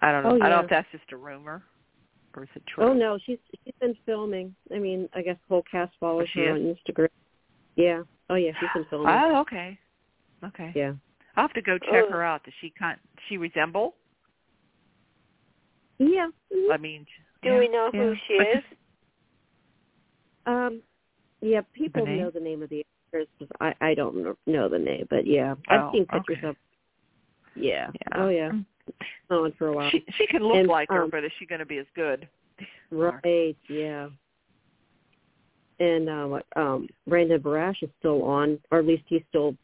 I 0.00 0.12
don't 0.12 0.22
know. 0.22 0.30
Oh, 0.30 0.34
I 0.44 0.48
don't 0.48 0.58
know 0.58 0.64
if 0.64 0.70
that's 0.70 0.88
just 0.92 1.10
a 1.12 1.16
rumor 1.16 1.62
or 2.36 2.44
is 2.44 2.48
it 2.54 2.62
true. 2.72 2.84
Oh 2.84 2.92
no, 2.92 3.18
she's 3.26 3.38
she's 3.64 3.74
been 3.80 3.96
filming. 4.06 4.54
I 4.74 4.78
mean, 4.78 5.08
I 5.14 5.22
guess 5.22 5.36
the 5.48 5.54
whole 5.54 5.64
cast 5.70 5.92
follows 5.98 6.26
oh, 6.28 6.30
she 6.32 6.40
her 6.40 6.56
is? 6.56 6.62
on 6.62 6.76
Instagram. 6.94 7.08
Yeah. 7.76 8.02
Oh 8.30 8.36
yeah, 8.36 8.52
she's 8.60 8.68
been 8.74 8.86
filming. 8.90 9.08
Oh, 9.08 9.40
okay. 9.40 9.78
Okay. 10.44 10.72
yeah. 10.76 10.92
I'll 11.36 11.44
have 11.48 11.54
to 11.54 11.62
go 11.62 11.78
check 11.78 12.04
Oh. 12.08 12.12
her 12.12 12.22
out. 12.22 12.44
Does 12.44 12.54
she 12.60 12.72
kind 12.78 12.98
she 13.28 13.36
resemble? 13.38 13.94
Yeah. 15.98 16.28
I 16.72 16.76
mean, 16.76 17.06
Do 17.42 17.50
yeah, 17.50 17.58
we 17.58 17.68
know 17.68 17.90
who 17.92 18.14
she 18.26 18.38
But 18.38 18.58
is? 18.58 18.64
Um. 20.46 20.82
Yeah, 21.40 21.60
people 21.72 22.04
name? 22.04 22.18
know 22.18 22.30
the 22.30 22.40
name 22.40 22.62
of 22.62 22.70
the 22.70 22.84
actress. 23.12 23.28
but 23.38 23.48
I 23.60 23.74
I 23.80 23.94
don't 23.94 24.14
kn- 24.14 24.36
know 24.46 24.68
the 24.68 24.78
name, 24.78 25.06
but 25.10 25.26
yeah, 25.26 25.54
I've 25.68 25.80
Oh, 25.84 25.92
seen 25.92 26.06
pictures 26.06 26.38
okay. 26.38 26.48
of. 26.48 26.56
Yeah. 27.54 27.90
Yeah. 27.94 28.22
Oh 28.22 28.28
yeah. 28.28 28.50
On 29.30 29.52
for 29.58 29.68
a 29.68 29.72
while. 29.72 29.90
She 29.90 30.04
she 30.16 30.26
can 30.26 30.42
look 30.42 30.56
And, 30.56 30.68
like 30.68 30.88
her, 30.90 31.02
um, 31.02 31.10
but 31.10 31.22
is 31.24 31.32
she 31.38 31.46
going 31.46 31.58
to 31.58 31.66
be 31.66 31.78
as 31.78 31.86
good? 31.94 32.26
Right. 32.90 33.56
Yeah. 33.68 34.08
And 35.80 36.08
uh, 36.08 36.24
what, 36.26 36.46
um, 36.56 36.88
Brandon 37.06 37.40
Barash 37.40 37.82
is 37.82 37.90
still 37.98 38.24
on, 38.24 38.58
or 38.72 38.78
at 38.78 38.86
least 38.86 39.04
he's 39.06 39.22
still 39.28 39.54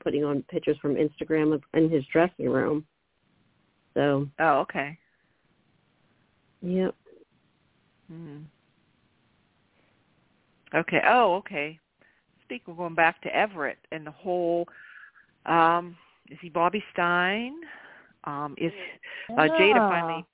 putting 0.00 0.24
on 0.24 0.42
pictures 0.50 0.76
from 0.82 0.96
Instagram 0.96 1.58
in 1.74 1.88
his 1.88 2.04
dressing 2.12 2.50
room. 2.50 2.84
So, 3.94 4.28
Oh, 4.38 4.58
okay. 4.60 4.98
Yep. 6.62 6.94
Hmm. 8.08 8.38
Okay. 10.74 11.00
Oh, 11.06 11.36
okay. 11.36 11.78
Speaking 12.44 12.72
of 12.72 12.78
going 12.78 12.94
back 12.94 13.20
to 13.22 13.34
Everett 13.34 13.78
and 13.92 14.06
the 14.06 14.10
whole, 14.10 14.66
um, 15.46 15.96
is 16.30 16.38
he 16.40 16.48
Bobby 16.48 16.82
Stein? 16.92 17.54
Um, 18.24 18.54
is 18.58 18.72
uh, 19.36 19.48
Jada 19.58 19.80
Ah. 19.80 19.88
finally? 19.88 20.24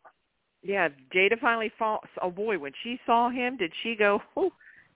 Yeah, 0.63 0.89
Jada 1.15 1.39
finally 1.41 1.71
saw. 1.79 1.99
Oh 2.23 2.31
boy, 2.31 2.59
when 2.59 2.73
she 2.83 2.99
saw 3.07 3.29
him, 3.31 3.57
did 3.57 3.73
she 3.83 3.95
go? 3.97 4.23
Oh, 4.37 4.51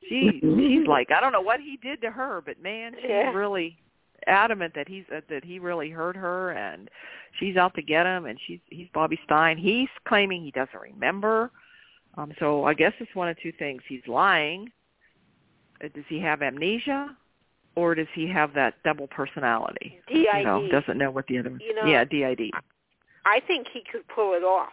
she 0.08 0.40
she's 0.42 0.86
like 0.86 1.10
I 1.10 1.20
don't 1.20 1.32
know 1.32 1.40
what 1.40 1.60
he 1.60 1.76
did 1.82 2.00
to 2.02 2.10
her, 2.10 2.40
but 2.44 2.60
man, 2.62 2.94
she 3.02 3.08
Yeah. 3.08 3.32
really 3.32 3.76
adamant 4.28 4.74
that 4.74 4.88
he's 4.88 5.04
uh, 5.14 5.20
that 5.30 5.44
he 5.44 5.58
really 5.58 5.90
hurt 5.90 6.16
her, 6.16 6.50
and 6.52 6.88
she's 7.38 7.56
out 7.56 7.74
to 7.74 7.82
get 7.82 8.06
him, 8.06 8.26
and 8.26 8.38
she's 8.46 8.60
he's 8.70 8.86
Bobby 8.94 9.18
Stein. 9.24 9.56
He's 9.58 9.88
claiming 10.06 10.42
he 10.42 10.50
doesn't 10.50 10.78
remember. 10.80 11.50
Um, 12.16 12.32
so 12.38 12.64
I 12.64 12.74
guess 12.74 12.92
it's 13.00 13.14
one 13.14 13.28
of 13.28 13.36
two 13.42 13.52
things. 13.58 13.82
He's 13.88 14.06
lying. 14.06 14.70
Uh, 15.82 15.88
Does 15.94 16.04
he 16.08 16.18
have 16.20 16.42
amnesia, 16.42 17.16
or 17.76 17.94
does 17.94 18.08
he 18.14 18.26
have 18.28 18.52
that 18.54 18.74
double 18.84 19.06
personality? 19.08 20.00
DID. 20.08 20.26
You 20.38 20.44
know, 20.44 20.68
doesn't 20.68 20.98
know 20.98 21.10
what 21.10 21.26
the 21.28 21.38
other. 21.38 21.50
one 21.50 21.60
You 21.60 21.74
know- 21.74 21.86
yeah, 21.86 22.04
DID. 22.04 22.50
I 23.24 23.40
think 23.46 23.66
he 23.72 23.82
could 23.92 24.06
pull 24.08 24.32
it 24.34 24.42
off. 24.42 24.72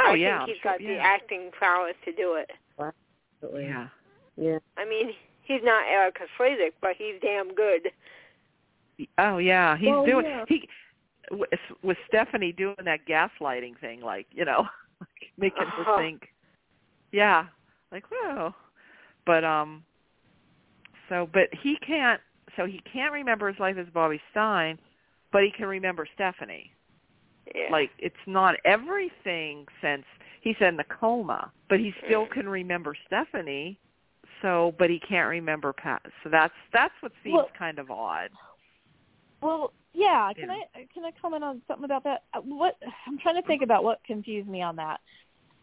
Oh 0.00 0.10
I 0.12 0.14
yeah, 0.14 0.38
think 0.44 0.50
he's 0.50 0.62
sure- 0.62 0.72
got 0.72 0.78
the 0.80 0.98
acting 0.98 1.50
prowess 1.52 1.94
to 2.04 2.12
do 2.12 2.34
it. 2.34 2.50
Absolutely. 2.78 3.64
Yeah. 3.64 3.88
Yeah. 4.36 4.58
I 4.76 4.84
mean, 4.84 5.10
he's 5.44 5.60
not 5.62 5.86
Erika 5.88 6.24
Slezak, 6.38 6.72
but 6.80 6.92
he's 6.96 7.14
damn 7.22 7.54
good. 7.54 7.90
Oh 9.18 9.38
yeah, 9.38 9.76
he's 9.76 9.88
Well, 9.88 10.06
doing 10.06 10.26
yeah. 10.26 10.44
he 10.48 10.68
with, 11.30 11.48
with 11.82 11.96
Stephanie 12.06 12.52
doing 12.52 12.76
that 12.84 13.06
gaslighting 13.06 13.78
thing, 13.80 14.00
like 14.00 14.26
you 14.32 14.44
know, 14.44 14.66
like 15.00 15.30
making 15.38 15.62
Uh-huh. 15.62 15.84
her 15.84 15.98
think. 16.02 16.28
Yeah, 17.12 17.46
like 17.92 18.04
whoa, 18.10 18.54
but 19.26 19.44
um, 19.44 19.84
so 21.08 21.28
but 21.32 21.48
he 21.62 21.76
can't. 21.86 22.20
So 22.56 22.66
he 22.66 22.80
can't 22.90 23.12
remember 23.12 23.48
his 23.50 23.58
life 23.58 23.76
as 23.78 23.86
Bobby 23.92 24.20
Stein, 24.30 24.78
but 25.32 25.42
he 25.42 25.50
can 25.50 25.66
remember 25.66 26.06
Stephanie. 26.14 26.70
Yeah. 27.52 27.68
Like 27.70 27.90
it's 27.98 28.14
not 28.26 28.54
everything 28.64 29.66
since 29.82 30.04
he's 30.40 30.56
in 30.60 30.76
the 30.76 30.84
coma, 30.84 31.50
but 31.68 31.80
he 31.80 31.92
still 32.06 32.26
Mm. 32.26 32.30
can 32.30 32.48
remember 32.48 32.94
Stephanie. 33.06 33.78
So, 34.42 34.74
but 34.78 34.90
he 34.90 34.98
can't 35.00 35.28
remember 35.28 35.72
past. 35.72 36.06
So 36.22 36.28
that's 36.30 36.54
that's 36.72 36.94
what 37.00 37.12
seems 37.22 37.34
Well- 37.36 37.50
kind 37.58 37.78
of 37.78 37.90
odd. 37.90 38.30
Well, 39.40 39.72
yeah. 39.92 40.32
Can 40.34 40.48
Yeah. 40.48 40.62
I 40.74 40.86
can 40.92 41.04
I 41.04 41.10
comment 41.20 41.44
on 41.44 41.62
something 41.68 41.84
about 41.84 42.04
that? 42.04 42.24
Uh, 42.32 42.40
What 42.40 42.76
I'm 43.06 43.18
trying 43.18 43.36
to 43.40 43.46
think 43.46 43.62
about 43.62 43.84
what 43.84 44.02
confused 44.04 44.48
me 44.48 44.62
on 44.62 44.76
that. 44.76 45.00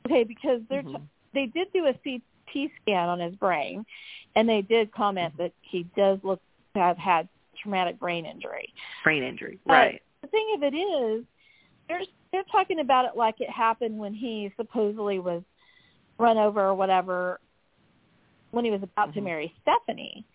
Okay, 0.06 0.24
because 0.24 0.62
they're 0.70 0.84
Mhm. 0.84 0.98
t- 0.98 1.04
they 1.34 1.46
did 1.48 1.72
do 1.74 1.86
a 1.88 1.94
CT 1.94 2.72
scan 2.82 3.08
on 3.10 3.20
his 3.20 3.36
brain, 3.36 3.86
and 4.36 4.48
they 4.50 4.62
did 4.62 4.92
comment 4.92 5.36
that 5.38 5.54
he 5.62 5.84
does 5.96 6.24
look 6.24 6.42
to 6.74 6.80
have 6.80 6.98
had 6.98 7.28
traumatic 7.56 8.00
brain 8.00 8.26
injury. 8.26 8.74
brain 9.04 9.24
injury, 9.24 9.60
But 9.66 9.74
right? 9.74 10.04
The 10.22 10.28
thing 10.28 10.54
of 10.56 10.64
it 10.64 10.74
is, 10.76 11.26
they're 11.88 12.04
they're 12.32 12.44
talking 12.44 12.80
about 12.80 13.06
it 13.06 13.16
like 13.18 13.42
it 13.42 13.50
happened 13.50 13.98
when 14.00 14.14
he 14.14 14.52
supposedly 14.56 15.20
was 15.20 15.44
run 16.18 16.38
over 16.38 16.62
or 16.62 16.74
whatever 16.76 17.40
when 18.52 18.66
he 18.66 18.72
was 18.72 18.84
about 18.84 19.14
to 19.14 19.22
Mhm. 19.22 19.26
marry 19.26 19.56
Stephanie. 19.62 20.26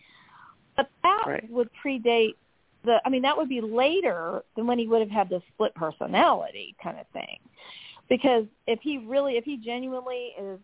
But 0.77 0.91
that 1.03 1.25
Right. 1.27 1.51
would 1.51 1.71
predate 1.73 2.37
the 2.83 3.01
I 3.05 3.09
mean 3.09 3.23
that 3.23 3.37
would 3.37 3.49
be 3.49 3.61
later 3.61 4.45
than 4.55 4.67
when 4.67 4.79
he 4.79 4.87
would 4.87 5.01
have 5.01 5.11
had 5.11 5.29
the 5.29 5.43
split 5.49 5.75
personality 5.75 6.75
kind 6.83 6.99
of 6.99 7.07
thing. 7.09 7.39
Because 8.09 8.47
if 8.67 8.81
he 8.81 8.99
really 8.99 9.37
if 9.37 9.45
he 9.45 9.57
genuinely 9.57 10.35
is 10.39 10.61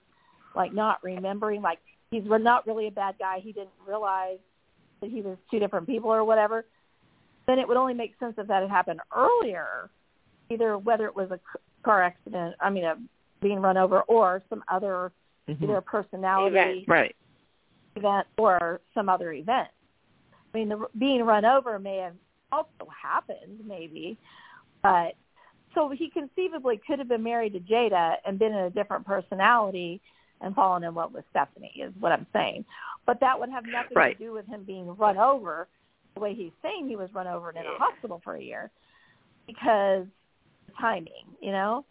like 0.55 0.73
not 0.73 1.03
remembering 1.03 1.63
like 1.63 1.81
he's 2.11 2.25
not 2.25 2.67
really 2.67 2.87
a 2.87 2.91
bad 2.91 3.19
guy, 3.19 3.41
he 3.41 3.53
didn't 3.53 3.71
realize 3.87 4.39
that 5.01 5.11
he 5.11 5.23
was 5.23 5.37
two 5.51 5.59
different 5.59 5.87
people 5.87 6.11
or 6.13 6.25
whatever, 6.25 6.67
then 7.47 7.59
it 7.59 7.67
would 7.67 7.77
only 7.77 7.95
make 7.95 8.17
sense 8.19 8.35
if 8.39 8.47
that 8.47 8.63
had 8.63 8.71
happened 8.71 9.01
earlier, 9.17 9.91
either 10.51 10.79
whether 10.79 11.07
it 11.07 11.17
was 11.17 11.31
a 11.31 11.41
car 11.83 12.03
accident, 12.03 12.55
I 12.61 12.71
mean, 12.71 12.85
a 12.85 12.97
being 13.41 13.61
run 13.61 13.77
over, 13.77 14.03
or 14.03 14.43
some 14.49 14.63
other 14.69 15.11
Mhm. 15.49 15.63
either 15.65 15.81
personality 15.81 16.85
Right. 16.87 17.17
Event 17.97 18.27
or 18.39 18.81
some 18.95 19.09
other 19.09 19.33
event. 19.33 19.69
I 20.55 20.59
mean, 20.59 20.69
the 20.69 20.87
being 20.99 21.23
run 21.25 21.45
over 21.45 21.79
may 21.79 21.99
have 21.99 22.15
also 22.51 22.91
happened, 22.91 23.61
maybe, 23.67 24.19
but 24.83 25.15
so 25.75 25.89
he 25.89 26.11
conceivably 26.11 26.81
could 26.87 26.99
have 26.99 27.09
been 27.09 27.23
married 27.23 27.55
to 27.55 27.61
Jada 27.61 28.17
and 28.27 28.39
been 28.39 28.53
in 28.53 28.65
a 28.65 28.71
different 28.71 29.07
personality 29.07 30.01
and 30.43 30.55
fallen 30.55 30.85
in 30.85 30.95
love 30.95 31.15
with 31.15 31.25
Stephanie, 31.31 31.73
is 31.77 31.93
what 31.99 32.13
I'm 32.13 32.27
saying. 32.33 32.65
But 33.07 33.21
that 33.21 33.39
would 33.39 33.49
have 33.49 33.65
nothing 33.65 33.97
Right. 33.97 34.19
to 34.19 34.25
do 34.25 34.33
with 34.33 34.47
him 34.47 34.65
being 34.65 34.95
run 34.97 35.17
over 35.17 35.69
the 36.15 36.21
way 36.21 36.35
he's 36.35 36.53
saying 36.61 36.89
he 36.89 36.97
was 36.97 37.13
run 37.15 37.27
over 37.27 37.49
and 37.49 37.59
in 37.59 37.65
a 37.65 37.79
hospital 37.79 38.21
for 38.23 38.35
a 38.35 38.43
year 38.43 38.71
because 39.47 40.07
timing, 40.79 41.37
you 41.41 41.53
know? 41.53 41.85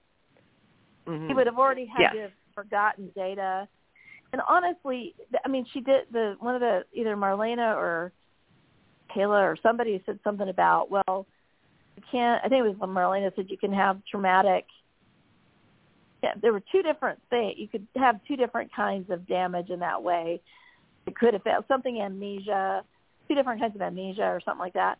Mhm. 1.07 1.27
he 1.27 1.33
would 1.33 1.47
have 1.47 1.57
already 1.57 1.85
had 1.85 2.01
Yes. 2.01 2.13
to 2.13 2.19
have 2.21 2.33
forgotten 2.53 3.11
Jada. 3.15 3.67
And 4.33 4.41
honestly, 4.47 5.13
I 5.43 5.47
mean, 5.49 5.65
she 5.73 5.81
did 5.81 6.05
the 6.11 6.35
one 6.39 6.55
of 6.55 6.61
the 6.61 6.85
either 6.93 7.15
Marlena 7.17 7.75
or 7.75 8.11
Kayla 9.15 9.41
or 9.41 9.57
somebody 9.61 10.01
said 10.05 10.19
something 10.23 10.47
about 10.47 10.89
well, 10.89 11.25
you 11.97 12.03
can't. 12.11 12.41
I 12.43 12.47
think 12.47 12.65
it 12.65 12.79
was 12.79 12.89
Marlena 12.89 13.35
said 13.35 13.47
you 13.49 13.57
can 13.57 13.73
have 13.73 14.01
traumatic. 14.09 14.65
Yeah, 16.23 16.33
there 16.41 16.53
were 16.53 16.61
two 16.71 16.81
different 16.81 17.19
things. 17.29 17.55
You 17.57 17.67
could 17.67 17.87
have 17.95 18.19
two 18.27 18.35
different 18.35 18.73
kinds 18.73 19.09
of 19.09 19.27
damage 19.27 19.69
in 19.69 19.79
that 19.79 20.01
way. 20.01 20.39
It 21.07 21.15
could 21.15 21.33
have 21.33 21.63
something 21.67 21.99
amnesia, 21.99 22.83
two 23.27 23.35
different 23.35 23.59
kinds 23.59 23.75
of 23.75 23.81
amnesia 23.81 24.23
or 24.23 24.39
something 24.45 24.59
like 24.59 24.73
that. 24.73 24.99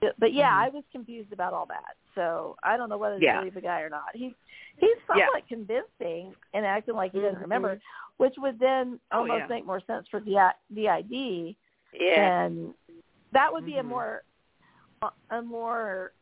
But, 0.00 0.32
yeah, 0.32 0.50
Mhm. 0.50 0.66
I 0.66 0.68
was 0.70 0.84
confused 0.92 1.32
about 1.32 1.52
all 1.52 1.66
that. 1.66 1.96
So 2.14 2.56
I 2.62 2.76
don't 2.76 2.88
know 2.88 2.98
whether 2.98 3.18
to 3.18 3.24
Yeah. 3.24 3.38
believe 3.38 3.54
the 3.54 3.60
guy 3.60 3.82
or 3.82 3.90
not. 3.90 4.14
He's 4.14 4.32
he's 4.78 4.96
Yeah. 5.14 5.26
somewhat 5.26 5.46
convincing 5.46 6.34
and 6.54 6.64
acting 6.64 6.94
like 6.94 7.12
he 7.12 7.20
doesn't 7.20 7.40
remember, 7.40 7.80
which 8.16 8.34
would 8.38 8.58
then 8.58 8.98
Oh, 9.12 9.18
almost 9.20 9.40
yeah. 9.40 9.46
make 9.48 9.66
more 9.66 9.80
sense 9.80 10.08
for 10.08 10.20
DI, 10.20 10.52
DID, 10.72 11.56
Yeah. 11.92 12.38
and 12.38 12.74
that 13.32 13.52
would 13.52 13.64
be 13.66 13.76
a 13.78 13.82
Mhm. 13.82 13.86
more 13.88 14.24
a 15.30 15.40
more 15.42 16.12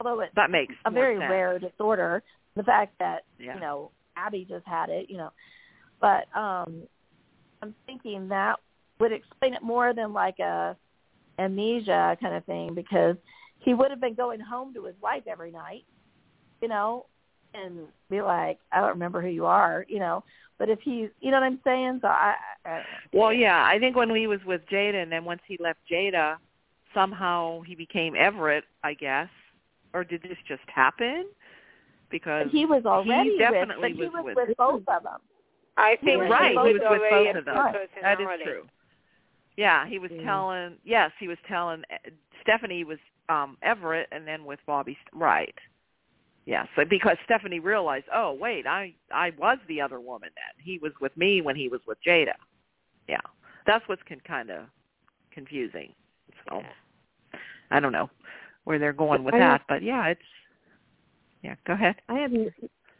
although 0.00 0.20
it's 0.20 0.34
that 0.34 0.50
makes 0.50 0.74
a 0.84 0.90
very 0.90 1.18
sense. 1.18 1.30
rare 1.30 1.58
disorder. 1.58 2.22
The 2.56 2.64
fact 2.64 2.98
that 2.98 3.24
Yeah. 3.38 3.54
you 3.54 3.60
know 3.60 3.92
Abby 4.16 4.44
just 4.44 4.66
had 4.66 4.90
it, 4.90 5.08
you 5.08 5.16
know, 5.18 5.32
but 6.00 6.34
um, 6.36 6.88
I'm 7.62 7.74
thinking 7.86 8.28
that 8.28 8.58
would 8.98 9.12
explain 9.12 9.54
it 9.54 9.62
more 9.62 9.92
than 9.94 10.12
like 10.12 10.38
a 10.40 10.76
amnesia 11.38 12.16
kind 12.20 12.34
of 12.34 12.44
thing 12.44 12.74
because 12.74 13.16
he 13.58 13.74
would 13.74 13.90
have 13.90 14.00
been 14.00 14.14
going 14.14 14.40
home 14.40 14.74
to 14.74 14.84
his 14.84 14.94
wife 15.02 15.22
every 15.26 15.50
night, 15.52 15.84
you 16.60 16.68
know, 16.68 17.06
and 17.54 17.80
be 18.10 18.20
like, 18.22 18.58
I 18.72 18.80
don't 18.80 18.90
remember 18.90 19.20
who 19.22 19.28
you 19.28 19.46
are, 19.46 19.84
you 19.88 19.98
know. 19.98 20.24
But 20.58 20.68
if 20.68 20.80
he's, 20.80 21.08
you 21.20 21.30
know 21.30 21.38
what 21.40 21.46
I'm 21.46 21.60
saying? 21.64 21.98
So 22.02 22.08
I, 22.08 22.34
I 22.64 22.82
Well, 23.12 23.32
yeah, 23.32 23.64
I 23.64 23.78
think 23.78 23.96
when 23.96 24.14
he 24.14 24.26
was 24.26 24.40
with 24.46 24.60
Jada, 24.70 25.02
and 25.02 25.10
then 25.10 25.24
once 25.24 25.40
he 25.46 25.56
left 25.60 25.80
Jada, 25.90 26.36
somehow 26.94 27.62
he 27.62 27.74
became 27.74 28.14
Everett, 28.16 28.64
I 28.84 28.94
guess. 28.94 29.28
Or 29.94 30.04
did 30.04 30.22
this 30.22 30.38
just 30.46 30.62
happen? 30.74 31.26
Because 32.10 32.48
he 32.52 32.66
was 32.66 32.84
already 32.86 33.30
he 33.30 33.38
definitely 33.38 33.92
with, 33.94 33.98
but 33.98 34.04
he 34.04 34.08
was 34.08 34.12
was 34.12 34.24
with- 34.36 34.48
with 34.48 34.56
both 34.56 34.82
of 34.88 35.02
them. 35.02 35.18
I 35.76 35.96
think 36.04 36.20
was 36.20 36.30
right, 36.30 36.50
he 36.52 36.56
was 36.56 36.72
with 36.74 36.82
both 36.82 37.36
of 37.36 37.44
them. 37.46 37.54
full 37.54 37.62
That 37.64 38.20
is 38.20 38.26
personality. 38.26 38.44
true. 38.44 38.62
Yeah, 39.56 39.86
he 39.86 39.98
was 39.98 40.10
Yeah. 40.10 40.22
telling. 40.24 40.78
Yes, 40.84 41.10
he 41.18 41.28
was 41.28 41.38
telling 41.46 41.82
uh, 41.92 42.10
Stephanie 42.42 42.84
was 42.84 42.98
um 43.28 43.56
Everett, 43.62 44.08
and 44.12 44.26
then 44.26 44.44
with 44.44 44.60
Bobby. 44.66 44.96
Right. 45.12 45.54
Yeah. 46.46 46.66
So 46.74 46.84
because 46.84 47.16
Stephanie 47.24 47.60
realized, 47.60 48.06
oh 48.12 48.32
wait, 48.32 48.66
I 48.66 48.94
I 49.12 49.30
was 49.38 49.58
the 49.68 49.80
other 49.80 50.00
woman 50.00 50.30
then. 50.34 50.64
He 50.64 50.78
was 50.78 50.92
with 51.00 51.16
me 51.16 51.40
when 51.42 51.56
he 51.56 51.68
was 51.68 51.80
with 51.86 51.98
Jada. 52.06 52.34
Yeah. 53.08 53.20
That's 53.66 53.86
what's 53.88 54.02
can 54.04 54.20
kind 54.20 54.50
of 54.50 54.64
confusing. 55.30 55.92
So 56.48 56.60
Yeah. 56.60 57.38
I 57.70 57.80
don't 57.80 57.92
know 57.92 58.10
where 58.64 58.78
they're 58.78 58.92
going 58.92 59.24
with 59.24 59.34
I- 59.34 59.38
that, 59.38 59.62
but 59.68 59.82
yeah, 59.82 60.06
it's. 60.08 60.20
Yeah. 61.42 61.56
Go 61.66 61.72
ahead. 61.74 61.96
I 62.08 62.14
have 62.18 62.32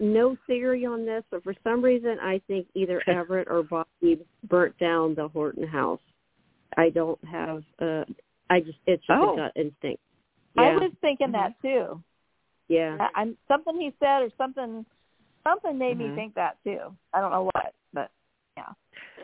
no 0.00 0.36
theory 0.46 0.84
on 0.84 1.06
this, 1.06 1.22
but 1.30 1.44
for 1.44 1.54
some 1.62 1.80
reason, 1.82 2.18
I 2.20 2.40
think 2.48 2.66
either 2.74 3.00
Everett 3.08 3.48
or 3.48 3.62
Bobby 3.62 4.24
burnt 4.48 4.76
down 4.78 5.14
the 5.14 5.28
Horton 5.28 5.66
house. 5.66 6.00
I 6.76 6.90
don't 6.90 7.22
have. 7.24 7.62
uh 7.80 8.04
I 8.50 8.60
just 8.60 8.78
it's 8.86 9.04
just 9.06 9.18
Oh. 9.20 9.34
a 9.34 9.36
gut 9.36 9.52
instinct. 9.56 10.02
I 10.56 10.74
was 10.76 10.92
thinking 11.00 11.32
that 11.32 11.54
too. 11.62 12.02
Yeah. 12.68 12.96
I- 13.00 13.20
I'm 13.20 13.36
something 13.48 13.78
he 13.80 13.92
said 13.98 14.22
or 14.22 14.30
something 14.36 14.84
something 15.44 15.76
made 15.78 15.98
Mhm. 15.98 16.10
me 16.10 16.14
think 16.14 16.34
that 16.34 16.56
too. 16.62 16.94
I 17.12 17.20
don't 17.20 17.30
know 17.32 17.44
what, 17.54 17.74
but 17.92 18.10
yeah. 18.56 18.72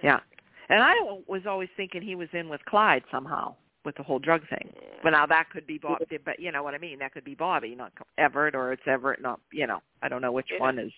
Yeah. 0.03 0.21
And 0.69 0.83
I 0.83 0.95
was 1.27 1.47
always 1.47 1.71
thinking 1.77 2.03
he 2.03 2.15
was 2.15 2.29
in 2.33 2.49
with 2.49 2.65
Clyde 2.65 3.05
somehow 3.11 3.55
with 3.85 3.95
the 3.97 4.03
whole 4.03 4.19
drug 4.19 4.47
thing. 4.49 4.73
But 5.03 5.11
now 5.11 5.27
that 5.27 5.49
could 5.51 5.67
be 5.67 5.79
Bobby, 5.79 6.19
but 6.25 6.41
you 6.41 6.51
know 6.53 6.63
what 6.63 6.75
I 6.75 6.79
mean? 6.79 6.99
That 6.99 7.13
could 7.13 7.25
be 7.25 7.35
Bobby, 7.35 7.75
not 7.75 7.93
Everett, 8.19 8.55
or 8.55 8.73
it's 8.73 8.87
Everett, 8.87 9.21
not, 9.23 9.41
you 9.53 9.67
know, 9.67 9.81
I 10.03 10.09
don't 10.09 10.21
know 10.21 10.33
which 10.33 10.51
Yeah. 10.51 10.59
one 10.59 10.79
is. 10.79 10.93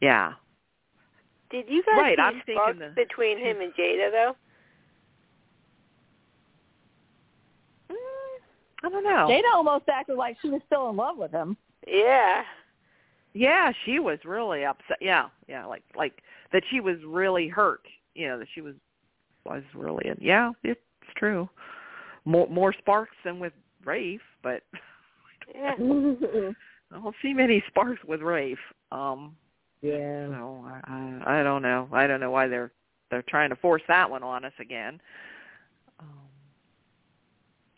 Yeah. 0.00 0.34
Did 1.50 1.68
you 1.68 1.82
guys 1.84 1.96
Right, 1.98 2.16
see 2.16 2.22
I'm 2.22 2.40
sparks 2.42 2.78
the- 2.78 2.90
between 2.90 3.38
him 3.38 3.60
and 3.60 3.72
Jada 3.74 4.10
though? 4.10 4.36
I 8.84 8.90
don't 8.90 9.04
know. 9.04 9.28
Jada 9.30 9.54
almost 9.54 9.88
acted 9.88 10.16
like 10.16 10.36
she 10.42 10.50
was 10.50 10.60
still 10.66 10.90
in 10.90 10.96
love 10.96 11.16
with 11.16 11.30
him. 11.32 11.56
Yeah. 11.86 12.42
Yeah, 13.32 13.72
she 13.84 13.98
was 13.98 14.18
really 14.24 14.64
upset. 14.64 14.98
Yeah, 15.00 15.26
yeah, 15.48 15.64
like 15.64 15.82
like 15.96 16.22
that 16.52 16.62
she 16.70 16.80
was 16.80 16.96
really 17.04 17.48
hurt. 17.48 17.80
You 18.14 18.28
know 18.28 18.38
that 18.38 18.48
she 18.54 18.60
was 18.60 18.74
was 19.44 19.62
really. 19.74 20.06
In. 20.06 20.16
Yeah, 20.20 20.52
it's 20.62 20.80
true. 21.16 21.48
More 22.24 22.46
more 22.48 22.72
sparks 22.72 23.16
than 23.24 23.40
with 23.40 23.52
Rafe, 23.84 24.20
but 24.42 24.62
Yeah. 25.52 25.74
I 26.92 26.96
don't 26.96 27.16
see 27.22 27.34
many 27.34 27.62
sparks 27.66 28.04
with 28.06 28.20
Rafe. 28.20 28.58
Um, 28.92 29.34
yeah. 29.82 30.28
so 30.28 30.64
I, 30.66 30.80
I 31.26 31.40
I 31.40 31.42
don't 31.42 31.62
know. 31.62 31.88
I 31.90 32.06
don't 32.06 32.20
know 32.20 32.30
why 32.30 32.46
they're 32.46 32.70
they're 33.10 33.24
trying 33.28 33.50
to 33.50 33.56
force 33.56 33.82
that 33.88 34.08
one 34.08 34.22
on 34.22 34.44
us 34.44 34.52
again. 34.60 35.00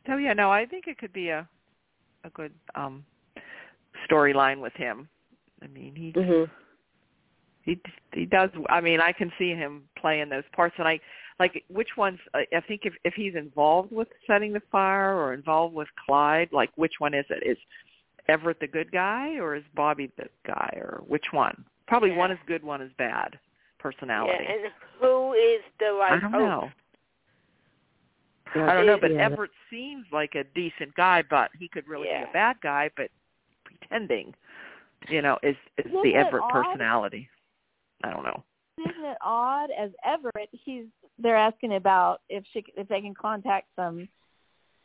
So 0.07 0.17
yeah, 0.17 0.33
no, 0.33 0.51
I 0.51 0.67
think 0.67 0.87
it 0.87 0.99
could 0.99 1.13
be 1.13 1.29
a 1.31 1.49
a 2.25 2.31
good 2.31 2.53
um 2.75 3.05
storyline 4.11 4.61
with 4.61 4.73
him. 4.75 5.09
I 5.63 5.67
mean, 5.69 5.95
he 5.95 6.13
Mhm. 6.13 6.51
he 7.63 7.81
he 8.13 8.27
does. 8.27 8.51
I 8.69 8.81
mean, 8.81 9.01
I 9.01 9.13
can 9.13 9.33
see 9.39 9.51
him 9.55 9.89
playing 9.97 10.29
those 10.29 10.45
parts, 10.53 10.75
and 10.79 10.87
I 10.87 11.01
like 11.39 11.65
which 11.69 11.97
ones. 11.97 12.19
I 12.35 12.47
I 12.55 12.61
think 12.61 12.83
if 12.85 12.95
if 13.05 13.15
he's 13.15 13.35
involved 13.35 13.93
with 13.93 14.09
setting 14.27 14.53
the 14.53 14.61
fire 14.73 15.15
or 15.17 15.35
involved 15.35 15.75
with 15.75 15.89
Clyde, 16.05 16.53
like 16.53 16.71
which 16.77 16.95
one 16.99 17.15
is 17.15 17.27
it? 17.31 17.43
Is 17.45 17.59
Everett 18.29 18.61
the 18.61 18.67
good 18.67 18.91
guy 18.93 19.37
or 19.37 19.55
is 19.55 19.65
Bobby 19.75 20.11
the 20.17 20.29
guy 20.47 20.71
or 20.77 21.03
which 21.07 21.33
one? 21.33 21.65
Probably 21.87 22.11
Yeah. 22.11 22.17
one 22.19 22.33
is 22.33 22.39
good, 22.47 22.65
one 22.65 22.83
is 22.83 22.93
bad 22.95 23.39
personality. 23.79 24.45
Yeah. 24.45 24.53
And 24.53 24.73
who 25.01 25.33
is 25.35 25.63
the 25.79 25.93
like 25.93 26.13
I 26.13 26.19
don't 26.21 26.33
host? 26.33 26.45
know. 26.45 26.73
I 28.55 28.75
don't 28.75 28.87
know, 28.87 28.99
but 28.99 29.13
Yeah. 29.13 29.25
Everett 29.25 29.51
seems 29.69 30.07
like 30.13 30.35
a 30.35 30.45
decent 30.45 30.95
guy, 30.95 31.23
but 31.23 31.51
he 31.59 31.69
could 31.69 31.87
really 31.89 32.09
Yeah. 32.09 32.25
be 32.25 32.31
a 32.31 32.33
bad 32.33 32.61
guy, 32.61 32.91
but 32.97 33.11
pretending, 33.65 34.35
you 35.09 35.23
know, 35.23 35.39
is 35.43 35.57
is 35.77 35.87
Isn't 35.87 36.03
the 36.03 36.15
Everett 36.15 36.45
odd? 36.45 36.53
personality. 36.53 37.29
I 38.03 38.11
don't 38.11 38.25
know. 38.25 38.43
Isn't 38.79 39.05
it 39.05 39.19
odd? 39.21 39.71
As 39.71 39.91
Everett, 40.05 40.51
he's 40.53 40.87
they're 41.19 41.37
asking 41.37 41.75
about 41.75 42.21
if 42.29 42.45
she 42.53 42.65
if 42.77 42.89
they 42.89 43.01
can 43.01 43.15
contact 43.15 43.69
some 43.75 44.09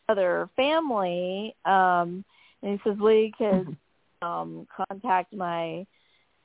other 0.10 0.50
family, 0.56 1.56
um, 1.66 2.24
and 2.62 2.80
he 2.80 2.90
says 2.90 3.00
Lee 3.00 3.34
could 3.38 3.76
um, 4.22 4.68
contact 4.90 5.34
my 5.34 5.86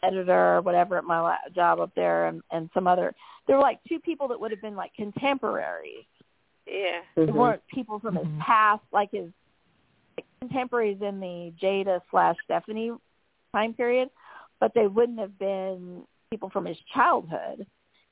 editor 0.03 0.57
or 0.57 0.61
whatever 0.63 0.99
at 0.99 1.05
my 1.05 1.37
job 1.55 1.81
up 1.81 1.95
there, 1.95 2.27
and, 2.27 2.43
and 2.51 2.71
some 2.75 2.87
other. 2.87 3.15
There 3.47 3.57
were 3.57 3.63
like 3.63 3.81
two 3.89 4.01
people 4.01 4.29
that 4.29 4.41
would 4.41 4.51
have 4.51 4.63
been 4.63 4.77
like 4.77 4.95
contemporaries. 4.95 6.05
Yeah. 6.67 7.03
They 7.15 7.27
Mhm. 7.27 7.35
weren't 7.35 7.67
people 7.69 7.99
from 8.01 8.17
his 8.17 8.27
Mhm. 8.27 8.41
past, 8.41 8.83
like 8.93 9.11
his 9.11 9.33
like, 10.17 10.27
contemporaries 10.41 11.01
in 11.03 11.21
the 11.21 11.53
Jada 11.61 12.01
slash 12.11 12.37
Stephanie 12.45 12.93
time 13.53 13.75
period, 13.75 14.11
but 14.61 14.75
they 14.75 14.87
wouldn't 14.87 15.19
have 15.19 15.39
been 15.39 16.07
people 16.31 16.51
from 16.51 16.65
his 16.65 16.79
childhood. 16.93 17.67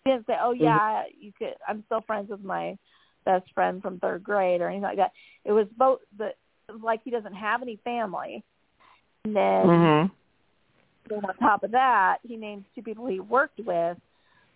He 0.04 0.10
didn't 0.10 0.26
say, 0.26 0.36
"Oh 0.40 0.52
yeah, 0.52 1.04
you 1.18 1.32
could." 1.32 1.56
I'm 1.66 1.82
still 1.84 2.02
friends 2.02 2.30
with 2.30 2.42
my 2.44 2.78
best 3.24 3.50
friend 3.52 3.80
from 3.80 3.98
third 3.98 4.22
grade 4.22 4.60
or 4.60 4.68
anything 4.68 4.82
like 4.82 4.98
that. 4.98 5.12
It 5.44 5.52
was 5.52 5.66
both 5.76 6.00
the 6.16 6.34
it 6.68 6.72
was 6.72 6.82
like 6.82 7.02
he 7.02 7.10
doesn't 7.10 7.34
have 7.34 7.62
any 7.62 7.76
family, 7.76 8.42
and 9.24 9.34
then, 9.36 9.66
Mhm. 9.66 10.10
then 11.08 11.24
on 11.24 11.36
top 11.36 11.62
of 11.62 11.72
that, 11.72 12.18
he 12.22 12.36
names 12.36 12.64
two 12.74 12.82
people 12.82 13.06
he 13.06 13.20
worked 13.20 13.60
with, 13.60 13.98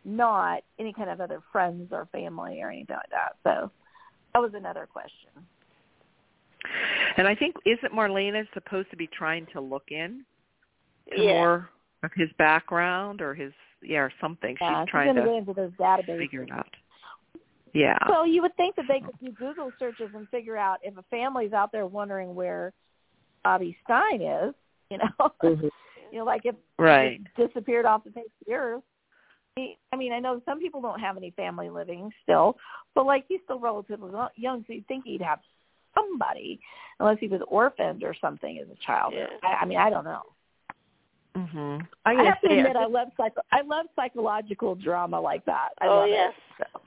not 0.04 0.62
any 0.78 0.92
kind 0.92 1.10
of 1.10 1.20
other 1.20 1.40
friends 1.52 1.92
or 1.92 2.06
family 2.06 2.62
or 2.62 2.70
anything 2.70 2.96
like 2.96 3.10
that. 3.10 3.36
So 3.42 3.70
that 4.38 4.52
was 4.52 4.54
another 4.54 4.86
question. 4.90 5.30
And 7.16 7.26
I 7.26 7.34
think 7.34 7.56
isn't 7.66 7.92
Marlena 7.92 8.44
supposed 8.54 8.90
to 8.90 8.96
be 8.96 9.08
trying 9.08 9.46
to 9.52 9.60
look 9.60 9.90
in 9.90 10.24
to 11.12 11.20
Yeah. 11.20 11.32
more 11.32 11.70
of 12.04 12.12
his 12.14 12.30
background 12.38 13.20
or 13.20 13.34
his 13.34 13.52
yeah 13.82 13.98
or 14.00 14.12
something? 14.20 14.56
Yeah, 14.60 14.84
She's 14.84 14.90
trying 14.90 15.14
to 15.16 15.32
into 15.32 15.52
those 15.54 15.72
databases. 15.72 16.18
figure 16.18 16.42
it 16.42 16.52
out. 16.52 16.68
Yeah. 17.74 17.98
Well, 18.08 18.26
you 18.26 18.42
would 18.42 18.54
think 18.56 18.76
that 18.76 18.86
they 18.88 19.00
could 19.00 19.18
do 19.20 19.30
Google 19.32 19.72
searches 19.78 20.10
and 20.14 20.28
figure 20.30 20.56
out 20.56 20.78
if 20.82 20.96
a 20.96 21.02
family's 21.04 21.52
out 21.52 21.72
there 21.72 21.86
wondering 21.86 22.34
where 22.34 22.72
Bobby 23.44 23.76
Stein 23.84 24.22
is. 24.22 24.54
You 24.90 24.98
know, 24.98 25.32
Mhm. 25.42 25.70
you 26.12 26.18
know, 26.18 26.24
like 26.24 26.46
if 26.46 26.54
right. 26.78 27.20
he 27.36 27.46
disappeared 27.46 27.86
off 27.86 28.04
the 28.04 28.10
face 28.12 28.24
of 28.40 28.46
the 28.46 28.54
earth. 28.54 28.84
I 29.92 29.96
mean, 29.96 30.12
I 30.12 30.18
know 30.18 30.40
some 30.44 30.58
people 30.58 30.80
don't 30.80 31.00
have 31.00 31.16
any 31.16 31.30
family 31.32 31.70
living 31.70 32.10
still, 32.22 32.56
but 32.94 33.06
like 33.06 33.24
he's 33.28 33.40
still 33.44 33.60
relatively 33.60 34.10
young, 34.36 34.64
so 34.66 34.72
you'd 34.72 34.86
think 34.86 35.04
he'd 35.04 35.22
have 35.22 35.40
somebody, 35.94 36.60
unless 37.00 37.18
he 37.18 37.28
was 37.28 37.40
orphaned 37.48 38.02
or 38.02 38.14
something 38.20 38.58
as 38.58 38.68
a 38.68 38.86
child. 38.86 39.14
Yeah. 39.16 39.26
I, 39.42 39.62
I 39.62 39.64
mean, 39.64 39.78
I 39.78 39.90
don't 39.90 40.04
know. 40.04 40.22
Mhm. 41.36 41.86
I 42.04 42.12
I 42.12 42.24
have 42.24 42.40
to 42.40 42.48
admit, 42.50 42.76
I 42.76 42.86
love 42.86 43.08
psycho. 43.16 43.42
I 43.52 43.60
love 43.62 43.86
psychological 43.94 44.74
drama 44.74 45.20
like 45.20 45.44
that. 45.44 45.70
I 45.80 45.86
oh 45.86 45.96
love 46.00 46.08
yes. 46.08 46.32
it. 46.58 46.66
So. 46.72 46.80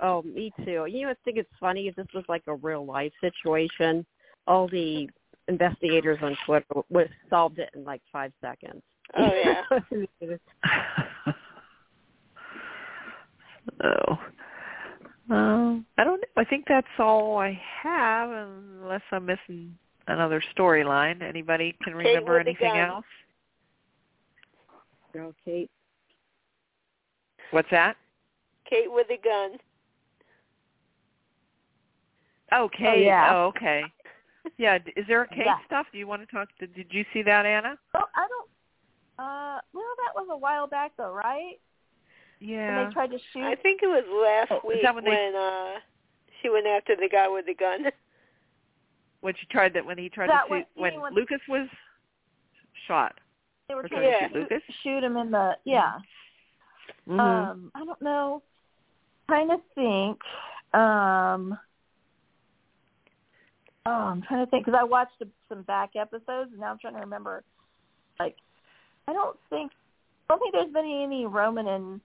Oh, 0.00 0.22
me 0.22 0.52
too. 0.64 0.86
You 0.88 1.02
know, 1.06 1.10
I 1.10 1.14
think 1.24 1.38
it's 1.38 1.48
funny 1.60 1.88
if 1.88 1.96
this 1.96 2.06
was 2.14 2.24
like 2.28 2.42
a 2.46 2.56
real 2.56 2.84
life 2.84 3.12
situation. 3.20 4.04
All 4.46 4.68
the 4.68 5.08
investigators 5.48 6.18
on 6.22 6.36
Twitter 6.44 6.66
would 6.90 7.06
have 7.06 7.30
solved 7.30 7.58
it 7.58 7.70
in 7.74 7.84
like 7.84 8.02
five 8.12 8.32
seconds. 8.40 8.82
Oh 9.16 9.30
yeah. 9.32 9.62
oh. 13.82 14.18
Um, 15.30 15.86
I 15.96 16.04
don't. 16.04 16.22
I 16.36 16.44
think 16.44 16.66
that's 16.68 16.86
all 16.98 17.38
I 17.38 17.58
have, 17.82 18.30
unless 18.30 19.00
I'm 19.10 19.24
missing 19.24 19.74
another 20.06 20.42
storyline. 20.56 21.22
Anybody 21.22 21.76
can 21.82 21.94
remember 21.94 22.38
anything 22.38 22.76
else? 22.76 23.06
Girl, 25.12 25.34
Kate. 25.44 25.70
What's 27.52 27.70
that? 27.70 27.96
Kate 28.68 28.90
with 28.90 29.06
a 29.10 29.16
gun. 29.22 29.58
Oh, 32.52 32.68
Kate. 32.76 33.04
yeah. 33.04 33.30
Oh, 33.32 33.46
okay. 33.46 33.84
Yeah. 34.58 34.78
Is 34.96 35.06
there 35.08 35.22
a 35.22 35.28
cake 35.28 35.46
Yeah. 35.46 35.58
stuff? 35.66 35.86
Do 35.90 35.98
you 35.98 36.06
want 36.06 36.22
to 36.22 36.26
talk? 36.26 36.48
Did, 36.60 36.74
did 36.74 36.88
you 36.90 37.04
see 37.12 37.22
that, 37.22 37.46
Anna? 37.46 37.78
Oh, 37.94 38.04
I 38.14 38.26
don't. 38.28 38.50
Uh, 39.16 39.60
well, 39.72 39.84
that 40.04 40.14
was 40.14 40.28
a 40.30 40.36
while 40.36 40.66
back 40.66 40.92
though, 40.98 41.12
right? 41.12 41.58
When 42.44 42.54
Yeah. 42.54 42.84
they 42.86 42.92
tried 42.92 43.10
to 43.10 43.18
shoot. 43.32 43.42
I 43.42 43.54
think 43.56 43.80
it 43.82 43.86
was 43.86 44.04
last 44.08 44.52
Oh, 44.62 44.68
week 44.68 44.82
that 44.82 44.94
when 44.94 45.04
they- 45.04 45.32
uh 45.34 45.80
she 46.42 46.50
went 46.50 46.66
after 46.66 46.94
the 46.94 47.08
guy 47.08 47.26
with 47.28 47.46
the 47.46 47.54
gun. 47.54 47.86
When 49.20 49.34
she 49.36 49.46
tried 49.46 49.72
that, 49.72 49.86
when 49.86 49.96
he 49.96 50.10
tried 50.10 50.28
That 50.28 50.48
to 50.50 50.58
shoot, 50.58 50.66
when 50.74 50.92
mean 50.92 51.00
when- 51.00 51.14
Lucas 51.14 51.40
was 51.48 51.66
shot. 52.86 53.18
they 53.68 53.74
were 53.74 53.88
trying 53.88 54.02
trying 54.02 54.12
to 54.12 54.18
to 54.18 54.18
shoot 54.20 54.32
shoot, 54.34 54.52
Lucas? 54.52 54.76
shoot 54.82 55.02
him 55.04 55.16
in 55.16 55.30
the 55.30 55.56
yeah. 55.64 55.98
Mhm. 57.08 57.18
Um, 57.18 57.72
I 57.74 57.84
don't 57.86 58.02
know. 58.02 58.42
Trying 59.26 59.48
to 59.48 59.58
think. 59.74 60.20
Um, 60.74 61.58
oh, 63.86 63.90
I'm 63.90 64.20
trying 64.22 64.44
to 64.44 64.50
think 64.50 64.66
because 64.66 64.78
I 64.78 64.84
watched 64.84 65.22
some 65.48 65.62
back 65.62 65.96
episodes 65.96 66.50
and 66.52 66.58
now 66.60 66.66
I'm 66.72 66.78
trying 66.78 66.94
to 66.94 67.00
remember. 67.00 67.42
Like, 68.20 68.36
I 69.08 69.14
don't 69.14 69.38
think 69.48 69.72
I 70.28 70.34
don't 70.34 70.40
think 70.40 70.52
there's 70.52 70.72
been 70.72 70.84
any 70.84 71.24
Roman 71.24 71.66
and 71.68 72.00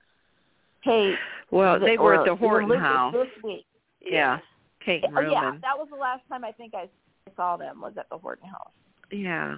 Kate. 0.83 1.15
well, 1.51 1.79
they 1.79 1.97
were 1.97 2.15
at 2.15 2.25
the 2.25 2.35
Horton 2.35 2.69
Lucas 2.69 2.83
house. 2.83 3.13
this 3.13 3.43
week. 3.43 3.65
Yeah. 4.01 4.39
Kate 4.85 5.03
and 5.03 5.17
Oh 5.17 5.21
yeah, 5.21 5.51
that 5.61 5.77
was 5.77 5.87
the 5.91 5.97
last 5.97 6.21
time 6.29 6.43
I 6.43 6.51
think 6.53 6.73
I 6.73 6.87
saw 7.35 7.57
them 7.57 7.81
was 7.81 7.93
at 7.97 8.09
the 8.09 8.17
Horton 8.17 8.47
house. 8.49 8.71
Yeah. 9.11 9.57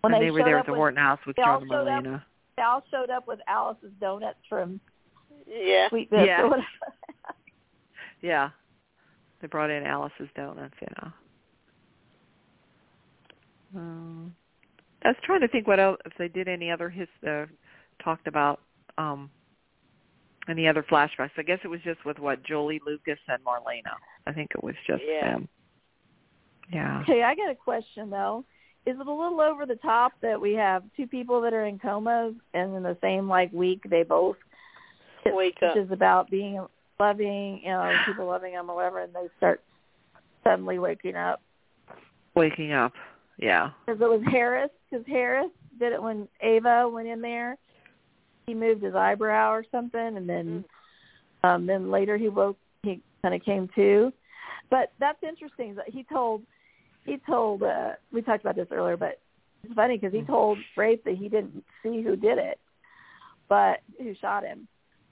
When 0.00 0.12
and 0.14 0.22
they 0.22 0.26
they 0.26 0.30
were 0.30 0.42
there 0.44 0.58
at 0.58 0.66
the 0.66 0.72
with- 0.72 0.78
Horton 0.78 0.98
house 0.98 1.20
with 1.26 1.36
they 1.36 1.42
all 1.42 1.60
John 1.60 1.62
and 1.62 1.70
showed 1.70 1.88
up- 1.88 2.04
Marlena. 2.04 2.24
They 2.56 2.62
all 2.62 2.82
showed 2.90 3.10
up 3.10 3.28
with 3.28 3.38
Alice's 3.46 3.92
donuts 4.00 4.38
from 4.48 4.80
Yeah. 5.46 5.88
Sweet 5.90 6.10
Bits 6.10 6.24
Yeah. 6.26 6.42
or. 6.42 6.56
Yeah. 8.20 8.50
They 9.40 9.46
brought 9.46 9.70
in 9.70 9.84
Alice's 9.84 10.28
donuts, 10.34 10.74
yeah. 10.82 11.10
Um, 13.76 14.34
I 15.04 15.08
was 15.08 15.16
trying 15.22 15.40
to 15.42 15.48
think 15.48 15.66
what 15.68 15.78
else 15.78 15.98
if 16.04 16.12
they 16.18 16.28
did 16.28 16.48
any 16.48 16.70
other 16.70 16.88
his 16.88 17.08
uh, 17.26 17.46
talked 18.02 18.26
about 18.26 18.60
um 18.96 19.30
any 20.48 20.66
other 20.66 20.82
flashbacks. 20.82 21.30
I 21.36 21.42
guess 21.42 21.58
it 21.64 21.68
was 21.68 21.80
just 21.82 22.04
with 22.04 22.18
what 22.18 22.42
Jolie, 22.42 22.80
Lucas, 22.86 23.18
and 23.28 23.42
Marlena. 23.44 23.94
I 24.26 24.32
think 24.32 24.50
it 24.54 24.62
was 24.62 24.74
just 24.86 25.02
Yeah. 25.04 25.32
them. 25.32 25.48
Yeah. 26.70 27.00
Okay, 27.02 27.22
I 27.22 27.34
got 27.34 27.50
a 27.50 27.54
question 27.54 28.10
though. 28.10 28.44
Is 28.86 28.98
it 28.98 29.06
a 29.06 29.12
little 29.12 29.40
over 29.40 29.66
the 29.66 29.76
top 29.76 30.12
that 30.22 30.40
we 30.40 30.54
have 30.54 30.82
two 30.96 31.06
people 31.06 31.40
that 31.42 31.52
are 31.52 31.66
in 31.66 31.78
comas 31.78 32.34
and 32.54 32.74
in 32.74 32.82
the 32.82 32.96
same 33.00 33.28
like 33.28 33.52
week 33.52 33.82
they 33.88 34.02
both 34.02 34.36
Wake 35.26 35.56
up. 35.62 35.74
which 35.76 35.84
is 35.84 35.90
about 35.90 36.30
being 36.30 36.64
loving, 36.98 37.60
you 37.62 37.70
know, 37.70 37.94
people 38.06 38.26
loving 38.26 38.52
them 38.52 38.70
or 38.70 38.76
whatever, 38.76 39.00
and 39.02 39.14
they 39.14 39.28
start 39.36 39.62
suddenly 40.44 40.78
waking 40.78 41.16
up. 41.16 41.40
Waking 42.34 42.72
up. 42.72 42.92
Yeah. 43.38 43.70
Because 43.86 44.00
it 44.00 44.08
was 44.08 44.22
Harris, 44.30 44.70
because 44.90 45.06
Harris 45.06 45.50
did 45.78 45.92
it 45.92 46.02
when 46.02 46.26
Ava 46.40 46.88
went 46.88 47.08
in 47.08 47.20
there. 47.20 47.56
He 48.48 48.54
moved 48.54 48.82
his 48.82 48.94
eyebrow 48.94 49.52
or 49.52 49.62
something, 49.70 50.16
and 50.16 50.26
then 50.28 50.64
um 51.44 51.66
then 51.66 51.90
later 51.90 52.16
he 52.16 52.28
woke. 52.28 52.56
He 52.82 53.00
kind 53.22 53.34
of 53.34 53.44
came 53.44 53.68
to. 53.74 54.10
But 54.70 54.92
that's 54.98 55.22
interesting. 55.22 55.74
that 55.74 55.88
He 55.88 56.02
told 56.04 56.42
he 57.04 57.18
told 57.26 57.62
uh 57.62 57.90
we 58.10 58.22
talked 58.22 58.42
about 58.42 58.56
this 58.56 58.68
earlier, 58.72 58.96
but 58.96 59.20
it's 59.62 59.74
funny 59.74 59.98
because 59.98 60.14
he 60.14 60.22
told 60.22 60.56
Rafe 60.76 61.04
that 61.04 61.16
he 61.16 61.28
didn't 61.28 61.62
see 61.82 62.00
who 62.02 62.16
did 62.16 62.38
it, 62.38 62.58
but 63.50 63.80
who 64.00 64.14
shot 64.14 64.44
him. 64.44 64.66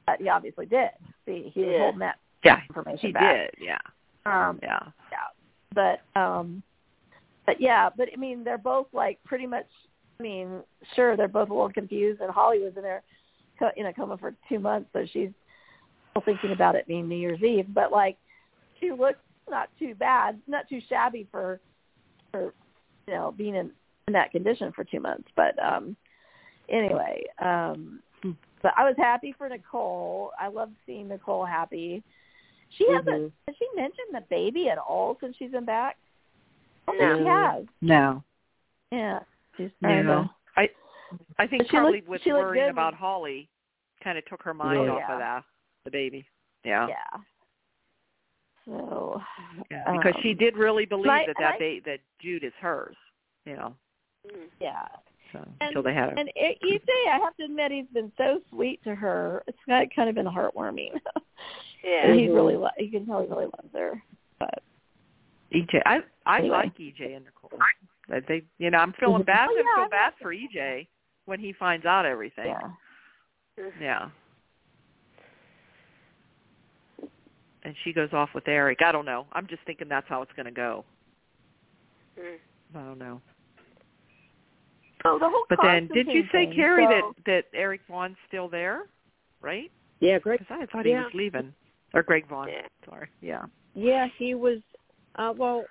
But 0.07 0.21
he 0.21 0.31
obviously 0.31 0.65
did 0.65 0.91
see. 1.27 1.51
He 1.53 1.61
was 1.61 1.77
holding 1.79 1.99
that 2.01 2.19
Yeah. 2.43 2.61
information 2.71 3.09
He 3.09 3.13
back. 3.13 3.37
did. 3.37 3.51
Yeah. 3.63 3.79
Um, 4.25 4.61
Yeah. 4.63 4.79
yeah. 5.13 5.29
But 5.75 6.19
um 6.19 6.63
but 7.45 7.61
yeah, 7.61 7.91
but 7.95 8.09
I 8.11 8.17
mean 8.17 8.45
they're 8.45 8.57
both 8.57 8.87
like 8.95 9.23
pretty 9.25 9.47
much 9.47 9.67
I 10.19 10.23
mean, 10.23 10.63
sure 10.95 11.15
they're 11.15 11.29
both 11.29 11.51
a 11.51 11.53
little 11.53 11.71
confused 11.71 12.23
and 12.23 12.31
Holly 12.31 12.61
was 12.61 12.73
in 12.77 12.83
there 12.83 13.03
in 13.77 13.87
a 13.87 13.93
coma 13.93 14.17
for 14.17 14.35
2 14.49 14.59
months 14.59 14.89
so 14.93 15.05
she's 15.13 15.31
still 16.11 16.23
thinking 16.25 16.53
about 16.53 16.75
it 16.75 16.87
being 16.87 17.09
New 17.09 17.17
Year's 17.17 17.43
Eve, 17.43 17.67
but 17.75 17.93
like 17.93 18.17
she 18.81 18.91
looks 18.91 19.19
not 19.49 19.69
too 19.79 19.95
bad, 19.95 20.41
not 20.47 20.69
too 20.69 20.81
shabby 20.89 21.27
for 21.31 21.61
for 22.33 22.53
you 23.07 23.15
know 23.15 23.33
being 23.37 23.55
in 23.55 23.71
in 24.09 24.13
that 24.13 24.31
condition 24.31 24.73
for 24.73 24.85
2 24.85 25.01
months, 25.01 25.29
but 25.37 25.59
um 25.63 25.97
anyway, 26.69 27.23
um 27.41 28.01
Hmm. 28.23 28.33
but 28.63 28.73
I 28.77 28.85
was 28.85 28.95
happy 28.97 29.35
for 29.37 29.49
Nicole. 29.49 30.33
I 30.41 30.49
love 30.49 30.71
seeing 30.87 31.09
Nicole 31.09 31.45
happy. 31.45 32.03
She 32.79 32.87
hasn't 32.91 33.23
Mhm. 33.23 33.33
has 33.47 33.57
she 33.57 33.69
mentioned 33.77 34.09
the 34.13 34.23
baby 34.23 34.69
at 34.71 34.79
all 34.79 35.17
since 35.21 35.37
she's 35.37 35.51
been 35.51 35.65
back? 35.65 35.97
I 36.89 36.93
don't 36.93 37.19
she 37.19 37.25
No. 37.25 37.31
has. 37.31 37.67
No. 37.81 38.25
Yeah. 38.91 39.21
She's 39.57 39.71
No. 39.81 40.29
I 40.57 40.71
I 41.39 41.47
think 41.47 41.65
she 41.65 41.69
probably 41.71 41.99
looked- 41.99 42.09
with 42.09 42.23
she 42.23 42.33
worrying 42.33 42.65
good 42.67 42.71
about 42.71 42.95
Holly 42.95 43.49
kind 44.03 44.19
of 44.19 44.25
took 44.27 44.43
her 44.43 44.55
mind 44.55 44.79
Oh, 44.79 44.97
off 44.99 45.11
of 45.11 45.19
that 45.19 45.45
the 45.85 45.91
baby. 45.91 46.27
Yeah. 46.65 46.89
yeah. 46.89 47.21
So 48.65 49.23
Yeah, 49.71 49.93
because 49.93 50.15
she 50.23 50.33
um, 50.33 50.39
did 50.39 50.57
really 50.57 50.87
believe 50.87 51.11
I- 51.11 51.27
that 51.27 51.37
that 51.39 51.55
I- 51.55 51.59
ba- 51.59 51.81
that 51.85 52.01
Jude 52.19 52.45
is 52.45 52.53
hers. 52.61 52.97
You 53.45 53.57
know, 53.57 53.77
Mm. 54.27 54.49
yeah. 54.61 54.87
so 55.33 55.39
And- 55.39 55.55
until 55.61 55.83
they 55.83 55.95
had 55.95 56.11
her. 56.11 56.15
And 56.19 56.29
E- 56.37 56.59
EJ, 56.63 56.89
I 57.11 57.19
have 57.19 57.37
to 57.37 57.45
admit, 57.45 57.71
he's 57.71 57.87
been 57.89 58.11
so 58.17 58.41
sweet 58.51 58.83
to 58.85 58.95
her. 58.95 59.45
It's 59.47 59.59
kind 59.65 59.89
kind 59.95 60.09
of 60.09 60.15
been 60.15 60.27
heartwarming. 60.27 61.01
Yeah. 61.85 62.13
He 62.15 62.29
really, 62.29 62.57
lo- 62.57 62.71
you 62.79 62.91
can 62.91 63.07
tell 63.07 63.21
he 63.23 63.29
really 63.29 63.45
loves 63.45 63.73
her. 63.73 64.03
But 64.41 64.61
EJ, 65.53 65.81
I 65.87 66.03
I 66.25 66.39
Anyway. 66.39 66.57
like 66.57 66.75
EJ 66.81 67.15
and 67.15 67.25
Nicole. 67.25 67.53
They, 68.27 68.43
you 68.59 68.71
know, 68.71 68.79
I'm 68.79 68.93
feeling 68.95 69.23
Mhm. 69.23 69.27
bad. 69.27 69.49
Oh, 69.49 69.55
I 69.57 69.63
yeah, 69.63 69.83
feel 69.83 69.89
bad 69.91 70.15
for 70.21 70.33
EJ 70.35 70.89
when 71.27 71.39
he 71.39 71.53
finds 71.53 71.85
out 71.85 72.07
everything. 72.07 72.47
yeah, 73.59 73.65
Yeah. 73.81 74.09
And 77.65 77.75
she 77.83 77.93
goes 77.93 78.11
off 78.13 78.31
with 78.33 78.47
Eric. 78.47 78.79
I 78.81 78.93
don't 78.93 79.05
know. 79.05 79.27
I'm 79.33 79.49
just 79.49 79.63
thinking 79.67 79.89
that's 79.89 80.09
how 80.09 80.23
it's 80.23 80.33
going 80.37 80.47
to 80.47 80.53
go. 80.53 80.85
Mm. 82.19 82.37
I 82.77 82.79
don't 82.79 82.99
know. 82.99 83.21
so 85.03 85.19
the 85.19 85.29
whole. 85.29 85.45
But 85.49 85.59
then, 85.63 85.89
did 85.93 86.07
you 86.07 86.23
say, 86.33 86.47
thing, 86.47 86.55
Carrie, 86.55 86.87
so, 86.89 87.13
that 87.27 87.45
that 87.53 87.59
Eric 87.59 87.81
Vaughn's 87.89 88.17
still 88.29 88.49
there? 88.49 88.83
Right? 89.43 89.71
Yeah, 90.01 90.19
Greg. 90.21 90.39
Because 90.39 90.59
I 90.63 90.67
thought 90.67 90.87
Yeah. 90.87 90.99
he 91.01 91.05
was 91.05 91.15
leaving. 91.15 91.53
Or 91.93 92.03
Greg 92.05 92.29
Vaughn. 92.29 92.49
Yeah. 92.49 92.67
Sorry. 92.89 93.09
Yeah. 93.21 93.43
Yeah, 93.75 94.07
he 94.17 94.35
was. 94.35 94.59
Uh, 95.17 95.33
well, 95.37 95.65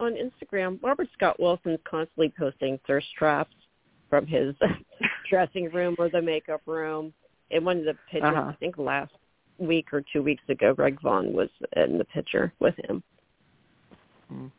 on 0.00 0.14
Instagram, 0.14 0.82
Robert 0.82 1.08
Scott 1.12 1.38
Wilson's 1.38 1.78
constantly 1.88 2.32
posting 2.36 2.78
thirst 2.86 3.06
traps 3.16 3.54
from 4.10 4.26
his 4.26 4.54
dressing 5.30 5.70
room 5.70 5.94
or 5.98 6.08
the 6.08 6.22
makeup 6.22 6.62
room. 6.66 7.12
In 7.50 7.64
one 7.64 7.78
of 7.78 7.84
the 7.84 7.94
pictures, 8.10 8.32
Uh-huh. 8.36 8.50
I 8.50 8.56
think 8.56 8.76
last 8.78 9.12
week 9.58 9.92
or 9.92 10.02
two 10.12 10.22
weeks 10.22 10.42
ago, 10.48 10.74
Greg 10.74 11.00
Vaughn 11.00 11.32
was 11.32 11.48
in 11.76 11.98
the 11.98 12.04
picture 12.04 12.52
with 12.60 12.74
him. 12.76 13.02
Mm. 14.32 14.50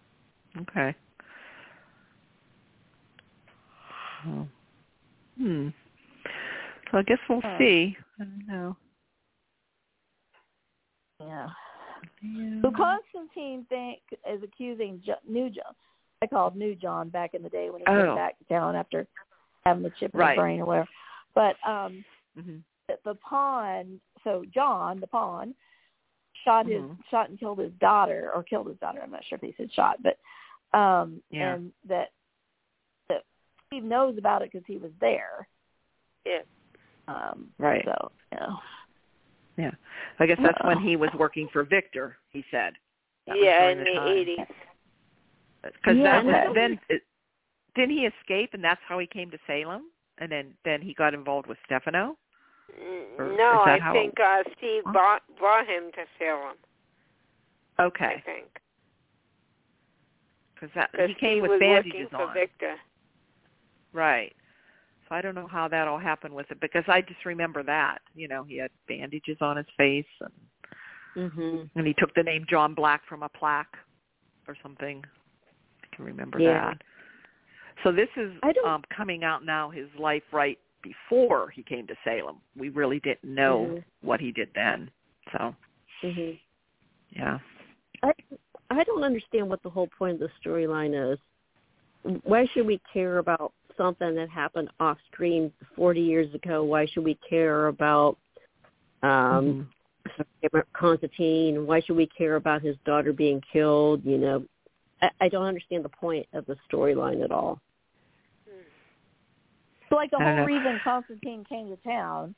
Okay. 0.62 0.96
Hmm. 4.24 4.42
Hmm. 5.38 5.68
So 6.92 6.98
I 6.98 7.04
guess 7.04 7.20
we'll 7.30 7.42
Huh. 7.42 7.58
see. 7.60 7.96
I 8.20 8.24
don't 8.24 8.48
know. 8.48 8.76
yeah. 11.22 11.48
Yeah. 12.22 12.62
So 12.62 12.72
Constantine 12.72 13.66
think 13.70 14.00
is 14.30 14.42
accusing 14.44 15.02
jo- 15.06 15.16
New 15.28 15.50
John. 15.50 15.74
I 16.22 16.28
called 16.28 16.56
New 16.56 16.76
John 16.76 17.10
back 17.10 17.34
in 17.34 17.44
the 17.44 17.50
day 17.50 17.70
when 17.70 17.82
he 17.82 17.86
Oh. 17.88 18.08
came 18.08 18.16
back 18.16 18.38
to 18.40 18.44
town 18.46 18.76
after 18.76 19.08
having 19.66 19.84
the 19.84 19.92
chip 20.00 20.14
in 20.14 20.20
Right. 20.20 20.36
the 20.36 20.42
brain 20.42 20.62
or 20.62 20.66
whatever. 20.66 20.90
But 21.36 21.56
um 21.68 22.04
Mhm. 22.38 22.64
the, 22.88 22.98
the 23.04 23.16
pawn. 23.16 24.00
So 24.24 24.46
John, 24.54 25.00
the 25.00 25.08
pawn, 25.08 25.54
shot 26.44 26.66
his 26.66 26.82
Mhm. 26.82 26.98
shot 27.10 27.30
and 27.30 27.40
killed 27.40 27.60
his 27.60 27.74
daughter, 27.74 28.32
or 28.34 28.44
killed 28.44 28.68
his 28.68 28.78
daughter. 28.78 29.02
I'm 29.02 29.12
not 29.12 29.24
sure 29.26 29.38
if 29.38 29.42
he 29.42 29.54
said 29.58 29.72
shot, 29.74 30.02
but 30.02 30.20
um 30.78 31.22
Yeah. 31.30 31.54
and 31.56 31.74
that 31.86 32.12
that 33.10 33.24
Steve 33.68 33.84
knows 33.84 34.18
about 34.18 34.42
it 34.42 34.52
because 34.52 34.66
he 34.66 34.78
was 34.78 34.92
there. 35.00 35.48
Yeah. 36.26 36.42
Um, 37.08 37.54
Right. 37.58 37.84
So 37.86 38.12
you 38.32 38.40
know. 38.40 38.62
Yeah. 39.58 39.72
I 40.20 40.26
guess 40.26 40.40
that's 40.42 40.62
when 40.64 40.78
Uh-oh. 40.78 40.88
he 40.88 40.96
was 40.96 41.14
working 41.16 41.50
for 41.50 41.64
Victor. 41.64 42.18
He 42.30 42.44
said. 42.52 42.78
That 43.28 43.38
yeah, 43.38 43.70
in 43.70 43.80
the 43.80 43.84
the 43.84 44.08
eighties. 44.08 44.40
Because 45.62 45.98
Yeah, 45.98 46.24
that 46.24 46.26
was 46.26 46.56
then. 46.56 46.80
It, 46.90 47.04
didn't 47.76 47.92
he 47.98 48.06
escape, 48.06 48.54
and 48.54 48.64
that's 48.64 48.82
how 48.88 49.00
he 49.00 49.08
came 49.08 49.30
to 49.32 49.38
Salem? 49.48 49.84
And 50.18 50.32
then 50.32 50.54
then 50.66 50.82
he 50.82 50.94
got 50.94 51.14
involved 51.14 51.48
with 51.48 51.58
Stefano. 51.66 52.18
Or 53.18 53.34
No, 53.38 53.62
I 53.66 53.80
how- 53.80 53.94
think 53.94 54.20
uh 54.20 54.44
Steve 54.58 54.84
Huh? 54.86 54.92
brought 54.94 55.22
brought 55.38 55.68
him 55.68 55.92
to 55.94 56.06
Salem. 56.18 56.58
Okay. 57.80 58.16
I 58.18 58.22
think 58.22 58.60
Because 60.54 60.70
that 60.76 60.92
because 60.92 61.08
he 61.10 61.14
came 61.16 61.34
Steve 61.36 61.42
with 61.44 61.52
was 61.52 61.60
bandages 61.60 61.94
looking 62.02 62.18
for 62.18 62.24
on. 62.28 62.34
Victor. 62.34 62.76
Right. 63.94 64.36
So 65.08 65.16
I 65.16 65.22
don't 65.22 65.34
know 65.36 65.48
how 65.48 65.68
that 65.70 65.88
all 65.88 65.98
happened 65.98 66.36
with 66.36 66.52
it 66.52 66.60
because 66.60 66.84
I 66.88 67.02
just 67.02 67.26
remember 67.26 67.64
that. 67.64 68.00
You 68.14 68.28
know, 68.28 68.44
he 68.44 68.58
had 68.58 68.70
bandages 68.88 69.38
on 69.42 69.58
his 69.58 69.66
face 69.78 70.06
and 70.22 71.32
Mhm. 71.32 71.70
and 71.76 71.88
he 71.88 71.94
took 71.96 72.14
the 72.14 72.24
name 72.24 72.46
John 72.48 72.74
Black 72.76 73.04
from 73.06 73.24
a 73.24 73.30
plaque 73.30 73.78
or 74.48 74.56
something. 74.62 75.04
I 75.84 75.96
can 75.96 76.06
remember 76.06 76.40
Yeah. 76.40 76.66
that. 76.74 76.84
So 77.84 77.92
this 77.92 78.10
is 78.18 78.32
I 78.44 78.52
don't- 78.52 78.68
um 78.68 78.84
coming 78.90 79.24
out 79.24 79.46
now 79.46 79.70
his 79.70 79.88
life 79.98 80.24
right 80.32 80.60
before 80.82 81.50
he 81.50 81.64
came 81.64 81.88
to 81.88 81.96
Salem. 82.04 82.38
We 82.56 82.70
really 82.70 83.00
didn't 83.00 83.24
know 83.24 83.68
Mhm. 83.68 83.84
what 84.02 84.20
he 84.20 84.32
did 84.32 84.54
then. 84.54 84.92
So, 85.32 85.56
hmm 86.02 86.32
yeah. 87.12 87.40
I 88.04 88.14
I 88.70 88.84
don't 88.84 89.04
understand 89.04 89.50
what 89.50 89.62
the 89.64 89.70
whole 89.70 89.88
point 89.88 90.22
of 90.22 90.30
the 90.30 90.32
storyline 90.44 90.94
is. 91.14 91.20
Why 92.24 92.46
should 92.48 92.66
we 92.66 92.80
care 92.92 93.18
about 93.18 93.54
something 93.76 94.16
that 94.16 94.30
happened 94.30 94.70
off 94.80 94.98
screen 95.12 95.52
40 95.76 96.02
years 96.02 96.34
ago? 96.34 96.64
Why 96.64 96.86
should 96.86 97.04
we 97.04 97.16
care 97.16 97.68
about 97.68 98.18
um 99.04 99.70
Constantine? 100.74 101.66
Why 101.66 101.82
should 101.82 101.96
we 101.98 102.08
care 102.08 102.36
about 102.36 102.62
his 102.62 102.78
daughter 102.86 103.14
being 103.14 103.42
killed? 103.52 104.04
You 104.06 104.18
know, 104.18 104.46
I, 105.02 105.10
I 105.22 105.30
don't 105.30 105.46
understand 105.46 105.84
the 105.84 105.90
point 105.90 106.28
of 106.34 106.46
the 106.46 106.58
storyline 106.72 107.24
at 107.24 107.32
all. 107.32 107.62
So 109.90 109.96
like 109.96 110.12
the 110.12 110.18
I 110.18 110.24
whole 110.24 110.36
know. 110.38 110.46
reason 110.46 110.80
Constantine 110.84 111.44
came 111.48 111.70
to 111.70 111.76
town 111.78 112.36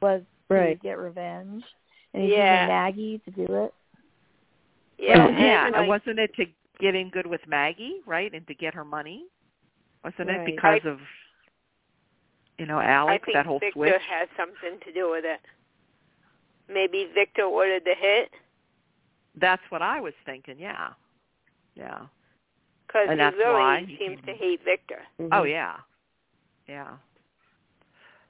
was 0.00 0.22
Right. 0.48 0.80
to 0.80 0.86
get 0.86 0.98
revenge, 0.98 1.64
and 2.14 2.22
he's 2.22 2.32
Yeah. 2.32 2.62
using 2.62 2.68
Maggie 2.68 3.18
to 3.24 3.30
do 3.32 3.64
it. 3.64 3.74
Yeah, 4.98 5.18
Well, 5.18 5.28
and 5.28 5.38
yeah, 5.38 5.70
like, 5.72 5.88
wasn't 5.88 6.18
it 6.20 6.34
to 6.36 6.46
get 6.78 6.94
in 6.94 7.10
good 7.10 7.26
with 7.26 7.46
Maggie, 7.46 8.00
right, 8.06 8.32
and 8.32 8.46
to 8.46 8.54
get 8.54 8.72
her 8.74 8.84
money? 8.84 9.26
Wasn't 10.04 10.30
it 10.30 10.46
because 10.46 10.80
I- 10.84 10.88
of 10.88 11.00
you 12.58 12.64
know 12.66 12.78
I 12.78 12.84
Alex 12.86 13.24
think 13.24 13.34
that 13.34 13.44
whole 13.46 13.58
Victor 13.58 13.72
switch? 13.78 14.02
has 14.04 14.28
something 14.36 14.78
to 14.80 14.92
do 14.92 15.10
with 15.10 15.24
it. 15.24 15.40
Maybe 16.68 17.04
Victor 17.06 17.42
ordered 17.42 17.84
the 17.84 17.94
hit 17.94 18.32
That's 19.38 19.62
what 19.70 19.82
I 19.82 20.00
was 20.00 20.14
thinking. 20.24 20.58
Yeah, 20.58 20.94
yeah. 21.74 22.06
because 22.86 23.08
And 23.10 23.20
he 23.20 23.26
really 23.26 23.52
why 23.52 23.84
seems 23.84 23.98
came- 23.98 24.22
to 24.22 24.32
hate 24.34 24.62
Victor. 24.62 25.02
Mhm. 25.20 25.28
Oh 25.32 25.42
yeah, 25.42 25.80
yeah. 26.68 26.96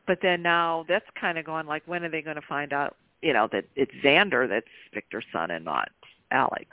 But 0.06 0.18
then 0.22 0.42
now 0.42 0.84
that's 0.88 1.06
kind 1.20 1.38
of 1.38 1.44
gone. 1.44 1.66
like, 1.66 1.82
when 1.86 2.04
are 2.04 2.08
they 2.08 2.22
going 2.22 2.36
to 2.36 2.46
find 2.48 2.72
out? 2.72 2.96
You 3.22 3.32
know 3.32 3.48
that 3.50 3.64
it's 3.74 3.92
Xander 4.04 4.48
that's 4.48 4.66
Victor's 4.94 5.24
son 5.32 5.50
and 5.50 5.64
not 5.64 5.88
Alex. 6.30 6.66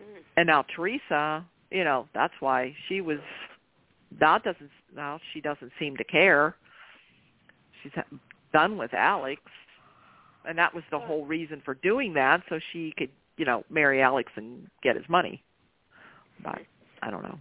Mm. 0.00 0.22
And 0.36 0.46
now 0.46 0.64
Theresa, 0.74 1.44
you 1.70 1.84
know, 1.84 2.08
that's 2.14 2.34
why 2.40 2.74
she 2.88 3.00
was. 3.00 3.18
That 4.20 4.44
doesn't 4.44 4.70
now 4.94 5.18
she 5.32 5.40
doesn't 5.40 5.72
seem 5.78 5.96
to 5.96 6.04
care. 6.04 6.56
She's 7.82 7.92
done 8.52 8.78
with 8.78 8.94
Alex, 8.94 9.42
and 10.48 10.56
that 10.56 10.72
was 10.72 10.84
the 10.90 10.98
whole 10.98 11.26
reason 11.26 11.60
for 11.64 11.74
doing 11.74 12.14
that, 12.14 12.42
so 12.48 12.58
she 12.72 12.94
could, 12.96 13.10
you 13.36 13.44
know, 13.44 13.64
marry 13.68 14.00
Alex 14.00 14.30
and 14.36 14.70
get 14.82 14.96
his 14.96 15.04
money. 15.08 15.42
But 16.42 16.60
I 17.02 17.10
don't 17.10 17.22
know. 17.22 17.38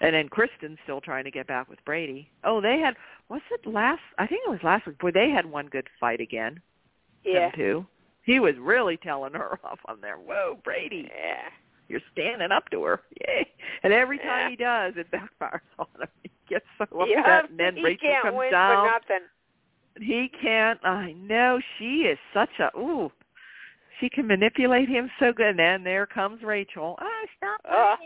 And 0.00 0.14
then 0.14 0.28
Kristen's 0.28 0.78
still 0.84 1.00
trying 1.00 1.24
to 1.24 1.30
get 1.30 1.46
back 1.48 1.68
with 1.68 1.84
Brady. 1.84 2.28
Oh, 2.44 2.60
they 2.60 2.78
had 2.78 2.94
was 3.28 3.40
it 3.50 3.66
last? 3.66 4.00
I 4.18 4.26
think 4.26 4.42
it 4.46 4.50
was 4.50 4.60
last 4.62 4.86
week. 4.86 4.98
Boy, 4.98 5.10
they 5.12 5.30
had 5.30 5.44
one 5.46 5.66
good 5.66 5.88
fight 5.98 6.20
again. 6.20 6.60
Yeah. 7.24 7.50
Them 7.50 7.52
two. 7.56 7.86
He 8.24 8.38
was 8.40 8.54
really 8.60 8.96
telling 8.96 9.32
her 9.34 9.58
off 9.64 9.80
on 9.86 10.00
there. 10.00 10.16
Whoa, 10.16 10.58
Brady, 10.62 11.10
Yeah. 11.14 11.48
you're 11.88 12.00
standing 12.12 12.52
up 12.52 12.68
to 12.70 12.82
her. 12.84 13.00
Yay! 13.26 13.48
And 13.82 13.92
every 13.92 14.18
time 14.18 14.26
Yeah. 14.26 14.50
he 14.50 14.56
does, 14.56 14.94
it 14.96 15.10
backfires 15.40 15.60
on 15.78 15.86
him. 16.00 16.08
He 16.22 16.30
gets 16.48 16.66
so 16.78 16.84
upset, 16.84 17.08
Yeah, 17.08 17.40
and 17.48 17.58
then 17.58 17.76
he 17.76 17.82
Rachel 17.84 18.08
comes 18.22 18.36
win 18.36 18.50
down. 18.52 18.86
for 18.86 18.92
nothing. 18.92 19.26
He 20.00 20.30
can't. 20.40 20.78
I 20.84 21.12
know 21.12 21.58
she 21.78 22.02
is 22.02 22.18
such 22.32 22.50
a 22.60 22.70
ooh. 22.78 23.10
She 23.98 24.08
can 24.08 24.28
manipulate 24.28 24.88
him 24.88 25.10
so 25.18 25.32
good. 25.32 25.48
And 25.48 25.58
then 25.58 25.82
there 25.82 26.06
comes 26.06 26.42
Rachel. 26.44 26.96
Oh, 27.00 27.26
stop 27.36 27.60
Uh. 27.68 27.96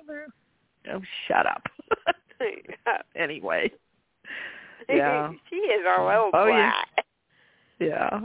Fighting 0.85 0.93
her. 0.93 0.99
Oh, 0.99 1.03
shut 1.29 1.47
up. 1.47 1.63
anyway, 3.17 3.71
Yeah. 4.89 5.33
she 5.49 5.57
is 5.57 5.85
a 5.87 6.03
little 6.03 6.31
Oh, 6.35 6.47
yeah. 6.47 6.83
yeah. 7.79 8.21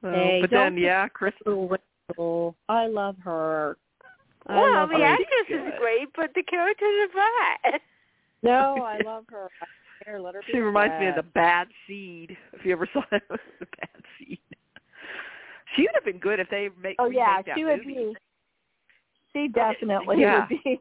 So, 0.00 0.10
Hey, 0.10 0.38
but 0.40 0.50
then, 0.50 0.76
yeah, 0.78 1.08
Chris. 1.08 1.34
Little 1.44 1.68
Rachel, 2.08 2.56
I 2.68 2.86
love 2.86 3.16
her. 3.24 3.76
I 4.46 4.56
Well, 4.56 4.72
love 4.72 4.88
the 4.88 4.96
her. 4.98 5.04
actress 5.04 5.28
good. 5.48 5.66
is 5.66 5.72
great, 5.78 6.08
but 6.16 6.30
the 6.34 6.42
character's 6.42 7.10
a 7.10 7.70
bad. 7.70 7.80
No, 8.42 8.82
I 8.86 8.98
love 9.04 9.24
her. 9.30 9.48
I 9.60 10.10
don't. 10.10 10.22
Let 10.22 10.34
her 10.34 10.40
be 10.46 10.52
She 10.52 10.58
reminds 10.58 10.98
me 10.98 11.08
of 11.08 11.16
the 11.16 11.22
bad. 11.22 11.34
Bad 11.34 11.68
Seed. 11.86 12.36
If 12.54 12.64
you 12.64 12.72
ever 12.72 12.88
saw 12.92 13.02
that, 13.10 13.22
the 13.28 13.66
Bad 13.76 14.02
Seed. 14.18 14.38
She 15.76 15.82
would 15.82 15.90
have 15.94 16.04
been 16.06 16.18
good 16.18 16.40
if 16.40 16.48
they 16.48 16.70
make. 16.82 16.96
Oh 16.98 17.10
yeah, 17.10 17.42
that 17.42 17.54
she 17.54 17.64
would 17.64 17.86
movie. 17.86 17.94
be. 17.94 18.16
She 19.34 19.48
definitely 19.48 20.20
Yeah. 20.20 20.46
would 20.50 20.62
be. 20.64 20.80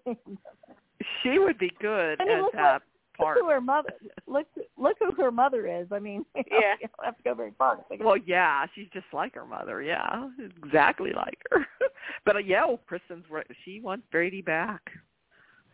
She 1.24 1.39
would 1.39 1.58
be 1.58 1.72
good 1.80 2.20
I 2.20 2.26
mean, 2.26 2.38
as 2.38 2.41
look 2.43 2.52
that 2.54 2.82
Look 3.20 3.26
part. 3.26 3.38
who 3.39 3.50
her 3.50 3.62
mother. 3.62 3.89
Look, 4.28 4.47
look 4.78 4.97
who 5.00 5.12
her 5.22 5.32
mother 5.32 5.68
is. 5.68 5.88
I 5.91 6.00
mean, 6.00 6.26
you 6.36 6.43
know, 6.52 6.58
Yeah. 6.60 6.76
you 6.82 6.88
don't 6.95 7.06
have 7.06 7.18
to 7.18 7.24
go 7.24 7.34
very 7.34 7.52
far. 7.58 7.80
Well, 8.00 8.18
yeah, 8.18 8.66
she's 8.76 8.88
just 8.93 9.06
like 9.14 9.36
her 9.36 9.45
mother. 9.45 9.82
Yeah, 9.82 10.30
exactly 10.64 11.12
like 11.14 11.38
her. 11.52 11.66
but 12.26 12.36
uh, 12.38 12.39
yeah, 12.39 12.66
well, 12.66 12.80
Kristen's 12.88 13.26
right. 13.30 13.45
She 13.66 13.80
wants 13.82 14.06
Brady 14.12 14.41
back. 14.41 14.82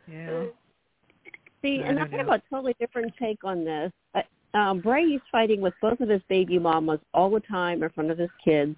Yeah. 0.07 0.45
See, 1.61 1.81
I 1.83 1.87
and 1.87 1.99
I 1.99 2.03
don't 2.05 2.13
have 2.19 2.27
know. 2.27 2.33
a 2.33 2.41
totally 2.49 2.75
different 2.79 3.13
take 3.19 3.43
on 3.43 3.63
this. 3.63 3.91
Uh, 4.15 4.21
Um, 4.57 4.79
Brady's 4.79 5.21
fighting 5.31 5.61
with 5.61 5.73
both 5.81 5.99
of 5.99 6.09
his 6.09 6.21
baby 6.29 6.57
mamas 6.59 6.99
all 7.13 7.29
the 7.29 7.39
time 7.41 7.83
in 7.83 7.89
front 7.89 8.09
of 8.11 8.17
his 8.17 8.29
kids. 8.43 8.75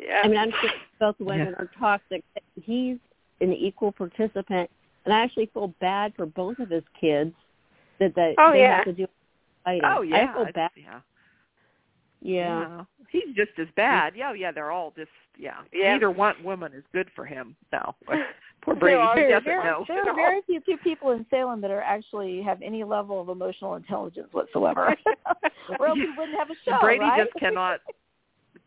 Yeah. 0.00 0.20
I 0.24 0.28
mean, 0.28 0.36
I'm 0.36 0.50
sure 0.60 0.70
both 1.00 1.16
women 1.18 1.48
Yeah. 1.48 1.64
are 1.64 1.70
toxic. 1.78 2.22
He's 2.62 2.98
an 3.40 3.52
equal 3.52 3.92
participant, 3.92 4.70
and 5.04 5.14
I 5.14 5.20
actually 5.22 5.46
feel 5.54 5.68
bad 5.80 6.12
for 6.16 6.26
both 6.26 6.58
of 6.58 6.70
his 6.70 6.82
kids 7.00 7.34
that 8.00 8.14
they, 8.14 8.34
Oh, 8.38 8.52
they 8.52 8.60
yeah. 8.60 8.76
have 8.76 8.84
to 8.86 8.92
do 8.92 9.06
fighting. 9.64 9.82
Oh 9.84 10.02
yeah. 10.02 10.30
I 10.30 10.34
feel 10.44 10.52
bad. 10.54 10.70
Yeah. 10.76 11.00
Yeah. 12.20 12.82
He's 13.10 13.34
just 13.34 13.52
as 13.58 13.68
bad. 13.76 14.14
Yeah, 14.16 14.32
yeah. 14.32 14.50
They're 14.52 14.70
all 14.72 14.92
just 14.96 15.10
yeah. 15.38 15.58
Yeah. 15.72 15.92
Neither 15.92 16.10
one 16.10 16.34
woman 16.42 16.72
is 16.74 16.82
good 16.92 17.08
for 17.14 17.24
him. 17.24 17.54
No. 17.72 17.94
Poor 18.62 18.74
Brady. 18.74 18.96
are- 18.96 19.14
He 19.16 19.22
there, 19.22 19.30
doesn't 19.30 19.44
there, 19.46 19.64
know. 19.64 19.84
there 19.86 20.08
are 20.08 20.14
very 20.14 20.40
few 20.46 20.60
few 20.62 20.76
people 20.78 21.12
in 21.12 21.24
Salem 21.30 21.60
that 21.60 21.70
are 21.70 21.80
actually 21.82 22.42
have 22.42 22.60
any 22.60 22.82
level 22.84 23.20
of 23.20 23.28
emotional 23.28 23.74
intelligence 23.76 24.28
whatsoever. 24.32 24.94
or 25.78 25.88
else 25.88 25.98
we 25.98 26.10
wouldn't 26.16 26.36
have 26.36 26.50
a 26.50 26.54
show, 26.64 26.78
Brady 26.80 27.04
right? 27.04 27.22
just 27.24 27.34
cannot 27.38 27.80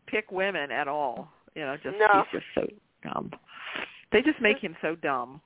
pick 0.06 0.32
women 0.32 0.70
at 0.70 0.88
all. 0.88 1.28
You 1.54 1.62
know, 1.62 1.76
just 1.76 1.96
No. 1.98 2.24
he's 2.32 2.40
just 2.40 2.46
so 2.54 2.66
dumb. 3.02 3.30
They 4.12 4.22
just 4.22 4.40
make 4.40 4.58
him 4.58 4.76
so 4.82 4.94
dumb. 4.96 5.40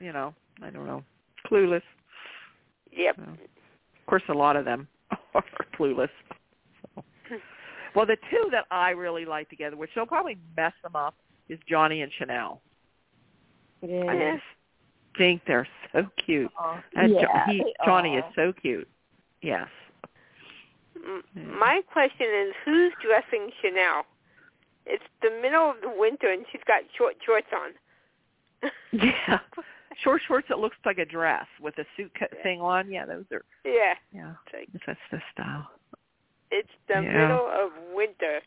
You 0.00 0.12
know, 0.12 0.34
I 0.62 0.70
don't 0.70 0.86
know, 0.86 1.04
clueless. 1.50 1.82
Yep. 2.90 3.16
So, 3.16 3.22
of 3.22 4.06
course, 4.06 4.22
a 4.28 4.34
lot 4.34 4.56
of 4.56 4.64
them 4.64 4.88
are 5.34 5.44
clueless. 5.78 6.08
So. 6.94 7.04
Well, 7.94 8.06
the 8.06 8.16
two 8.30 8.48
that 8.50 8.64
I 8.70 8.90
really 8.90 9.24
like 9.24 9.48
together, 9.48 9.76
which 9.76 9.90
they'll 9.94 10.06
probably 10.06 10.38
mess 10.56 10.72
them 10.82 10.96
up, 10.96 11.14
is 11.48 11.58
Johnny 11.68 12.02
and 12.02 12.10
Chanel. 12.18 12.60
I 13.82 14.32
just 14.32 14.44
think 15.18 15.42
they're 15.46 15.68
so 15.92 16.06
cute. 16.24 16.50
Uh-uh. 16.58 16.76
Oh, 16.76 16.80
And 16.94 17.12
Jo- 17.12 17.20
yeah, 17.20 17.46
he, 17.46 17.74
Johnny 17.84 18.16
is 18.16 18.24
so 18.34 18.52
cute. 18.52 18.88
Yes. 19.42 19.68
My 21.34 21.80
question 21.92 22.26
is, 22.26 22.54
who's 22.64 22.92
dressing 23.04 23.50
Chanel? 23.60 24.04
It's 24.86 25.02
the 25.20 25.30
middle 25.42 25.70
of 25.70 25.76
the 25.82 25.92
winter, 25.94 26.30
and 26.30 26.44
she's 26.50 26.62
got 26.66 26.82
short 26.96 27.16
shorts 27.24 27.48
on. 27.52 27.72
Yeah. 28.92 29.38
Short 30.02 30.22
shorts 30.26 30.46
that 30.48 30.58
looks 30.58 30.76
like 30.84 30.98
a 30.98 31.04
dress 31.04 31.46
with 31.60 31.76
a 31.78 31.84
suit 31.96 32.10
cut 32.18 32.30
thing 32.42 32.60
on. 32.60 32.90
Yeah, 32.90 33.04
those 33.06 33.24
are. 33.32 33.42
yeah. 33.64 33.94
Yeah, 34.12 34.32
It's 34.46 34.54
like 34.72 34.82
that's 34.86 34.98
the 35.10 35.20
style. 35.32 35.68
it's 36.50 36.68
the 36.88 36.94
Yeah. 37.02 37.12
middle 37.28 37.46
of 37.46 37.70
winter. 37.94 38.40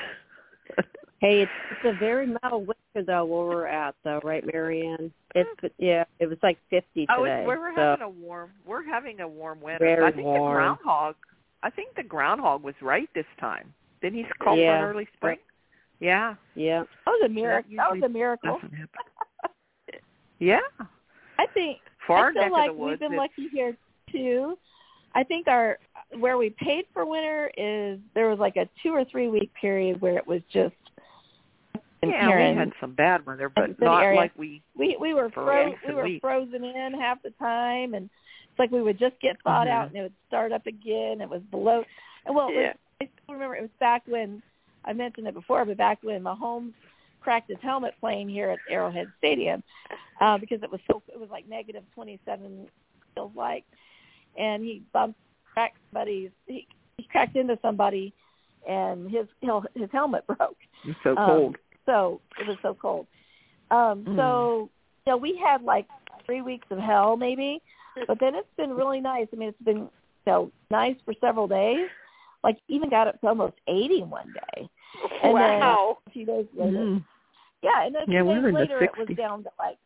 Hey, 1.21 1.41
it's, 1.43 1.51
it's 1.73 1.97
a 1.97 1.99
very 1.99 2.27
mild 2.29 2.69
winter 2.69 3.05
though 3.05 3.25
where 3.25 3.45
we're 3.47 3.67
at 3.67 3.97
though, 4.05 4.21
right, 4.23 4.45
Marianne? 4.53 5.13
Mm-hmm. 5.35 5.67
It's 5.67 5.75
yeah, 5.77 6.05
it 6.21 6.27
was 6.27 6.39
like 6.45 6.59
fifty 6.71 7.07
oh, 7.11 7.25
today. 7.25 7.41
it's, 7.41 7.47
we're 7.49 7.75
so. 7.75 7.81
having 7.81 8.03
a 8.05 8.09
warm. 8.09 8.51
We're 8.65 8.85
having 8.85 9.21
a 9.21 9.27
warm 9.27 9.61
winter. 9.61 9.85
Very 9.85 10.05
I 10.07 10.13
think 10.13 10.25
warm. 10.25 10.53
the 10.53 10.55
groundhog. 10.55 11.17
I 11.65 11.71
think 11.71 11.97
the 11.97 12.05
groundhog 12.05 12.63
was 12.63 12.77
right 12.81 13.09
this 13.17 13.27
time. 13.41 13.75
Didn't 14.01 14.19
he 14.21 14.25
call 14.39 14.55
for 14.55 14.63
an 14.63 14.85
early 14.85 15.09
spring? 15.17 15.39
Yeah. 16.01 16.35
yeah. 16.55 16.85
That 17.05 17.11
was 17.11 17.23
a 17.27 17.29
miracle. 17.29 17.73
That 17.77 17.93
was 17.93 18.03
a 18.05 18.09
miracle. 18.09 18.61
Yeah. 20.39 20.61
I 21.39 21.47
think 21.55 21.79
For 22.07 22.17
our 22.17 22.29
I 22.31 22.33
feel 22.33 22.43
neck 22.43 22.53
like 22.53 22.71
of 22.71 22.77
the 22.77 22.83
woods, 22.83 23.01
we've 23.01 23.11
been 23.11 23.17
lucky 23.19 23.49
here 23.53 23.77
too. 24.13 24.57
I 25.15 25.25
think 25.25 25.49
our 25.49 25.79
where 26.19 26.39
we 26.39 26.51
paid 26.51 26.85
for 26.93 27.05
winter 27.05 27.51
is 27.57 27.99
there 28.15 28.29
was 28.31 28.39
like 28.39 28.57
a 28.57 28.69
two 28.83 28.91
or 28.91 29.05
three 29.05 29.29
week 29.29 29.51
period 29.61 30.01
where 30.01 30.17
it 30.17 30.27
was 30.27 30.41
just 30.53 30.75
in 32.03 32.11
yeah, 32.11 32.29
here 32.29 32.39
we 32.53 32.57
had 32.57 32.73
some 32.81 32.93
bad 32.95 33.27
weather, 33.27 33.49
but 33.49 33.79
not 33.81 34.03
area. 34.05 34.17
like 34.17 34.33
we. 34.37 34.63
we 34.77 34.97
we 35.01 35.15
were 35.15 35.31
fro- 35.31 35.75
we 35.87 35.95
were 35.95 36.05
weeks. 36.05 36.21
frozen 36.21 36.63
in 36.65 36.95
half 36.95 37.21
the 37.23 37.31
time 37.41 37.95
and 37.95 38.05
it's 38.51 38.59
like 38.59 38.71
we 38.71 38.81
would 38.83 38.99
just 38.99 39.19
get 39.21 39.37
thawed 39.43 39.67
Mhm. 39.67 39.71
out 39.73 39.89
and 39.89 39.97
it 39.97 40.03
would 40.03 40.13
start 40.29 40.53
up 40.53 40.67
again. 40.67 41.21
It 41.21 41.29
was 41.29 41.43
below 41.51 41.83
and 42.27 42.35
well 42.37 42.49
it 42.51 42.55
Yeah. 42.55 42.67
was, 42.69 42.77
I 43.01 43.09
still 43.25 43.35
remember 43.35 43.57
it 43.57 43.63
was 43.63 43.71
back 43.81 44.03
when 44.07 44.41
I 44.85 44.93
mentioned 44.93 45.27
it 45.27 45.35
before, 45.35 45.65
but 45.65 45.77
back 45.77 45.99
when 46.03 46.23
Mahomes 46.23 46.73
cracked 47.21 47.51
his 47.51 47.59
helmet 47.61 47.95
playing 48.01 48.29
here 48.29 48.51
at 48.51 48.59
Arrowhead 48.71 49.09
Stadium 49.19 49.63
uh, 50.21 50.39
because 50.39 50.63
it 50.63 50.71
was 50.71 50.81
so 50.91 51.03
it 51.13 51.19
was 51.19 51.29
like 51.31 51.49
negative 51.49 51.83
27 51.95 52.67
feels 53.15 53.33
like, 53.37 53.65
and 54.39 54.63
he 54.63 54.83
bumped 54.93 55.19
cracked 55.53 55.79
somebody's 55.93 56.31
he 56.47 56.67
he 56.97 57.05
cracked 57.05 57.37
into 57.37 57.59
somebody, 57.63 58.13
and 58.69 59.11
his 59.11 59.27
his 59.75 59.91
helmet 59.93 60.27
broke. 60.39 60.57
It's 60.85 60.99
so 61.03 61.17
Um, 61.17 61.27
cold. 61.27 61.57
So 61.87 62.21
it 62.41 62.47
was 62.47 62.57
so 62.63 62.75
cold. 62.75 63.07
Um, 63.71 64.05
Mm. 64.05 64.17
So 64.17 64.71
you 65.07 65.13
know 65.13 65.17
we 65.17 65.37
had 65.37 65.63
like 65.63 65.87
three 66.25 66.43
weeks 66.43 66.67
of 66.71 66.79
hell 66.79 67.17
maybe, 67.17 67.61
but 68.07 68.19
then 68.21 68.35
it's 68.35 68.49
been 68.57 68.71
really 68.71 69.01
nice. 69.01 69.27
I 69.33 69.37
mean 69.37 69.49
it's 69.49 69.63
been 69.63 69.79
you 69.79 69.91
know 70.27 70.51
nice 70.71 70.97
for 71.05 71.15
several 71.21 71.49
days. 71.49 71.89
Like 72.45 72.59
even 72.69 72.89
got 72.89 73.09
up 73.09 73.21
to 73.21 73.27
almost 73.29 73.55
80 73.67 74.03
one 74.03 74.33
day. 74.33 74.69
And 75.23 75.37
then- 75.37 75.61
wow. 75.61 75.99
A 76.07 76.11
few 76.11 76.25
days 76.25 76.47
later, 76.55 76.77
Mm. 76.77 77.05
yeah, 77.63 77.83
and 77.85 77.95
then 77.95 78.03
a 78.03 78.07
few 78.07 78.15
Yeah, 78.15 78.23
we 78.23 78.35
days 78.35 78.43
were 78.43 78.53
later 78.53 78.83
it 78.85 78.97
was 78.97 79.09
down 79.17 79.43
to 79.45 79.51
like 79.59 79.79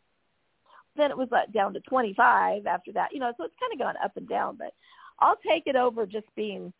then 0.94 1.11
it 1.11 1.16
was 1.16 1.28
like 1.30 1.50
down 1.53 1.72
to 1.72 1.80
25 1.80 2.66
after 2.66 2.92
that. 2.92 3.12
You 3.12 3.20
know, 3.20 3.32
so 3.38 3.44
it's 3.44 3.55
kind 3.59 3.72
of 3.72 3.78
gone 3.78 3.94
up 4.05 4.14
and 4.16 4.28
down, 4.28 4.57
but 4.57 4.74
I'll 5.20 5.36
take 5.36 5.66
it 5.66 5.74
over 5.76 6.05
just 6.07 6.26
being 6.34 6.72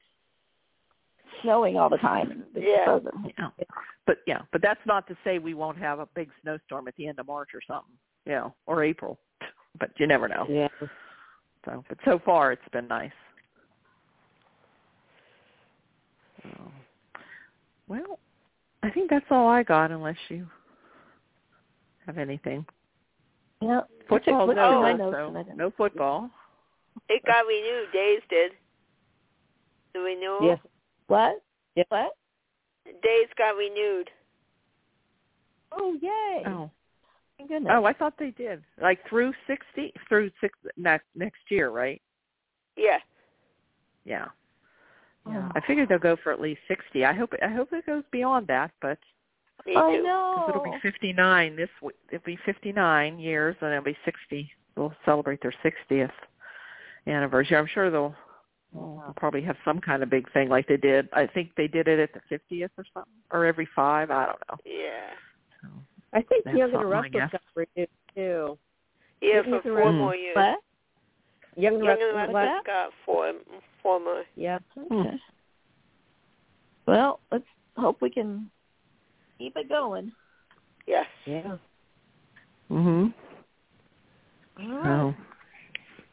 snowing 1.41 1.79
all 1.79 1.89
the 1.89 1.97
time 1.97 2.31
and 2.31 2.45
Yeah. 2.55 2.99
Yeah. 3.39 3.51
But 4.07 4.19
yeah, 4.27 4.43
but 4.53 4.61
that's 4.61 4.85
not 4.85 5.07
to 5.09 5.17
say 5.25 5.39
we 5.39 5.55
won't 5.55 5.79
have 5.79 5.99
a 5.99 6.07
big 6.15 6.31
snowstorm 6.43 6.89
at 6.89 6.97
the 6.97 7.07
end 7.09 7.19
of 7.21 7.27
March 7.27 7.55
or 7.55 7.63
something. 7.67 7.95
You 8.27 8.33
know, 8.33 8.55
or 8.67 8.85
April. 8.85 9.19
But 9.79 9.91
you 9.99 10.07
never 10.07 10.29
know. 10.29 10.47
Yeah. 10.49 10.69
So, 11.65 11.85
but 11.89 11.99
so 12.05 12.19
far 12.19 12.53
it's 12.53 12.69
been 12.73 12.87
nice. 12.89 13.11
So, 16.43 16.73
well, 17.89 18.19
I 18.83 18.91
think 18.91 19.11
that's 19.11 19.25
all 19.31 19.49
I 19.49 19.63
got, 19.63 19.91
unless 19.91 20.17
you 20.29 20.47
have 22.07 22.19
anything. 22.19 22.67
Yeah. 23.61 23.83
football. 24.09 24.47
Look 24.47 24.57
through 24.57 24.65
over, 24.65 24.81
my 24.83 24.93
notes 24.93 25.17
so 25.17 25.29
and 25.29 25.39
I 25.39 25.43
didn't- 25.45 25.57
no 25.57 25.71
football. 25.71 26.31
It 27.09 27.23
got 27.25 27.47
renewed. 27.47 27.93
Days 27.93 28.21
did. 28.29 28.53
The 29.95 30.01
renewal. 30.01 30.43
Yes. 30.43 30.59
What? 31.07 31.43
Yeah. 31.75 31.85
What? 31.89 32.17
Days 32.85 33.29
got 33.39 33.57
renewed. 33.57 34.11
Oh, 35.71 35.95
yay. 36.03 36.43
Oh, 36.47 36.71
Thank 37.39 37.51
goodness. 37.51 37.73
oh, 37.75 37.85
I 37.85 37.93
thought 37.93 38.15
they 38.19 38.31
did. 38.33 38.63
Like 38.81 39.07
through 39.09 39.33
sixty, 39.47 39.93
through 40.09 40.31
six 40.41 40.59
next 40.77 41.07
next 41.15 41.41
year, 41.51 41.71
right? 41.71 42.03
Yeah. 42.77 42.99
Yeah. 44.05 44.29
Oh. 45.27 45.31
Yeah. 45.33 45.49
I 45.55 45.61
figured 45.67 45.89
they'll 45.89 45.99
go 45.99 46.17
for 46.23 46.33
at 46.33 46.41
least 46.41 46.61
sixty. 46.69 47.05
I 47.05 47.13
hope 47.13 47.33
I 47.43 47.49
hope 47.49 47.69
it 47.73 47.87
goes 47.87 48.03
beyond 48.11 48.47
that, 48.49 48.71
but 48.81 48.99
Me 49.67 49.77
I 49.77 49.97
too. 49.97 50.03
know. 50.03 50.35
because 50.47 50.51
it'll 50.63 50.73
be 50.73 50.79
fifty 50.83 51.13
nine 51.13 51.57
this 51.57 51.69
week. 51.81 51.97
It'll 52.11 52.25
be 52.25 52.39
fifty 52.45 52.73
nine 52.73 53.19
years, 53.19 53.57
and 53.61 53.71
it'll 53.71 53.85
be 53.85 53.97
sixty. 54.05 54.51
They'll 54.75 54.95
celebrate 55.05 55.41
their 55.43 55.55
sixtieth 55.63 56.11
anniversary. 57.07 57.57
I'm 57.57 57.67
sure 57.67 57.91
they'll, 57.91 58.15
they'll 58.73 59.15
probably 59.17 59.43
have 59.43 59.57
some 59.65 59.81
kind 59.81 60.03
of 60.03 60.11
big 60.11 60.31
thing 60.33 60.49
like 60.49 60.67
they 60.67 60.77
did. 60.77 61.09
I 61.13 61.27
think 61.27 61.51
they 61.57 61.69
did 61.69 61.89
it 61.89 61.99
at 62.01 62.13
the 62.15 62.21
fiftieth 62.29 62.71
or 62.79 62.85
something, 62.95 63.13
or 63.31 63.45
every 63.45 63.69
five. 63.77 64.11
I 64.11 64.27
don't 64.27 64.39
know. 64.51 64.57
Yeah. 64.65 65.11
So, 65.61 65.69
I 66.13 66.23
think 66.23 66.45
That's 66.45 66.57
Young 66.57 66.75
and 66.75 66.75
the 66.75 66.79
something, 66.91 67.21
I 67.21 67.25
Restless 67.25 67.31
got 67.33 67.41
renewed 67.55 67.89
too. 68.15 68.59
Yeah, 69.21 69.43
Didn't 69.43 69.63
for 69.63 69.69
you 69.69 69.77
four 69.79 69.93
more 69.93 70.17
years. 70.17 70.35
What? 70.37 70.59
Young 71.57 71.75
and 71.75 71.83
the 71.83 71.87
Young 71.87 71.99
and 72.01 72.11
the 72.11 72.15
Restless. 72.17 72.33
What's 72.33 72.67
got 72.67 72.91
four, 73.05 73.33
four 73.83 74.01
more. 74.01 74.25
Yeah. 74.37 74.59
Okay. 74.79 75.17
Well, 76.87 77.21
let's 77.31 77.45
hope 77.77 77.99
we 78.01 78.11
can 78.11 78.51
keep 79.39 79.57
it 79.57 79.69
going. 79.69 80.13
Yes. 80.87 81.07
Yeah. 81.27 81.57
mhm. 82.71 83.15
All 84.61 84.69
right. 84.79 84.87
Oh. 84.87 85.15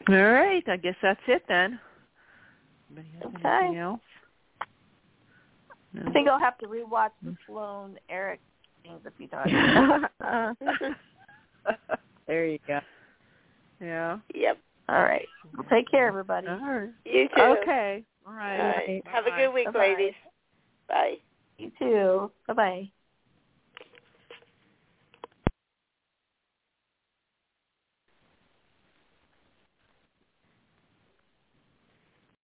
All 0.10 0.16
right. 0.16 0.64
I 0.68 0.78
guess 0.78 0.96
that's 1.02 1.20
it 1.28 1.44
then. 1.48 1.80
Okay. 3.26 3.78
Else? 3.78 4.00
No. 5.94 6.04
I 6.06 6.12
think 6.12 6.28
I'll 6.28 6.40
have 6.40 6.58
to 6.60 6.68
rewatch 6.68 7.12
the 7.24 7.36
Sloan 7.48 7.98
Eric 8.10 8.40
things 8.84 9.02
a 9.06 9.12
few 9.18 9.28
times. 9.28 10.06
there 12.28 12.46
you 12.46 12.60
go. 12.68 12.80
yeah. 13.82 14.18
Yep. 14.34 14.58
All 14.90 15.04
right. 15.04 15.28
Take 15.70 15.90
care, 15.92 16.08
everybody. 16.08 16.48
All 16.48 16.58
right. 16.58 16.90
You 17.06 17.30
too. 17.36 17.42
Okay. 17.42 18.04
All 18.26 18.34
All 18.34 18.38
right. 18.38 18.60
right. 18.60 19.04
Have 19.06 19.28
a 19.28 19.30
Bye. 19.30 19.38
good 19.38 19.54
week, 19.54 19.66
Bye-bye. 19.66 19.80
ladies. 19.80 20.14
Bye. 20.88 21.16
You 21.60 21.72
too. 21.78 22.32
Bye 22.48 22.54
bye. 22.54 22.92